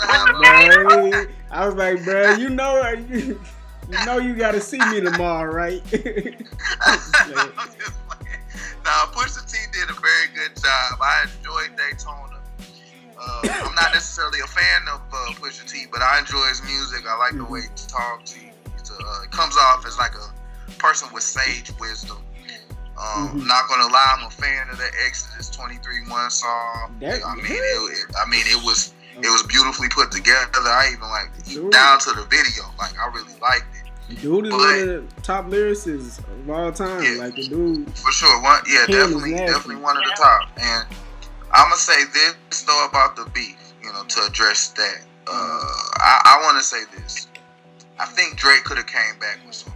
Bruh, 0.00 1.28
I 1.50 1.66
was 1.66 1.74
like, 1.76 2.02
bro, 2.04 2.34
you 2.34 2.50
know, 2.50 2.82
you, 2.90 3.40
you 3.90 4.04
know, 4.06 4.18
you 4.18 4.34
gotta 4.34 4.60
see 4.60 4.78
me 4.90 5.00
tomorrow, 5.00 5.52
right? 5.52 5.82
Nah, 8.84 9.06
Pusha 9.12 9.42
T 9.50 9.58
did 9.72 9.90
a 9.90 9.94
very 10.00 10.28
good 10.34 10.54
job. 10.60 10.98
I 11.00 11.26
enjoyed 11.36 11.76
Daytona. 11.76 12.40
Uh, 13.16 13.48
I'm 13.64 13.74
not 13.74 13.92
necessarily 13.94 14.40
a 14.40 14.46
fan 14.46 14.82
of 14.92 15.00
uh, 15.12 15.32
Pusha 15.40 15.70
T, 15.70 15.86
but 15.90 16.02
I 16.02 16.18
enjoy 16.18 16.44
his 16.48 16.62
music. 16.62 17.04
I 17.08 17.16
like 17.16 17.36
the 17.36 17.44
way 17.44 17.62
he 17.62 17.68
talks. 17.88 18.32
He, 18.32 18.50
uh, 18.50 19.26
comes 19.30 19.56
off 19.56 19.86
as 19.86 19.98
like 19.98 20.12
a 20.14 20.72
person 20.78 21.08
with 21.12 21.22
sage 21.22 21.72
wisdom. 21.80 22.18
Um, 22.96 23.28
Mhm. 23.28 23.40
I'm 23.40 23.46
not 23.48 23.68
gonna 23.68 23.88
lie, 23.92 24.14
I'm 24.18 24.26
a 24.26 24.30
fan 24.30 24.68
of 24.70 24.78
the 24.78 24.88
Exodus 25.06 25.48
23 25.50 26.06
one 26.08 26.30
song. 26.30 26.96
That- 27.00 27.24
I 27.26 27.34
mean, 27.34 27.46
it, 27.46 27.58
it, 27.58 28.14
I 28.16 28.28
mean, 28.28 28.44
it 28.46 28.62
was 28.62 28.92
it 29.16 29.30
was 29.30 29.42
beautifully 29.44 29.88
put 29.88 30.10
together. 30.10 30.60
I 30.66 30.90
even 30.92 31.08
like 31.08 31.30
Dude. 31.44 31.70
down 31.72 31.98
to 32.00 32.12
the 32.12 32.22
video. 32.26 32.64
Like 32.78 32.98
I 32.98 33.06
really 33.14 33.32
liked 33.40 33.66
it. 33.76 33.83
Dude 34.20 34.46
is 34.46 34.50
But- 34.50 34.58
one 34.58 34.78
of 34.80 34.86
the 35.16 35.20
top 35.22 35.46
lyricists 35.46 36.18
of 36.18 36.50
all 36.50 36.70
time. 36.72 37.02
Yeah. 37.02 37.10
Like 37.24 37.34
the 37.36 37.48
dude, 37.48 37.98
For 37.98 38.12
sure, 38.12 38.40
one 38.42 38.60
yeah, 38.66 38.84
King 38.86 38.96
definitely, 38.96 39.30
definitely 39.34 39.76
one 39.76 39.96
of 39.96 40.04
the 40.04 40.14
top. 40.16 40.48
And 40.58 40.86
I'm 41.52 41.64
gonna 41.70 41.76
say 41.76 42.04
this 42.12 42.62
though 42.62 42.84
about 42.84 43.16
the 43.16 43.24
beef, 43.30 43.56
you 43.82 43.92
know, 43.92 44.04
to 44.04 44.24
address 44.26 44.68
that. 44.76 45.00
Uh, 45.26 45.32
I, 45.96 46.20
I 46.36 46.40
want 46.44 46.58
to 46.58 46.62
say 46.62 46.82
this. 46.96 47.28
I 47.98 48.04
think 48.06 48.36
Drake 48.36 48.64
could 48.64 48.76
have 48.76 48.86
came 48.86 49.18
back 49.20 49.38
with 49.46 49.54
something. 49.54 49.72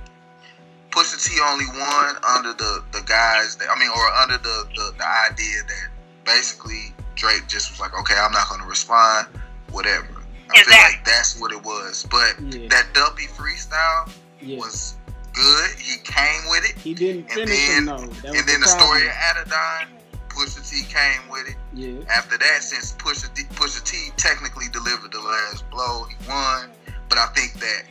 Pusha 0.90 1.22
T 1.24 1.40
only 1.42 1.66
won 1.78 2.16
under 2.36 2.52
the 2.52 2.84
the 2.92 3.00
guys 3.06 3.56
that 3.56 3.68
I 3.70 3.78
mean, 3.78 3.88
or 3.90 4.08
under 4.12 4.36
the 4.38 4.66
the, 4.76 4.92
the 4.98 5.06
idea 5.30 5.62
that 5.66 5.88
basically 6.24 6.92
Drake 7.14 7.46
just 7.48 7.70
was 7.70 7.80
like, 7.80 7.98
okay, 7.98 8.14
I'm 8.18 8.32
not 8.32 8.48
gonna 8.50 8.66
respond, 8.66 9.28
whatever. 9.70 10.06
I 10.50 10.62
feel 10.62 10.74
like 10.78 11.04
that's 11.04 11.38
what 11.40 11.52
it 11.52 11.62
was. 11.62 12.06
But 12.10 12.36
Yeah. 12.40 12.68
that 12.68 12.86
Duppy 12.94 13.26
freestyle 13.26 14.10
yeah, 14.40 14.58
was 14.58 14.96
good. 15.32 15.70
He 15.78 15.98
came 16.04 16.42
with 16.50 16.64
it. 16.64 16.76
he 16.78 16.94
didn't 16.94 17.30
and 17.30 17.48
finish 17.48 17.68
then- 17.68 17.78
him 17.78 17.86
though. 17.86 18.28
And 18.30 18.48
then 18.48 18.60
the 18.60 18.68
story 18.68 19.06
of. 19.06 19.12
Adidon, 19.12 19.86
Pusha 20.28 20.62
T 20.68 20.82
came 20.92 21.28
with 21.30 21.48
it. 21.48 21.56
Yeah, 21.74 22.00
After 22.14 22.38
that, 22.38 22.62
since 22.62 22.92
Pusha 22.94 23.28
Pusha 23.54 23.82
T 23.84 24.10
technically 24.16 24.66
delivered 24.72 25.12
the 25.12 25.20
last 25.20 25.68
blow, 25.70 26.04
he 26.04 26.16
won. 26.28 26.70
But 27.08 27.18
I 27.18 27.26
think 27.34 27.54
that 27.54 27.82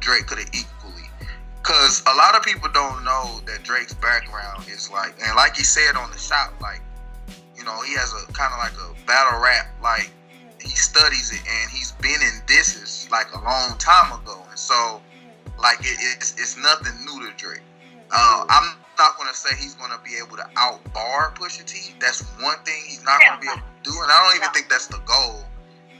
Drake 0.00 0.26
could 0.26 0.38
have 0.38 0.48
equally. 0.48 1.08
Because 1.62 2.02
a 2.06 2.14
lot 2.16 2.34
of 2.34 2.42
people 2.42 2.68
don't 2.74 3.04
know 3.04 3.40
that 3.46 3.62
Drake's 3.62 3.94
background 3.94 4.64
is 4.68 4.90
like, 4.90 5.14
and 5.24 5.36
like 5.36 5.54
he 5.56 5.62
said 5.62 5.94
on 5.96 6.10
the 6.10 6.18
shop, 6.18 6.52
like, 6.60 6.80
you 7.56 7.62
know, 7.64 7.80
he 7.82 7.94
has 7.94 8.12
a 8.12 8.32
kind 8.32 8.52
of 8.52 8.58
like 8.58 8.72
a 8.72 9.06
battle 9.06 9.38
rap, 9.40 9.68
like, 9.80 10.10
he 10.60 10.70
studies 10.70 11.32
it 11.32 11.40
and 11.48 11.70
he's 11.70 11.92
been 11.92 12.20
in 12.20 12.42
disses 12.46 13.08
like 13.12 13.32
a 13.34 13.40
long 13.44 13.78
time 13.78 14.10
ago. 14.20 14.42
And 14.50 14.58
so, 14.58 15.00
like, 15.62 15.78
it, 15.80 15.96
it's, 16.18 16.32
it's 16.32 16.56
nothing 16.58 16.92
new 17.06 17.26
to 17.30 17.36
Drake. 17.36 17.62
Uh, 18.14 18.44
I'm 18.48 18.76
not 18.98 19.16
gonna 19.16 19.32
say 19.32 19.56
he's 19.58 19.74
gonna 19.74 19.98
be 20.04 20.16
able 20.22 20.36
to 20.36 20.44
outbar 20.58 21.32
Pusha 21.34 21.64
T. 21.64 21.94
That's 21.98 22.20
one 22.42 22.58
thing 22.64 22.82
he's 22.86 23.02
not 23.04 23.20
gonna 23.20 23.40
be 23.40 23.46
able 23.48 23.56
to 23.62 23.90
do, 23.90 23.90
and 24.02 24.10
I 24.12 24.26
don't 24.28 24.36
even 24.42 24.52
think 24.52 24.68
that's 24.68 24.86
the 24.88 24.98
goal 25.06 25.44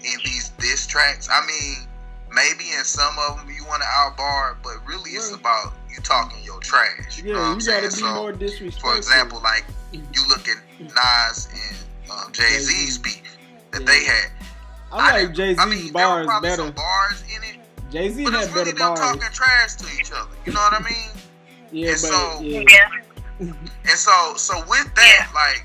in 0.00 0.18
these 0.24 0.50
diss 0.58 0.86
tracks. 0.86 1.28
I 1.32 1.40
mean, 1.46 1.88
maybe 2.30 2.64
in 2.76 2.84
some 2.84 3.14
of 3.30 3.38
them 3.38 3.48
you 3.48 3.64
want 3.64 3.80
to 3.82 3.88
outbar, 3.88 4.58
but 4.62 4.74
really 4.86 5.12
it's 5.12 5.32
about 5.32 5.72
you 5.88 6.02
talking 6.02 6.42
your 6.44 6.60
trash. 6.60 7.22
You 7.22 7.32
know 7.32 7.40
yeah, 7.40 7.54
you 7.54 7.60
gotta 7.66 7.82
be? 7.88 7.94
So, 7.94 8.14
more 8.14 8.32
disrespectful. 8.32 8.90
for 8.90 8.96
example, 8.98 9.40
like 9.42 9.64
you 9.92 10.28
look 10.28 10.46
at 10.48 10.58
Nas 10.80 11.48
and 11.52 12.10
um, 12.10 12.32
Jay 12.32 12.58
Z's 12.58 12.98
beef 12.98 13.22
that 13.70 13.80
Yeah. 13.80 13.86
they 13.86 14.04
had. 14.04 14.30
I 14.92 15.22
like 15.24 15.34
Jay 15.34 15.54
Z's 15.54 15.58
I 15.58 15.64
mean, 15.64 15.92
there 15.94 16.06
were 16.08 16.14
bars 16.14 16.26
probably 16.26 16.48
better. 16.50 16.62
some 16.64 16.72
bars 16.72 17.24
in 17.34 17.42
it, 17.44 17.60
Jay 17.92 18.08
Z 18.10 18.24
but 18.24 18.32
had 18.32 18.44
it's 18.44 18.52
really 18.52 18.72
better 18.72 18.78
them 18.78 18.88
bars. 18.94 19.00
talking 19.00 19.22
trash 19.32 19.74
to 19.76 19.86
each 20.00 20.10
other. 20.12 20.30
You 20.46 20.52
know 20.52 20.60
what 20.60 20.80
I 20.80 20.82
mean? 20.82 21.10
Yeah, 21.74 21.92
And 21.92 22.00
but 22.02 22.08
so- 22.10 22.40
yeah, 22.42 22.64
Yeah. 22.68 23.52
And 23.88 23.96
so, 23.96 24.34
so 24.36 24.58
with 24.68 24.94
that, 24.94 25.30
like, 25.34 25.64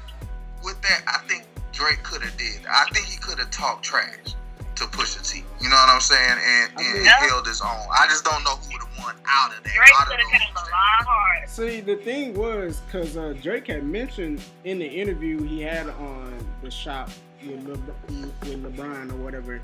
with 0.63 0.81
that, 0.83 1.01
I 1.05 1.17
think 1.27 1.43
Drake 1.73 2.01
could 2.03 2.21
have 2.23 2.35
did. 2.37 2.65
I 2.69 2.85
think 2.93 3.05
he 3.07 3.17
could 3.17 3.37
have 3.39 3.51
talked 3.51 3.83
trash 3.83 4.33
to 4.75 4.83
Pusha 4.85 5.29
T. 5.29 5.43
You 5.61 5.69
know 5.69 5.75
what 5.75 5.89
I'm 5.89 5.99
saying? 5.99 6.31
And, 6.31 6.71
I 6.77 6.81
and 6.81 6.93
mean- 7.03 7.05
held 7.29 7.45
his 7.45 7.59
own. 7.61 7.69
I 7.91 8.07
just 8.07 8.23
don't 8.23 8.41
know 8.45 8.51
who 8.55 8.71
would 8.73 8.87
have 8.87 8.97
won 9.05 9.15
out 9.27 9.51
of 9.57 9.63
that. 9.63 9.73
Drake 9.73 9.89
out 9.99 10.07
of 10.07 10.11
could 10.13 10.19
have 10.21 10.31
those 10.31 10.39
came 10.39 10.55
a 10.55 10.59
lot 10.59 11.05
harder. 11.05 11.47
See, 11.47 11.81
the 11.81 11.97
thing 11.97 12.33
was, 12.35 12.79
because 12.85 13.17
uh, 13.17 13.33
Drake 13.41 13.67
had 13.67 13.83
mentioned 13.83 14.41
in 14.63 14.79
the 14.79 14.87
interview 14.87 15.43
he 15.43 15.59
had 15.61 15.89
on 15.89 16.33
the 16.63 16.71
shop 16.71 17.09
with, 17.45 17.65
Le- 17.67 18.27
with 18.47 18.63
LeBron 18.63 19.11
or 19.11 19.15
whatever, 19.17 19.61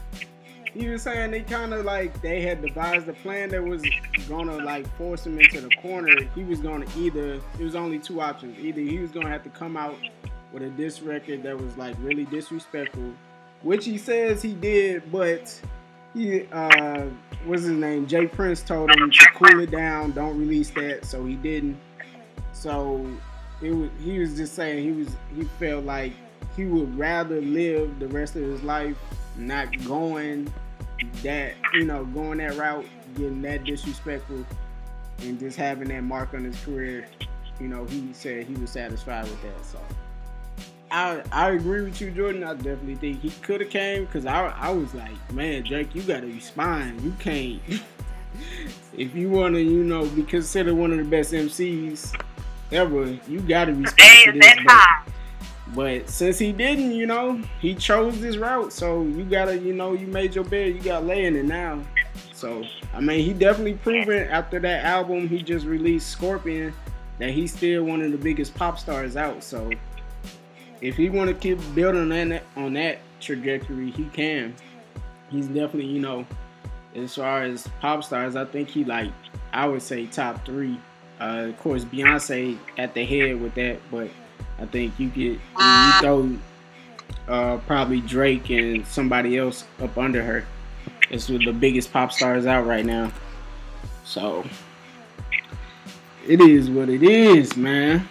he 0.73 0.89
was 0.89 1.03
saying 1.03 1.31
they 1.31 1.41
kind 1.41 1.73
of 1.73 1.85
like 1.85 2.19
they 2.21 2.41
had 2.41 2.61
devised 2.61 3.07
a 3.07 3.13
plan 3.13 3.49
that 3.49 3.63
was 3.63 3.83
gonna 4.27 4.57
like 4.57 4.87
force 4.97 5.25
him 5.25 5.39
into 5.39 5.61
the 5.61 5.69
corner. 5.81 6.15
He 6.33 6.43
was 6.43 6.59
gonna 6.59 6.85
either 6.97 7.35
it 7.59 7.63
was 7.63 7.75
only 7.75 7.99
two 7.99 8.21
options. 8.21 8.57
Either 8.59 8.81
he 8.81 8.99
was 8.99 9.11
gonna 9.11 9.29
have 9.29 9.43
to 9.43 9.49
come 9.49 9.77
out 9.77 9.95
with 10.51 10.63
a 10.63 10.69
diss 10.69 11.01
record 11.01 11.43
that 11.43 11.59
was 11.59 11.77
like 11.77 11.95
really 11.99 12.25
disrespectful, 12.25 13.13
which 13.61 13.85
he 13.85 13.97
says 13.97 14.41
he 14.41 14.53
did, 14.53 15.11
but 15.11 15.59
he 16.13 16.47
uh 16.51 17.05
what's 17.45 17.63
his 17.63 17.71
name? 17.71 18.07
J. 18.07 18.27
Prince 18.27 18.61
told 18.61 18.89
him 18.91 19.11
to 19.11 19.27
cool 19.35 19.59
it 19.59 19.69
down, 19.71 20.11
don't 20.11 20.37
release 20.39 20.71
that, 20.71 21.05
so 21.05 21.23
he 21.23 21.35
didn't. 21.35 21.77
So 22.51 23.05
it 23.61 23.71
was 23.71 23.89
he 24.03 24.17
was 24.17 24.35
just 24.35 24.55
saying 24.55 24.83
he 24.83 24.91
was 24.91 25.09
he 25.35 25.43
felt 25.59 25.85
like 25.85 26.13
he 26.55 26.65
would 26.65 26.97
rather 26.97 27.41
live 27.41 27.99
the 27.99 28.07
rest 28.07 28.35
of 28.35 28.41
his 28.41 28.63
life 28.63 28.97
not 29.35 29.67
going 29.85 30.51
that 31.23 31.53
you 31.73 31.85
know 31.85 32.05
going 32.05 32.39
that 32.39 32.55
route, 32.57 32.85
getting 33.15 33.41
that 33.43 33.63
disrespectful, 33.63 34.45
and 35.21 35.39
just 35.39 35.57
having 35.57 35.89
that 35.89 36.01
mark 36.03 36.33
on 36.33 36.43
his 36.43 36.59
career. 36.63 37.07
You 37.59 37.67
know, 37.67 37.85
he 37.85 38.09
said 38.13 38.45
he 38.45 38.55
was 38.55 38.71
satisfied 38.71 39.25
with 39.25 39.41
that. 39.43 39.65
So. 39.65 39.79
I, 40.91 41.23
I 41.31 41.51
agree 41.51 41.81
with 41.81 41.99
you, 42.01 42.11
Jordan. 42.11 42.43
I 42.43 42.53
definitely 42.53 42.95
think 42.95 43.21
he 43.21 43.31
could 43.41 43.61
have 43.61 43.71
came 43.71 44.05
because 44.05 44.27
I, 44.27 44.49
I 44.49 44.69
was 44.69 44.93
like, 44.93 45.33
man, 45.33 45.63
Drake, 45.63 45.95
you 45.95 46.03
gotta 46.03 46.27
respond. 46.27 47.01
You 47.01 47.15
can't. 47.19 47.61
if 48.97 49.15
you 49.15 49.29
want 49.29 49.55
to, 49.55 49.61
you 49.61 49.83
know, 49.83 50.07
be 50.09 50.23
considered 50.23 50.75
one 50.75 50.91
of 50.91 50.97
the 50.99 51.03
best 51.03 51.33
MCs 51.33 52.15
ever, 52.71 53.17
you 53.27 53.39
gotta 53.39 53.73
respond 53.73 53.97
Day 53.97 54.23
to 54.25 54.29
is 54.29 54.35
this. 54.35 54.45
that 54.45 55.03
time. 55.03 55.12
But 55.73 56.09
since 56.09 56.37
he 56.37 56.51
didn't, 56.51 56.91
you 56.91 57.05
know, 57.05 57.41
he 57.59 57.75
chose 57.75 58.19
this 58.19 58.37
route. 58.37 58.71
So 58.71 59.03
you 59.03 59.23
gotta, 59.23 59.57
you 59.57 59.73
know, 59.73 59.93
you 59.93 60.07
made 60.07 60.35
your 60.35 60.43
bed. 60.43 60.75
You 60.75 60.81
gotta 60.81 61.05
lay 61.05 61.25
in 61.25 61.35
it 61.35 61.45
now. 61.45 61.81
So 62.33 62.63
I 62.93 62.99
mean, 62.99 63.25
he 63.25 63.33
definitely 63.33 63.75
proven 63.75 64.27
after 64.29 64.59
that 64.59 64.85
album 64.85 65.27
he 65.27 65.41
just 65.41 65.65
released, 65.65 66.09
Scorpion, 66.09 66.73
that 67.19 67.31
he's 67.31 67.53
still 67.53 67.83
one 67.83 68.01
of 68.01 68.11
the 68.11 68.17
biggest 68.17 68.53
pop 68.55 68.77
stars 68.79 69.15
out. 69.15 69.43
So 69.43 69.71
if 70.81 70.95
he 70.95 71.09
want 71.09 71.29
to 71.29 71.35
keep 71.35 71.59
building 71.73 72.11
on 72.11 72.29
that 72.29 72.43
on 72.55 72.73
that 72.73 72.99
trajectory, 73.19 73.91
he 73.91 74.05
can. 74.05 74.53
He's 75.29 75.47
definitely, 75.47 75.87
you 75.87 75.99
know, 75.99 76.27
as 76.95 77.15
far 77.15 77.43
as 77.43 77.67
pop 77.79 78.03
stars, 78.03 78.35
I 78.35 78.45
think 78.45 78.69
he 78.69 78.83
like 78.83 79.11
I 79.51 79.67
would 79.67 79.81
say 79.81 80.05
top 80.07 80.45
three. 80.45 80.79
Uh, 81.19 81.47
of 81.49 81.59
course, 81.59 81.85
Beyonce 81.85 82.57
at 82.77 82.93
the 82.93 83.05
head 83.05 83.39
with 83.39 83.55
that, 83.55 83.79
but 83.89 84.09
I 84.59 84.65
think 84.65 84.99
you 84.99 85.09
get 85.09 85.39
you 85.59 85.91
throw 86.01 86.29
uh, 87.27 87.57
probably 87.67 88.01
Drake 88.01 88.49
and 88.49 88.85
somebody 88.85 89.37
else 89.37 89.65
up 89.81 89.97
under 89.97 90.23
her. 90.23 90.45
It's 91.09 91.29
with 91.29 91.45
the 91.45 91.53
biggest 91.53 91.91
pop 91.91 92.11
stars 92.11 92.45
out 92.45 92.65
right 92.65 92.85
now. 92.85 93.11
So 94.03 94.45
it 96.27 96.41
is 96.41 96.69
what 96.69 96.89
it 96.89 97.03
is, 97.03 97.55
man. 97.55 98.07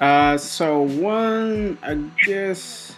Uh, 0.00 0.38
so 0.38 0.82
one, 0.82 1.78
I 1.82 1.94
guess. 2.24 2.96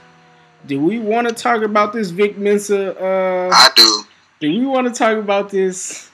Do 0.64 0.80
we 0.80 1.00
want 1.00 1.28
to 1.28 1.34
talk 1.34 1.62
about 1.62 1.92
this 1.92 2.10
Vic 2.10 2.38
Mensa? 2.38 2.96
Uh, 2.96 3.50
I 3.52 3.70
do. 3.74 4.04
do 4.38 4.60
we 4.60 4.64
want 4.64 4.86
to 4.86 4.92
talk 4.92 5.18
about 5.18 5.50
this? 5.50 6.08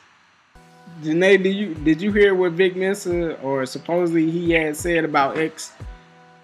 Janae, 1.03 1.43
did 1.43 1.55
you 1.55 1.74
did 1.74 2.01
you 2.01 2.11
hear 2.12 2.34
what 2.34 2.53
Vic 2.53 2.74
Mensa 2.74 3.39
or 3.41 3.66
supposedly 3.66 4.30
he 4.30 4.53
had 4.53 4.74
said 4.76 5.05
about 5.05 5.36
X 5.36 5.72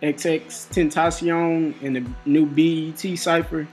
XX 0.02 0.46
Tentacion 0.70 1.74
and 1.82 1.96
the 1.96 2.04
new 2.26 2.46
BET 2.46 3.18
cypher? 3.18 3.66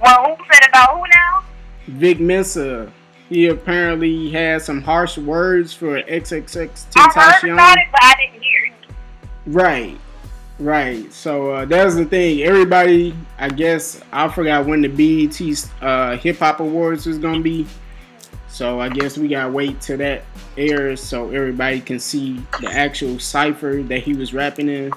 Well, 0.00 0.36
who 0.36 0.44
said 0.52 0.68
about 0.68 0.96
who 0.96 1.02
now? 1.12 1.44
Vic 1.86 2.20
Mensa, 2.20 2.92
he 3.28 3.48
apparently 3.48 4.30
had 4.30 4.62
some 4.62 4.82
harsh 4.82 5.16
words 5.18 5.72
for 5.72 6.00
XXXTentacion. 6.02 7.16
I 7.16 7.32
heard 7.32 7.50
about 7.50 7.78
it, 7.78 7.86
but 7.90 8.02
I 8.02 8.14
didn't 8.18 8.42
hear 8.42 8.64
it. 8.66 8.94
Right, 9.46 9.98
right. 10.58 11.12
So 11.12 11.50
uh, 11.50 11.64
that 11.66 11.84
was 11.84 11.96
the 11.96 12.04
thing. 12.04 12.42
Everybody, 12.42 13.14
I 13.38 13.48
guess, 13.48 14.00
I 14.12 14.28
forgot 14.28 14.66
when 14.66 14.82
the 14.82 14.88
BET 14.88 15.70
uh, 15.82 16.16
Hip 16.16 16.38
Hop 16.38 16.60
Awards 16.60 17.06
was 17.06 17.18
gonna 17.18 17.40
be. 17.40 17.66
So 18.54 18.78
I 18.78 18.88
guess 18.88 19.18
we 19.18 19.26
gotta 19.26 19.50
wait 19.50 19.80
till 19.80 19.98
that 19.98 20.22
airs 20.56 21.02
so 21.02 21.28
everybody 21.30 21.80
can 21.80 21.98
see 21.98 22.40
the 22.60 22.68
actual 22.70 23.18
cypher 23.18 23.82
that 23.82 24.04
he 24.04 24.14
was 24.14 24.32
rapping 24.32 24.68
in. 24.68 24.92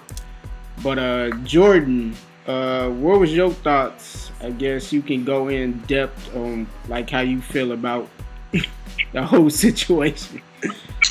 But 0.84 1.00
uh, 1.00 1.32
Jordan, 1.38 2.16
uh, 2.46 2.92
what 2.92 3.20
was 3.20 3.36
your 3.36 3.50
thoughts? 3.50 4.30
I 4.42 4.52
guess 4.52 4.94
you 4.94 5.02
can 5.02 5.26
go 5.26 5.48
in 5.48 5.80
depth 5.88 6.36
on 6.36 6.68
like 6.88 7.10
how 7.10 7.22
you 7.22 7.42
feel 7.42 7.72
about 7.72 8.08
the 9.12 9.26
whole 9.26 9.50
situation. 9.50 10.40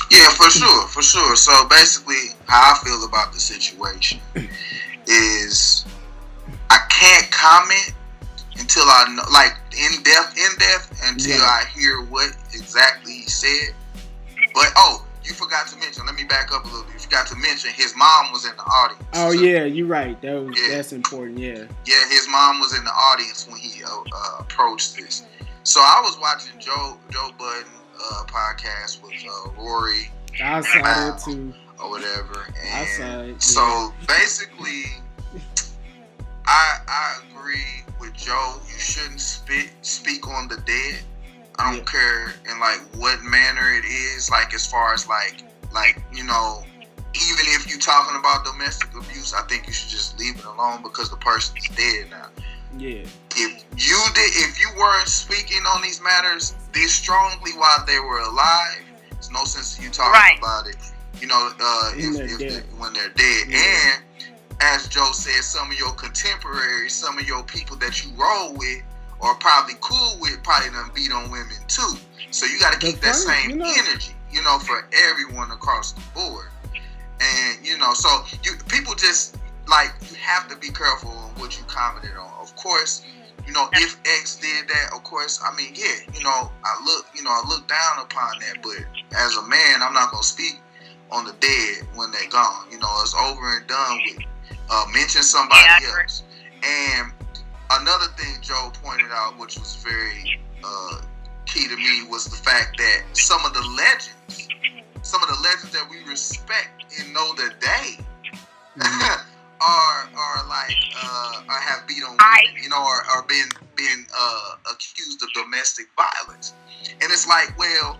Yeah, 0.09 0.29
for 0.29 0.49
sure, 0.49 0.87
for 0.87 1.01
sure. 1.01 1.35
So 1.35 1.67
basically, 1.67 2.31
how 2.45 2.75
I 2.75 2.81
feel 2.81 3.03
about 3.03 3.33
the 3.33 3.41
situation 3.41 4.21
is 5.05 5.83
I 6.69 6.77
can't 6.89 7.29
comment 7.29 7.93
until 8.59 8.83
I 8.83 9.13
know, 9.15 9.23
like 9.31 9.53
in 9.77 10.03
depth, 10.03 10.37
in 10.37 10.57
depth, 10.59 11.01
until 11.05 11.37
Yeah. 11.37 11.43
I 11.43 11.63
hear 11.73 12.01
what 12.01 12.35
exactly 12.53 13.13
he 13.13 13.23
said. 13.29 13.73
But 14.53 14.71
oh, 14.75 15.05
you 15.23 15.33
forgot 15.33 15.67
to 15.67 15.77
mention. 15.77 16.05
Let 16.05 16.15
me 16.15 16.23
back 16.23 16.51
up 16.53 16.63
a 16.63 16.67
little 16.67 16.83
bit. 16.83 16.93
You 16.93 16.99
forgot 16.99 17.27
to 17.27 17.35
mention 17.35 17.71
his 17.71 17.93
mom 17.95 18.31
was 18.31 18.45
in 18.45 18.55
the 18.55 18.63
audience. 18.63 19.03
Oh 19.13 19.31
So, 19.33 19.39
yeah, 19.41 19.65
you're 19.65 19.87
right. 19.87 20.19
That 20.21 20.41
was 20.43 20.57
Yeah. 20.59 20.75
that's 20.75 20.93
important. 20.93 21.37
Yeah. 21.39 21.65
yeah, 21.85 22.09
his 22.09 22.27
mom 22.29 22.59
was 22.59 22.75
in 22.77 22.83
the 22.83 22.91
audience 22.91 23.47
when 23.47 23.57
he 23.57 23.83
uh, 23.83 23.89
uh, 23.89 24.37
approached 24.39 24.95
this. 24.95 25.23
So 25.63 25.79
I 25.81 26.01
was 26.03 26.17
watching 26.19 26.57
Joe 26.59 26.97
Joe 27.11 27.29
Budden 27.37 27.71
uh, 28.01 28.23
podcast 28.27 29.01
with 29.03 29.13
uh, 29.29 29.61
Rory 29.61 30.09
I 30.41 30.61
saw 30.61 30.81
that 30.83 31.19
too. 31.25 31.53
or 31.83 31.89
whatever. 31.89 32.45
I 32.73 32.85
saw 32.85 33.21
it, 33.23 33.27
yeah. 33.27 33.33
so 33.39 33.93
basically, 34.07 34.83
I 36.47 36.79
I 36.87 37.17
agree 37.29 37.83
with 37.99 38.13
Joe. 38.13 38.55
You 38.67 38.79
shouldn't 38.79 39.21
spit 39.21 39.69
speak 39.81 40.27
on 40.27 40.47
the 40.47 40.57
dead. 40.57 40.99
I 41.59 41.71
don't 41.71 41.77
Yeah. 41.79 41.83
care 41.83 42.33
in 42.49 42.59
like 42.59 42.79
what 42.95 43.21
manner 43.23 43.71
it 43.73 43.85
is. 43.85 44.29
Like 44.29 44.53
as 44.53 44.65
far 44.65 44.93
as 44.93 45.07
like 45.07 45.43
like 45.73 46.01
you 46.13 46.23
know, 46.23 46.63
even 47.13 47.45
if 47.55 47.67
you're 47.67 47.79
talking 47.79 48.17
about 48.19 48.45
domestic 48.45 48.95
abuse, 48.95 49.33
I 49.33 49.41
think 49.47 49.67
you 49.67 49.73
should 49.73 49.89
just 49.89 50.17
leave 50.19 50.37
it 50.37 50.45
alone 50.45 50.81
because 50.83 51.09
the 51.09 51.17
person's 51.17 51.67
dead 51.75 52.09
now. 52.11 52.27
Yeah. 52.77 53.05
If 53.35 53.63
you 53.75 53.99
did, 54.13 54.31
if 54.35 54.59
you 54.61 54.69
weren't 54.77 55.07
speaking 55.07 55.63
on 55.73 55.81
these 55.81 56.01
matters 56.01 56.53
this 56.73 56.93
strongly 56.93 57.51
while 57.53 57.83
they 57.85 57.99
were 57.99 58.19
alive, 58.19 58.83
it's 59.11 59.31
no 59.31 59.45
sense 59.45 59.77
in 59.77 59.85
you 59.85 59.89
talking 59.89 60.11
Right. 60.13 60.37
about 60.37 60.67
it. 60.67 60.75
You 61.19 61.27
know, 61.27 61.51
uh, 61.59 61.91
When 61.91 61.99
if, 61.99 62.13
they're 62.13 62.25
if 62.27 62.37
dead. 62.39 62.51
they- 62.51 62.75
when 62.77 62.93
they're 62.93 63.09
dead. 63.09 63.47
Yeah. 63.47 63.59
And 63.95 64.03
as 64.61 64.87
Joe 64.87 65.11
said, 65.13 65.43
some 65.43 65.71
of 65.71 65.77
your 65.77 65.93
contemporaries, 65.93 66.93
some 66.93 67.17
of 67.17 67.27
your 67.27 67.43
people 67.43 67.75
that 67.77 68.03
you 68.03 68.11
roll 68.15 68.53
with 68.53 68.81
or 69.19 69.35
probably 69.35 69.75
cool 69.81 70.17
with, 70.19 70.41
probably 70.43 70.69
done 70.69 70.91
beat 70.93 71.11
on 71.11 71.29
women 71.31 71.57
too. 71.67 71.93
So 72.31 72.45
you 72.45 72.59
got 72.59 72.73
to 72.73 72.79
keep 72.79 72.99
that 73.01 73.15
funny, 73.15 73.41
same 73.41 73.49
you 73.51 73.55
know- 73.57 73.73
energy, 73.77 74.13
you 74.31 74.41
know, 74.43 74.59
for 74.59 74.87
everyone 74.93 75.51
across 75.51 75.93
the 75.93 76.01
board. 76.13 76.47
And 77.19 77.65
you 77.65 77.77
know, 77.77 77.93
so 77.93 78.09
you 78.43 78.53
people 78.69 78.93
just 78.93 79.37
like 79.67 79.91
you 80.09 80.15
have 80.17 80.47
to 80.49 80.55
be 80.55 80.69
careful 80.69 81.09
on 81.09 81.31
what 81.41 81.57
you 81.57 81.63
commented 81.65 82.15
on. 82.15 82.31
Of 82.39 82.55
course, 82.55 83.03
you 83.45 83.53
know, 83.53 83.67
if 83.73 83.97
X 84.05 84.35
did 84.35 84.67
that, 84.67 84.93
of 84.93 85.03
course, 85.03 85.39
I 85.43 85.55
mean, 85.55 85.73
yeah, 85.73 85.95
you 86.13 86.23
know, 86.23 86.51
I 86.63 86.83
look, 86.85 87.07
you 87.15 87.23
know, 87.23 87.31
I 87.31 87.41
look 87.47 87.67
down 87.67 87.99
upon 88.03 88.39
that, 88.41 88.61
but 88.61 88.77
as 89.17 89.35
a 89.35 89.41
man, 89.47 89.81
I'm 89.81 89.93
not 89.93 90.11
gonna 90.11 90.21
speak 90.21 90.59
on 91.09 91.25
the 91.25 91.33
dead 91.39 91.87
when 91.95 92.11
they're 92.11 92.29
gone. 92.29 92.67
You 92.71 92.77
know, 92.79 92.99
it's 93.01 93.15
over 93.15 93.57
and 93.57 93.65
done 93.67 94.01
with. 94.05 94.25
Uh, 94.69 94.85
mention 94.93 95.23
somebody 95.23 95.61
Yeah, 95.81 96.01
else. 96.01 96.23
And 96.63 97.11
another 97.71 98.07
thing 98.17 98.35
Joe 98.41 98.71
pointed 98.83 99.11
out, 99.11 99.37
which 99.37 99.57
was 99.57 99.75
very 99.75 100.39
uh, 100.63 101.01
key 101.45 101.67
to 101.67 101.75
me, 101.75 102.03
was 102.09 102.25
the 102.25 102.35
fact 102.37 102.77
that 102.77 103.03
some 103.13 103.45
of 103.45 103.53
the 103.53 103.61
legends, 103.61 104.47
some 105.03 105.21
of 105.23 105.29
the 105.29 105.39
legends 105.43 105.71
that 105.71 105.87
we 105.89 106.03
respect 106.09 106.83
and 106.99 107.13
know 107.13 107.33
that 107.35 107.59
they 107.61 108.03
Mhm. 108.77 109.25
are 109.61 110.09
are 110.15 110.47
like 110.47 110.77
uh, 111.03 111.41
or 111.49 111.55
have 111.59 111.87
beat 111.87 112.03
on 112.03 112.11
women, 112.11 112.61
you 112.61 112.69
know, 112.69 112.83
or, 112.83 113.03
or 113.15 113.23
been 113.23 113.49
been 113.75 114.05
uh, 114.15 114.51
accused 114.71 115.21
of 115.23 115.29
domestic 115.33 115.87
violence. 115.97 116.53
And 117.01 117.03
it's 117.11 117.27
like, 117.27 117.57
well, 117.57 117.97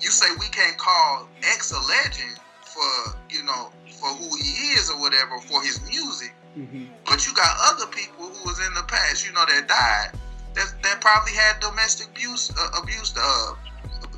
you 0.00 0.10
say 0.10 0.26
we 0.38 0.46
can't 0.48 0.76
call 0.78 1.28
X 1.42 1.72
a 1.72 1.80
legend 1.80 2.38
for 2.64 3.16
you 3.28 3.42
know 3.44 3.72
for 4.00 4.08
who 4.14 4.28
he 4.36 4.72
is 4.74 4.90
or 4.90 4.98
whatever 4.98 5.38
for 5.40 5.62
his 5.62 5.80
music, 5.86 6.34
Mhm. 6.56 6.88
but 7.06 7.26
you 7.26 7.34
got 7.34 7.52
other 7.70 7.86
people 7.86 8.24
who 8.32 8.44
was 8.48 8.58
in 8.66 8.72
the 8.74 8.82
past, 8.84 9.26
you 9.26 9.32
know, 9.32 9.44
that 9.46 9.68
died 9.68 10.18
that 10.54 10.68
that 10.82 11.00
probably 11.00 11.32
had 11.32 11.60
domestic 11.60 12.08
abuse 12.08 12.50
uh, 12.58 12.80
abuse 12.82 13.14
uh, 13.16 13.54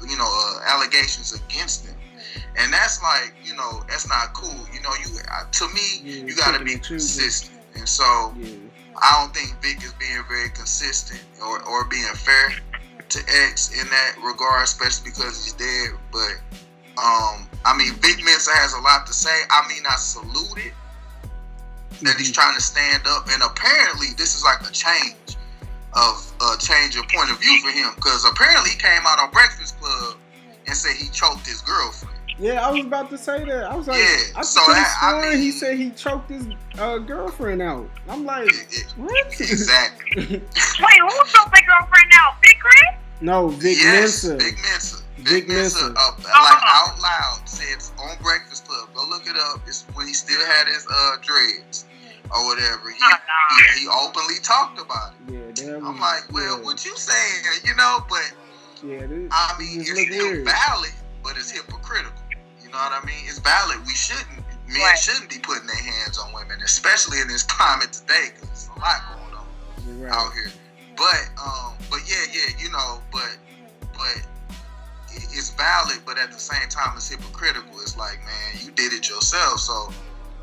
you 0.09 0.17
know 0.17 0.31
uh, 0.31 0.61
allegations 0.73 1.33
against 1.35 1.85
them. 1.87 1.97
And 2.57 2.73
that's 2.73 3.03
like, 3.03 3.35
you 3.45 3.55
know, 3.57 3.83
that's 3.89 4.09
not 4.09 4.33
cool. 4.35 4.67
You 4.73 4.81
know, 4.83 4.93
you 5.05 5.19
uh, 5.31 5.45
to 5.51 5.69
me, 5.69 6.01
Yeah, 6.03 6.25
you 6.27 6.37
got 6.37 6.57
to 6.57 6.65
be 6.65 6.79
consistent. 6.79 7.61
And 7.75 7.89
so, 7.89 8.35
Yeah. 8.39 8.49
I 9.01 9.21
don't 9.21 9.35
think 9.35 9.61
Vic 9.63 9.83
is 9.83 9.93
being 9.95 10.23
very 10.29 10.51
consistent 10.51 11.21
or, 11.43 11.63
or 11.63 11.85
being 11.85 12.05
fair 12.15 12.55
to 13.09 13.19
X 13.51 13.71
in 13.73 13.89
that 13.89 14.17
regard, 14.23 14.65
especially 14.65 15.11
because 15.11 15.45
he's 15.45 15.55
dead. 15.55 15.99
But 16.11 16.35
um, 17.03 17.49
I 17.65 17.77
mean, 17.77 17.93
Vic 17.95 18.25
Mensa 18.25 18.51
has 18.55 18.73
a 18.75 18.81
lot 18.81 19.07
to 19.07 19.13
say. 19.13 19.31
I 19.51 19.67
mean, 19.69 19.83
I 19.89 19.97
salute 19.97 20.59
it 20.59 20.73
that 22.03 22.17
he's 22.17 22.31
Mhm. 22.31 22.35
trying 22.35 22.55
to 22.57 22.61
stand 22.61 23.07
up, 23.07 23.29
and 23.31 23.43
apparently 23.43 24.09
this 24.17 24.35
is 24.35 24.43
like 24.43 24.61
a 24.69 24.73
change 24.73 25.15
of 25.95 26.33
a 26.41 26.57
change 26.59 26.97
of 26.97 27.07
point 27.09 27.31
of 27.31 27.39
view 27.39 27.61
for 27.63 27.71
him 27.71 27.93
because 27.97 28.25
apparently 28.25 28.71
he 28.71 28.77
came 28.77 29.07
out 29.07 29.19
on 29.19 29.31
Breakfast 29.31 29.79
Club 29.81 30.17
and 30.67 30.77
said 30.77 30.97
he 30.97 31.09
choked 31.11 31.47
his 31.47 31.61
girlfriend. 31.61 32.17
Yeah, 32.39 32.67
I 32.67 32.71
was 32.73 32.81
about 32.87 33.11
to 33.11 33.19
say 33.19 33.45
that. 33.45 33.71
I 33.71 33.77
was 33.77 33.87
like, 33.87 33.99
Yeah, 34.01 34.17
I 34.37 34.43
so 34.43 34.65
could 34.65 34.77
have 34.77 34.85
that- 34.87 34.99
I 35.03 35.21
sworn 35.23 35.39
he 35.39 35.53
said 35.53 35.77
he 35.77 35.91
choked 35.91 36.31
his 36.31 36.47
uh, 36.79 36.97
girlfriend 36.97 37.61
out. 37.61 37.89
I'm 38.09 38.25
like, 38.25 38.49
It- 38.49 38.67
it- 38.73 38.87
what? 38.97 39.27
exactly. 39.41 40.17
Wait, 40.27 40.41
who 40.41 41.19
took 41.27 41.53
their 41.53 41.67
girlfriend 41.67 42.11
out? 42.21 42.41
Big 42.43 42.59
Chris? 42.59 42.99
no, 43.21 43.49
Vic 43.49 43.77
yes, 43.79 44.25
Mensa. 44.25 44.37
Big 44.37 44.59
Mensa. 44.63 44.97
Vic 45.23 45.47
Big 45.47 45.49
Mensa, 45.49 45.85
Mensa. 45.87 45.95
uh, 45.99 46.13
like 46.43 46.63
out 46.67 47.01
loud, 47.01 47.41
said 47.49 47.79
on 47.99 48.17
Breakfast 48.23 48.67
Club. 48.67 48.89
Go 48.95 49.05
look 49.09 49.27
it 49.27 49.37
up. 49.37 49.61
It's 49.67 49.85
when 49.95 50.07
he 50.07 50.15
still 50.15 50.45
had 50.45 50.67
his 50.69 50.87
uh, 50.91 51.17
dreads 51.23 51.87
or 52.35 52.47
whatever. 52.47 52.91
He, 52.91 52.99
he 52.99 53.81
he 53.81 53.89
openly 53.89 54.37
talked 54.43 54.81
about 54.81 55.15
it. 55.29 55.33
Yeah, 55.59 55.67
that 55.71 55.83
I'm 55.85 55.99
like, 56.01 56.31
well, 56.33 56.59
yeah, 56.59 56.65
what 56.65 56.85
you 56.85 56.97
saying? 56.97 57.45
You 57.65 57.75
know, 57.77 58.05
but 58.09 58.33
yeah, 58.85 59.07
this, 59.07 59.29
I 59.31 59.55
mean, 59.59 59.81
just 59.85 59.93
it's 59.99 60.15
still 60.15 60.27
weird. 60.33 60.45
valid, 60.45 60.93
but 61.23 61.37
it's 61.37 61.51
hypocritical. 61.51 62.13
You 62.63 62.71
know 62.71 62.79
what 62.79 63.03
I 63.03 63.05
mean? 63.07 63.23
It's 63.27 63.39
valid. 63.39 63.79
We 63.87 63.95
shouldn't, 63.95 64.27
men 64.67 64.81
Right. 64.81 64.99
shouldn't 64.99 65.29
be 65.31 65.39
putting 65.39 65.67
their 65.67 65.77
hands 65.77 66.19
on 66.19 66.33
women, 66.33 66.59
especially 66.65 67.21
in 67.21 67.29
this 67.29 67.43
climate 67.43 67.93
today, 67.93 68.31
because 68.35 68.49
there's 68.49 68.71
a 68.77 68.81
lot 68.81 69.01
going 69.13 69.35
on 69.39 70.01
You're 70.01 70.09
out 70.11 70.33
here. 70.33 70.51
But, 70.97 71.29
um, 71.43 71.75
but 71.91 72.01
yeah, 72.09 72.25
yeah, 72.33 72.57
you 72.59 72.71
know, 72.71 73.01
but, 73.13 73.37
but 73.93 74.09
it- 74.17 74.27
it's 75.15 75.51
valid, 75.51 75.99
but 76.05 76.19
at 76.19 76.33
the 76.33 76.39
same 76.39 76.69
time, 76.69 76.97
it's 76.97 77.09
hypocritical. 77.09 77.73
It's 77.81 77.97
like, 77.97 78.19
man, 78.21 78.65
you 78.65 78.71
did 78.73 78.93
it 78.93 79.09
yourself, 79.09 79.61
so 79.61 79.93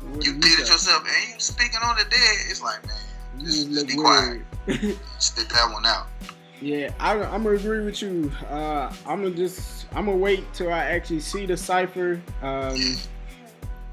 What 0.02 0.24
you 0.24 0.34
did 0.34 0.60
it 0.60 0.68
yourself, 0.68 1.04
and 1.04 1.34
you 1.34 1.40
speaking 1.40 1.80
on 1.82 1.96
the 1.96 2.04
dead. 2.04 2.36
It's 2.48 2.62
like, 2.62 2.86
man, 2.86 2.96
just, 3.40 3.68
just 3.68 3.72
just 3.72 3.86
be 3.88 3.96
quiet, 3.96 4.42
stick 5.18 5.48
that 5.48 5.70
one 5.72 5.86
out. 5.86 6.06
Yeah, 6.60 6.92
I, 7.00 7.14
I'm 7.14 7.42
gonna 7.42 7.56
agree 7.56 7.84
with 7.84 8.02
you. 8.02 8.30
Uh, 8.50 8.92
I'm 9.06 9.22
gonna 9.22 9.30
just 9.30 9.86
I'm 9.92 10.06
gonna 10.06 10.16
wait 10.16 10.44
till 10.52 10.72
I 10.72 10.84
actually 10.84 11.20
see 11.20 11.46
the 11.46 11.56
cypher. 11.56 12.20
Um, 12.42 12.96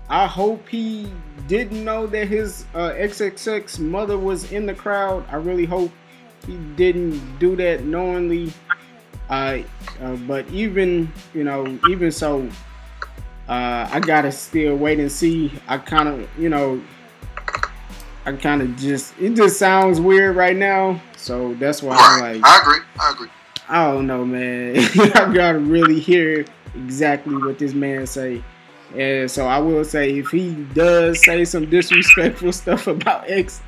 I 0.10 0.26
hope 0.26 0.68
he 0.68 1.12
didn't 1.48 1.84
know 1.84 2.08
that 2.08 2.28
his 2.28 2.66
uh, 2.74 2.92
XXX 2.92 3.80
mother 3.80 4.18
was 4.18 4.52
in 4.52 4.66
the 4.66 4.74
crowd. 4.74 5.26
I 5.30 5.36
really 5.36 5.66
hope 5.66 5.92
he 6.46 6.58
didn't 6.76 7.40
do 7.40 7.56
that 7.58 7.84
knowingly. 7.84 8.54
Uh, 9.30 9.60
uh, 10.02 10.16
but 10.28 10.50
even 10.50 11.12
you 11.34 11.44
know, 11.44 11.78
even 11.90 12.12
so, 12.12 12.48
uh, 13.50 13.90
I 13.92 14.00
gotta 14.00 14.32
still 14.32 14.76
wait 14.76 15.00
and 15.00 15.12
see. 15.12 15.52
I 15.68 15.78
kind 15.78 16.08
of 16.08 16.30
you 16.38 16.50
know, 16.50 16.82
I 18.26 18.34
kind 18.34 18.62
of 18.62 18.76
just 18.78 19.14
it 19.20 19.36
just 19.36 19.60
sounds 19.60 20.00
weird 20.00 20.36
right 20.36 20.56
now. 20.56 21.02
So 21.16 21.54
that's 21.56 21.84
why 21.84 21.96
I'm 21.98 22.22
like, 22.22 22.42
I 22.46 22.62
agree. 22.62 22.86
I 23.00 23.12
agree. 23.12 23.30
I 23.70 23.92
don't 23.92 24.08
know, 24.08 24.26
man. 24.26 24.78
I 25.16 25.34
gotta 25.34 25.60
really 25.60 26.00
hear 26.00 26.46
exactly 26.76 27.36
what 27.36 27.60
this 27.60 27.74
man 27.74 28.08
say. 28.08 28.44
And 28.96 29.30
so 29.30 29.46
I 29.48 29.60
will 29.60 29.84
say, 29.84 30.18
if 30.18 30.30
he 30.30 30.54
does 30.74 31.24
say 31.24 31.44
some 31.44 31.70
disrespectful 31.70 32.54
stuff 32.54 32.88
about 32.88 33.30
X, 33.30 33.62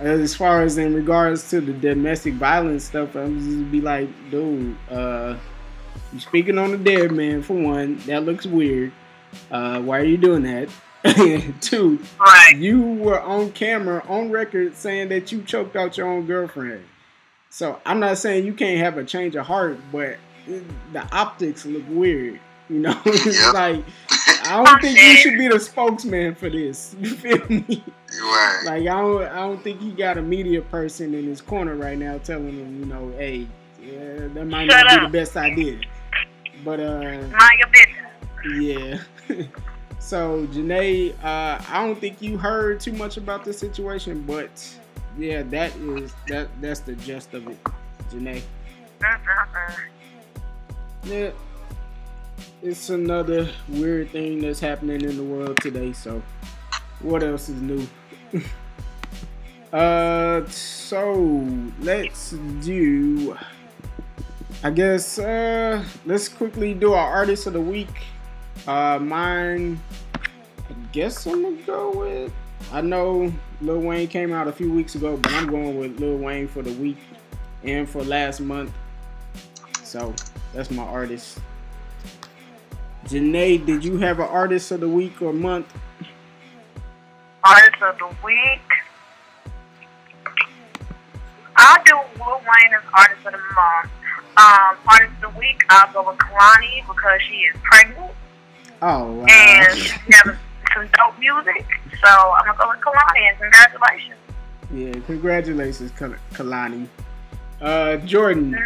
as 0.00 0.34
far 0.36 0.62
as 0.62 0.78
in 0.78 0.94
regards 0.94 1.50
to 1.50 1.60
the 1.60 1.72
domestic 1.72 2.34
violence 2.34 2.84
stuff, 2.84 3.14
I'm 3.16 3.38
just 3.38 3.70
be 3.72 3.80
like, 3.80 4.08
dude, 4.30 4.76
uh, 4.90 5.36
you 6.12 6.20
speaking 6.20 6.58
on 6.58 6.70
the 6.70 6.78
dead 6.78 7.12
man 7.12 7.42
for 7.42 7.54
one. 7.54 7.96
That 8.06 8.24
looks 8.24 8.46
weird. 8.46 8.92
Uh, 9.50 9.80
why 9.80 9.98
are 10.00 10.04
you 10.04 10.16
doing 10.16 10.42
that? 10.44 10.68
Two, 11.60 11.98
Right. 12.18 12.56
you 12.56 12.80
were 12.80 13.20
on 13.20 13.52
camera, 13.52 14.02
on 14.08 14.30
record, 14.30 14.76
saying 14.76 15.08
that 15.10 15.30
you 15.32 15.42
choked 15.42 15.76
out 15.76 15.96
your 15.96 16.08
own 16.08 16.26
girlfriend. 16.26 16.84
So 17.50 17.80
I'm 17.86 18.00
not 18.00 18.18
saying 18.18 18.46
you 18.46 18.52
can't 18.52 18.78
have 18.80 18.98
a 18.98 19.04
change 19.04 19.34
of 19.36 19.46
heart, 19.46 19.78
but 19.92 20.16
the 20.92 21.02
optics 21.14 21.64
look 21.66 21.84
weird. 21.88 22.40
You 22.68 22.80
know, 22.80 23.00
it's 23.06 23.40
Yep. 23.40 23.54
like 23.54 23.84
I 24.48 24.64
don't 24.64 24.80
think 24.80 24.98
you 24.98 25.16
should 25.16 25.38
be 25.38 25.48
the 25.48 25.60
spokesman 25.60 26.34
for 26.34 26.48
this. 26.50 26.94
You 27.00 27.10
feel 27.14 27.38
me? 27.48 27.82
Right. 28.20 28.62
Like 28.64 28.82
I 28.82 28.84
don't, 28.84 29.22
I 29.22 29.36
don't 29.36 29.62
think 29.62 29.80
he 29.80 29.92
got 29.92 30.16
a 30.18 30.22
media 30.22 30.62
person 30.62 31.14
in 31.14 31.24
his 31.26 31.40
corner 31.40 31.74
right 31.76 31.98
now 31.98 32.18
telling 32.18 32.56
him, 32.58 32.80
you 32.80 32.86
know, 32.86 33.12
hey, 33.18 33.46
yeah, 33.82 34.26
that 34.34 34.46
might 34.46 34.70
Shut 34.70 34.86
not 34.86 34.92
up. 34.92 35.00
be 35.00 35.06
the 35.06 35.12
best 35.24 35.36
idea. 35.36 35.78
But 36.64 36.80
uh, 36.80 37.00
Mind 37.02 37.58
your 37.58 37.68
business. 37.70 39.06
yeah. 39.28 39.46
so 39.98 40.46
Janae, 40.48 41.12
uh, 41.22 41.62
I 41.68 41.86
don't 41.86 41.98
think 42.00 42.22
you 42.22 42.38
heard 42.38 42.80
too 42.80 42.92
much 42.92 43.16
about 43.18 43.44
the 43.44 43.52
situation, 43.52 44.22
but 44.26 44.50
yeah, 45.18 45.42
that 45.44 45.76
is 45.76 46.12
that 46.28 46.48
that's 46.60 46.80
the 46.80 46.94
gist 46.94 47.34
of 47.34 47.46
it, 47.48 47.58
Janae. 48.10 48.42
Yeah, 51.04 51.30
it's 52.62 52.90
another 52.90 53.48
weird 53.68 54.10
thing 54.10 54.40
that's 54.40 54.60
happening 54.60 55.02
in 55.02 55.16
the 55.16 55.22
world 55.22 55.58
today. 55.60 55.92
So, 55.92 56.22
what 57.00 57.22
else 57.22 57.48
is 57.48 57.60
new? 57.60 57.86
uh, 59.72 60.46
so 60.46 61.46
let's 61.80 62.32
do. 62.60 63.36
I 64.62 64.70
guess 64.70 65.18
uh, 65.18 65.84
let's 66.04 66.28
quickly 66.28 66.74
do 66.74 66.92
our 66.92 67.14
artist 67.14 67.46
of 67.46 67.52
the 67.52 67.60
week. 67.60 67.88
Uh, 68.66 68.98
mine. 69.00 69.80
I 70.14 70.74
guess 70.92 71.26
I'm 71.26 71.42
gonna 71.42 71.62
go 71.62 71.90
with. 71.92 72.32
I 72.72 72.80
know 72.80 73.32
Lil 73.60 73.80
Wayne 73.80 74.08
came 74.08 74.32
out 74.32 74.48
a 74.48 74.52
few 74.52 74.72
weeks 74.72 74.94
ago, 74.94 75.16
but 75.16 75.32
I'm 75.32 75.48
going 75.48 75.78
with 75.78 76.00
Lil 76.00 76.18
Wayne 76.18 76.48
for 76.48 76.62
the 76.62 76.72
week 76.72 76.98
and 77.62 77.88
for 77.88 78.02
last 78.02 78.40
month. 78.40 78.72
So 79.84 80.14
that's 80.52 80.70
my 80.70 80.82
artist. 80.82 81.38
Janae, 83.08 83.64
did 83.64 83.84
you 83.84 83.96
have 83.98 84.18
an 84.18 84.26
artist 84.28 84.70
of 84.70 84.80
the 84.80 84.88
week 84.88 85.22
or 85.22 85.32
month? 85.32 85.66
Artist 87.42 87.82
of 87.82 87.98
the 87.98 88.08
week. 88.24 88.60
I'll 91.56 91.82
do 91.84 91.98
Lil 92.18 92.38
Wayne 92.40 92.74
as 92.74 92.82
artist 92.92 93.26
of 93.26 93.32
the 93.32 93.38
month. 93.38 93.90
Um, 94.36 94.76
artist 94.90 95.12
of 95.24 95.32
the 95.32 95.38
week, 95.38 95.62
I'll 95.70 95.92
go 95.92 96.08
with 96.10 96.18
Kehlani 96.18 96.86
because 96.86 97.20
she 97.22 97.34
is 97.34 97.56
pregnant 97.62 98.12
Oh 98.82 99.12
wow. 99.12 99.26
and 99.28 99.76
she 99.78 99.88
has 100.12 100.36
some 100.74 100.86
dope 100.94 101.18
music. 101.18 101.66
So 102.04 102.08
I'm 102.08 102.44
gonna 102.46 102.58
go 102.58 102.68
with 102.68 102.80
Kehlani 102.80 103.30
and 103.30 103.38
congratulations. 103.38 104.18
Yeah, 104.72 104.92
congratulations, 105.06 105.90
Kal- 105.98 106.14
Kehlani. 106.34 106.86
Uh, 107.60 107.96
Jordan, 107.98 108.56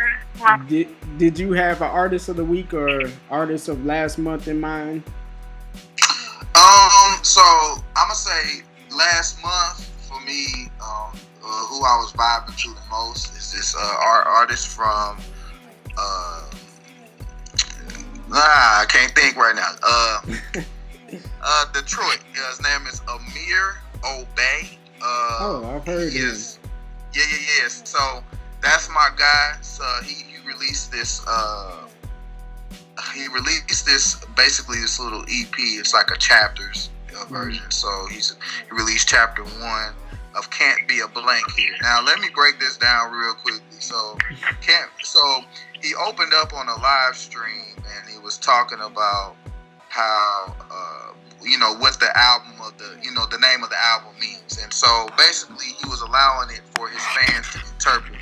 did 0.69 0.89
did 1.19 1.39
you 1.39 1.53
have 1.53 1.81
an 1.81 1.89
artist 1.91 2.29
of 2.29 2.37
the 2.37 2.45
week 2.45 2.75
or 2.75 3.11
artist 3.31 3.69
of 3.69 3.85
last 3.87 4.19
month 4.19 4.49
in 4.49 4.61
mind? 4.61 5.03
Um, 6.55 7.19
so 7.23 7.41
I'm 7.97 8.09
gonna 8.09 8.15
say 8.15 8.63
last 8.95 9.41
month 9.43 9.87
for 10.09 10.21
me, 10.27 10.71
um, 10.83 11.17
uh, 11.43 11.67
who 11.67 11.79
I 11.85 11.97
was 11.97 12.13
vibing 12.13 12.57
to 12.63 12.69
the 12.75 12.81
most 12.91 13.33
is 13.37 13.53
this 13.53 13.75
uh, 13.75 13.97
art 14.05 14.27
artist 14.27 14.69
from, 14.69 15.19
uh, 15.97 16.51
ah, 18.33 18.83
I 18.83 18.85
can't 18.87 19.13
think 19.15 19.37
right 19.37 19.57
now. 19.57 19.71
Uh, 19.83 20.61
uh, 21.43 21.65
Detroit. 21.73 22.19
Yeah, 22.35 22.49
his 22.51 22.63
name 22.63 22.87
is 22.87 23.01
Amir 23.09 23.77
Obè. 24.03 24.77
Uh, 25.01 25.39
Oh, 25.41 25.73
I've 25.77 25.87
heard 25.87 26.13
he 26.13 26.19
him. 26.19 26.27
is- 26.29 26.59
Yeah, 27.15 27.23
yeah, 27.31 27.63
yeah. 27.63 27.69
So 27.69 28.23
that's 28.63 28.89
my 28.89 29.11
guy. 29.19 29.57
So 29.61 29.85
he, 30.05 30.15
he 30.15 30.49
released 30.49 30.93
this. 30.93 31.23
Uh, 31.27 31.89
he 33.15 33.29
released 33.29 33.85
this 33.85 34.25
basically 34.37 34.79
this 34.81 34.99
little 34.99 35.23
EP. 35.23 35.55
It's 35.59 35.93
like 35.93 36.11
a 36.11 36.19
chapters 36.19 36.91
uh, 37.19 37.25
version. 37.27 37.71
So 37.71 38.07
he's 38.11 38.37
he 38.69 38.75
released 38.75 39.09
chapter 39.09 39.43
one 39.43 39.95
of 40.35 40.49
"Can't 40.51 40.87
Be 40.89 41.01
a 41.01 41.09
Blank" 41.09 41.51
here. 41.57 41.75
Now 41.83 42.03
let 42.03 42.21
me 42.21 42.29
break 42.35 42.59
this 42.59 42.77
down 42.79 43.13
real 43.13 43.35
quickly. 43.35 43.81
So 43.81 44.17
can't. 44.61 44.91
So 45.03 45.41
he 45.81 45.95
opened 45.95 46.33
up 46.35 46.55
on 46.55 46.69
a 46.69 46.77
live 46.81 47.17
stream 47.17 47.77
and 47.77 48.11
he 48.11 48.19
was 48.19 48.39
talking 48.39 48.79
about 48.81 49.37
how 49.89 50.55
uh, 50.71 51.13
you 51.43 51.59
know 51.59 51.75
what 51.75 51.99
the 52.01 52.17
album 52.17 52.53
of 52.65 52.79
the 52.79 52.97
you 53.03 53.13
know 53.13 53.27
the 53.27 53.39
name 53.39 53.63
of 53.63 53.71
the 53.71 53.77
album 53.93 54.15
means, 54.21 54.59
and 54.63 54.73
so 54.73 55.09
basically 55.19 55.67
he 55.67 55.89
was 55.89 56.01
allowing 56.01 56.51
it 56.51 56.63
for 56.75 56.89
his 56.89 57.03
fans 57.07 57.51
to 57.51 57.59
interpret. 57.73 58.22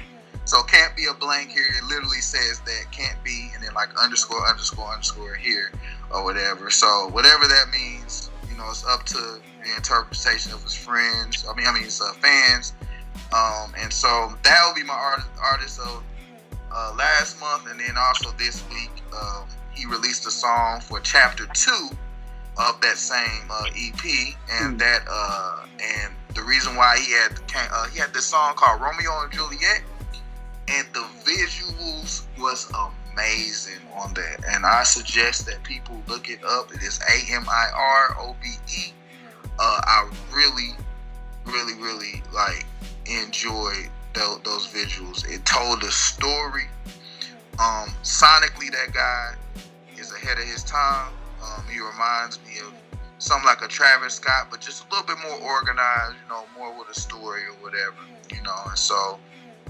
So 0.51 0.64
can't 0.64 0.96
be 0.96 1.07
a 1.07 1.14
blank 1.14 1.53
here. 1.53 1.62
It 1.78 1.84
literally 1.84 2.18
says 2.18 2.59
that 2.66 2.90
can't 2.90 3.22
be, 3.22 3.53
and 3.55 3.62
then 3.62 3.72
like 3.72 3.90
underscore 3.96 4.44
underscore 4.48 4.88
underscore 4.88 5.36
here 5.36 5.70
or 6.11 6.24
whatever. 6.24 6.70
So 6.70 7.09
whatever 7.12 7.46
that 7.46 7.66
means, 7.72 8.32
you 8.51 8.57
know, 8.57 8.68
it's 8.68 8.84
up 8.84 9.07
to 9.07 9.14
the 9.14 9.40
interpretation 9.76 10.53
of 10.53 10.61
his 10.64 10.74
friends. 10.74 11.46
I 11.48 11.55
mean, 11.55 11.68
I 11.68 11.72
mean 11.72 11.84
his 11.84 12.01
uh, 12.01 12.14
fans. 12.14 12.72
Um, 13.32 13.74
and 13.78 13.92
so 13.92 14.32
that 14.42 14.61
will 14.66 14.74
be 14.74 14.82
my 14.82 14.92
art, 14.92 15.20
artist 15.40 15.78
of 15.78 16.03
uh, 16.74 16.94
last 16.98 17.38
month, 17.38 17.70
and 17.70 17.78
then 17.78 17.94
also 17.96 18.32
this 18.36 18.68
week, 18.70 18.90
um, 19.22 19.46
he 19.72 19.86
released 19.86 20.26
a 20.26 20.32
song 20.32 20.80
for 20.80 20.98
chapter 20.98 21.46
two 21.55 21.90
of 22.57 22.80
that 22.80 22.96
same 22.98 23.46
uh, 23.48 23.66
EP, 23.76 24.34
and 24.51 24.72
Hmm. 24.72 24.76
that 24.78 25.03
uh, 25.09 25.61
and 25.80 26.12
the 26.34 26.42
reason 26.42 26.74
why 26.74 26.98
he 26.98 27.12
had 27.12 27.38
uh, 27.55 27.86
he 27.86 28.01
had 28.01 28.12
this 28.12 28.26
song 28.26 28.55
called 28.57 28.80
Romeo 28.80 29.22
and 29.22 29.32
Juliet, 29.32 29.82
and 30.70 30.86
the 30.92 31.04
visuals 31.24 32.26
was 32.38 32.70
amazing 33.12 33.80
on 33.96 34.14
that, 34.14 34.44
and 34.48 34.64
I 34.64 34.84
suggest 34.84 35.46
that 35.46 35.62
people 35.64 36.00
look 36.06 36.30
it 36.30 36.44
up. 36.44 36.72
It 36.72 36.82
is 36.82 37.00
A 37.00 37.34
M 37.34 37.44
I 37.48 37.70
R 37.74 38.16
O 38.20 38.36
B 38.40 38.50
E. 38.68 38.92
Uh, 39.58 39.80
I 39.84 40.10
really, 40.32 40.74
really, 41.44 41.74
really 41.74 42.22
like 42.32 42.64
enjoyed 43.06 43.90
tho- 44.14 44.40
those 44.44 44.68
visuals. 44.68 45.28
It 45.28 45.44
told 45.44 45.82
a 45.82 45.90
story. 45.90 46.68
Um, 47.58 47.90
sonically, 48.02 48.70
that 48.70 48.94
guy 48.94 49.34
is 49.98 50.12
ahead 50.12 50.38
of 50.38 50.44
his 50.44 50.62
time. 50.62 51.12
Um, 51.42 51.64
he 51.70 51.80
reminds 51.80 52.38
me 52.46 52.58
of 52.60 52.72
something 53.18 53.44
like 53.44 53.60
a 53.60 53.68
Travis 53.68 54.14
Scott, 54.14 54.48
but 54.50 54.60
just 54.60 54.86
a 54.86 54.90
little 54.94 55.06
bit 55.06 55.16
more 55.28 55.38
organized. 55.40 56.14
You 56.22 56.28
know, 56.28 56.44
more 56.56 56.78
with 56.78 56.88
a 56.88 56.98
story 56.98 57.42
or 57.42 57.54
whatever. 57.60 57.96
You 58.32 58.42
know, 58.42 58.56
and 58.66 58.78
so 58.78 59.18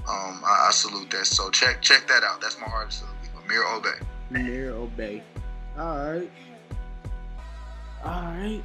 um, 0.09 0.43
I, 0.45 0.67
I 0.69 0.71
salute 0.73 1.11
that. 1.11 1.27
So 1.27 1.51
check 1.51 1.83
check 1.83 2.07
that 2.09 2.23
out. 2.23 2.41
That's 2.41 2.59
my 2.59 2.67
artist 2.67 3.03
of 3.03 3.09
the 3.09 3.15
week, 3.23 3.45
Amir 3.45 3.65
Obè. 3.65 4.03
Mayor 4.31 4.73
Obey. 4.73 5.23
All 5.79 6.13
right. 6.13 6.31
All 8.05 8.23
right. 8.23 8.63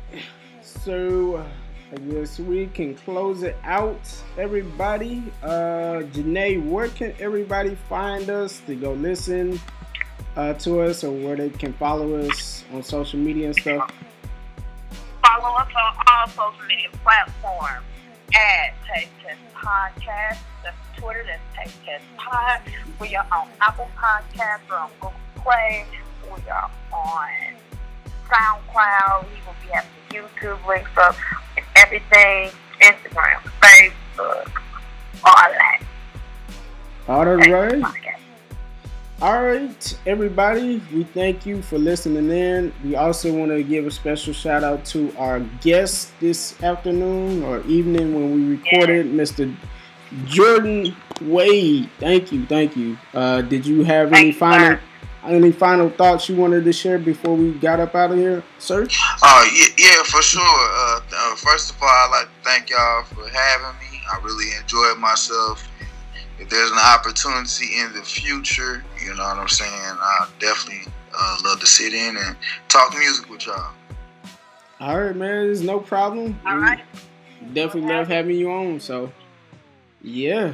So 0.61 1.36
uh, 1.38 1.47
I 1.91 1.97
guess 1.97 2.39
we 2.39 2.67
can 2.67 2.95
close 2.95 3.43
it 3.43 3.55
out, 3.63 4.01
everybody. 4.38 5.23
Uh, 5.43 6.03
Janae, 6.13 6.67
where 6.67 6.89
can 6.89 7.13
everybody 7.19 7.75
find 7.89 8.29
us 8.29 8.61
to 8.67 8.75
go 8.75 8.93
listen 8.93 9.59
uh, 10.36 10.53
to 10.53 10.81
us, 10.81 11.03
or 11.03 11.11
where 11.11 11.36
they 11.36 11.49
can 11.49 11.73
follow 11.73 12.19
us 12.19 12.63
on 12.73 12.83
social 12.83 13.19
media 13.19 13.47
and 13.47 13.55
stuff? 13.55 13.91
follow 15.25 15.55
us 15.57 15.67
on 15.75 15.95
all 16.07 16.27
social 16.27 16.67
media 16.67 16.89
platforms 17.03 17.86
at 18.36 18.73
Taste 18.86 19.09
Test 19.23 19.39
Podcast. 20.66 20.74
That's 20.93 20.99
Twitter, 20.99 21.26
that's 21.26 21.74
Test 21.86 22.03
Pod. 22.18 22.61
We 22.99 23.16
are 23.16 23.26
on 23.32 23.49
Apple 23.61 23.89
Podcasts, 23.97 24.59
we're 24.70 24.78
on 24.78 24.89
Google 24.99 25.13
Play, 25.36 25.86
we 26.24 26.49
are 26.49 26.72
on 26.93 27.30
SoundCloud, 28.30 29.26
we 29.26 29.39
will 29.45 29.55
be 29.61 29.70
having 29.72 29.89
YouTube 30.09 30.66
links 30.68 30.89
up, 30.97 31.16
and 31.57 31.66
everything, 31.76 32.51
Instagram, 32.82 33.41
Facebook, 33.61 34.51
all 35.24 35.34
that. 35.36 35.82
All 37.07 37.26
right. 37.26 37.84
All 39.22 39.41
right, 39.41 39.97
everybody, 40.05 40.82
we 40.93 41.05
thank 41.05 41.45
you 41.45 41.61
for 41.61 41.78
listening 41.78 42.30
in. 42.30 42.74
We 42.84 42.95
also 42.95 43.32
want 43.34 43.49
to 43.51 43.63
give 43.63 43.86
a 43.88 43.91
special 43.91 44.34
shout 44.34 44.61
out 44.61 44.84
to 44.88 45.16
our 45.18 45.39
guest 45.61 46.11
this 46.20 46.61
afternoon 46.61 47.41
or 47.43 47.61
evening 47.61 48.13
when 48.13 48.34
we 48.34 48.57
recorded, 48.57 49.05
Mr. 49.05 49.55
Jordan 50.26 50.95
Wade. 51.22 51.89
Thank 51.99 52.32
you, 52.32 52.45
thank 52.45 52.76
you. 52.78 52.97
Uh, 53.13 53.41
did 53.41 53.66
you 53.66 53.84
have 53.84 54.07
any 54.07 54.16
Thank 54.16 54.34
you, 54.34 54.39
final 54.39 54.78
sir. 54.78 54.82
any 55.26 55.51
final 55.51 55.89
thoughts 55.89 56.30
you 56.30 56.36
wanted 56.36 56.63
to 56.63 56.74
share 56.74 56.97
before 56.99 57.36
we 57.36 57.51
got 57.53 57.80
up 57.80 57.95
out 57.95 58.11
of 58.11 58.18
here, 58.18 58.43
sir? 58.59 58.88
Uh, 59.22 59.45
yeah, 59.53 59.66
yeah, 59.78 60.03
for 60.03 60.22
sure. 60.22 60.41
Uh, 60.43 60.99
uh, 61.16 61.36
first 61.36 61.72
of 61.72 61.82
all, 61.82 61.89
I'd 61.89 62.09
like 62.11 62.28
to 62.28 62.49
thank 62.49 62.70
y'all 62.70 63.03
for 63.03 63.28
having 63.28 63.80
me. 63.80 64.01
I 64.11 64.20
really 64.24 64.55
enjoyed 64.59 64.97
myself. 64.99 65.68
If 66.39 66.49
there's 66.49 66.70
an 66.72 66.78
opportunity 66.78 67.80
in 67.80 67.93
the 67.93 68.01
future, 68.01 68.84
you 69.03 69.16
know 69.16 69.24
what 69.24 69.38
I'm 69.38 69.47
saying, 69.47 69.72
I 69.72 70.28
definitely 70.39 70.91
uh, 71.18 71.38
love 71.45 71.59
to 71.61 71.66
sit 71.68 71.93
in 71.93 72.18
and 72.18 72.36
talk 72.68 72.93
music 72.97 73.30
with 73.30 73.45
y'all. 73.47 73.72
All 74.82 74.99
right, 74.99 75.16
man, 75.16 75.45
there's 75.45 75.61
no 75.61 75.80
problem. 75.80 76.38
All 76.45 76.57
right. 76.57 76.82
We. 77.41 77.53
Definitely 77.53 77.93
love 77.93 78.07
having 78.09 78.36
you 78.36 78.51
on. 78.51 78.80
So, 78.82 79.11
yeah. 80.06 80.53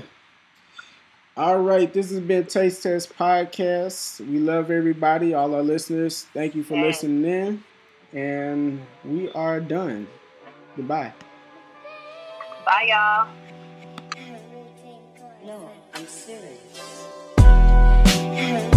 All 1.36 1.60
right, 1.60 1.92
this 1.92 2.10
has 2.12 2.22
been 2.22 2.46
Taste 2.46 2.84
Test 2.84 3.14
Podcast. 3.18 4.26
We 4.26 4.40
love 4.40 4.72
everybody, 4.72 5.34
all 5.34 5.54
our 5.54 5.62
listeners. 5.62 6.26
Thank 6.34 6.56
you 6.56 6.64
for 6.64 6.76
yeah. 6.76 6.84
listening 6.84 7.26
in. 7.26 7.64
And 8.18 8.82
we 9.04 9.30
are 9.34 9.60
done. 9.60 10.08
Goodbye. 10.78 11.14
Bye, 12.66 12.88
y'all. 12.88 13.28
No, 15.46 15.70
I'm 15.96 16.08
serious. 16.08 17.08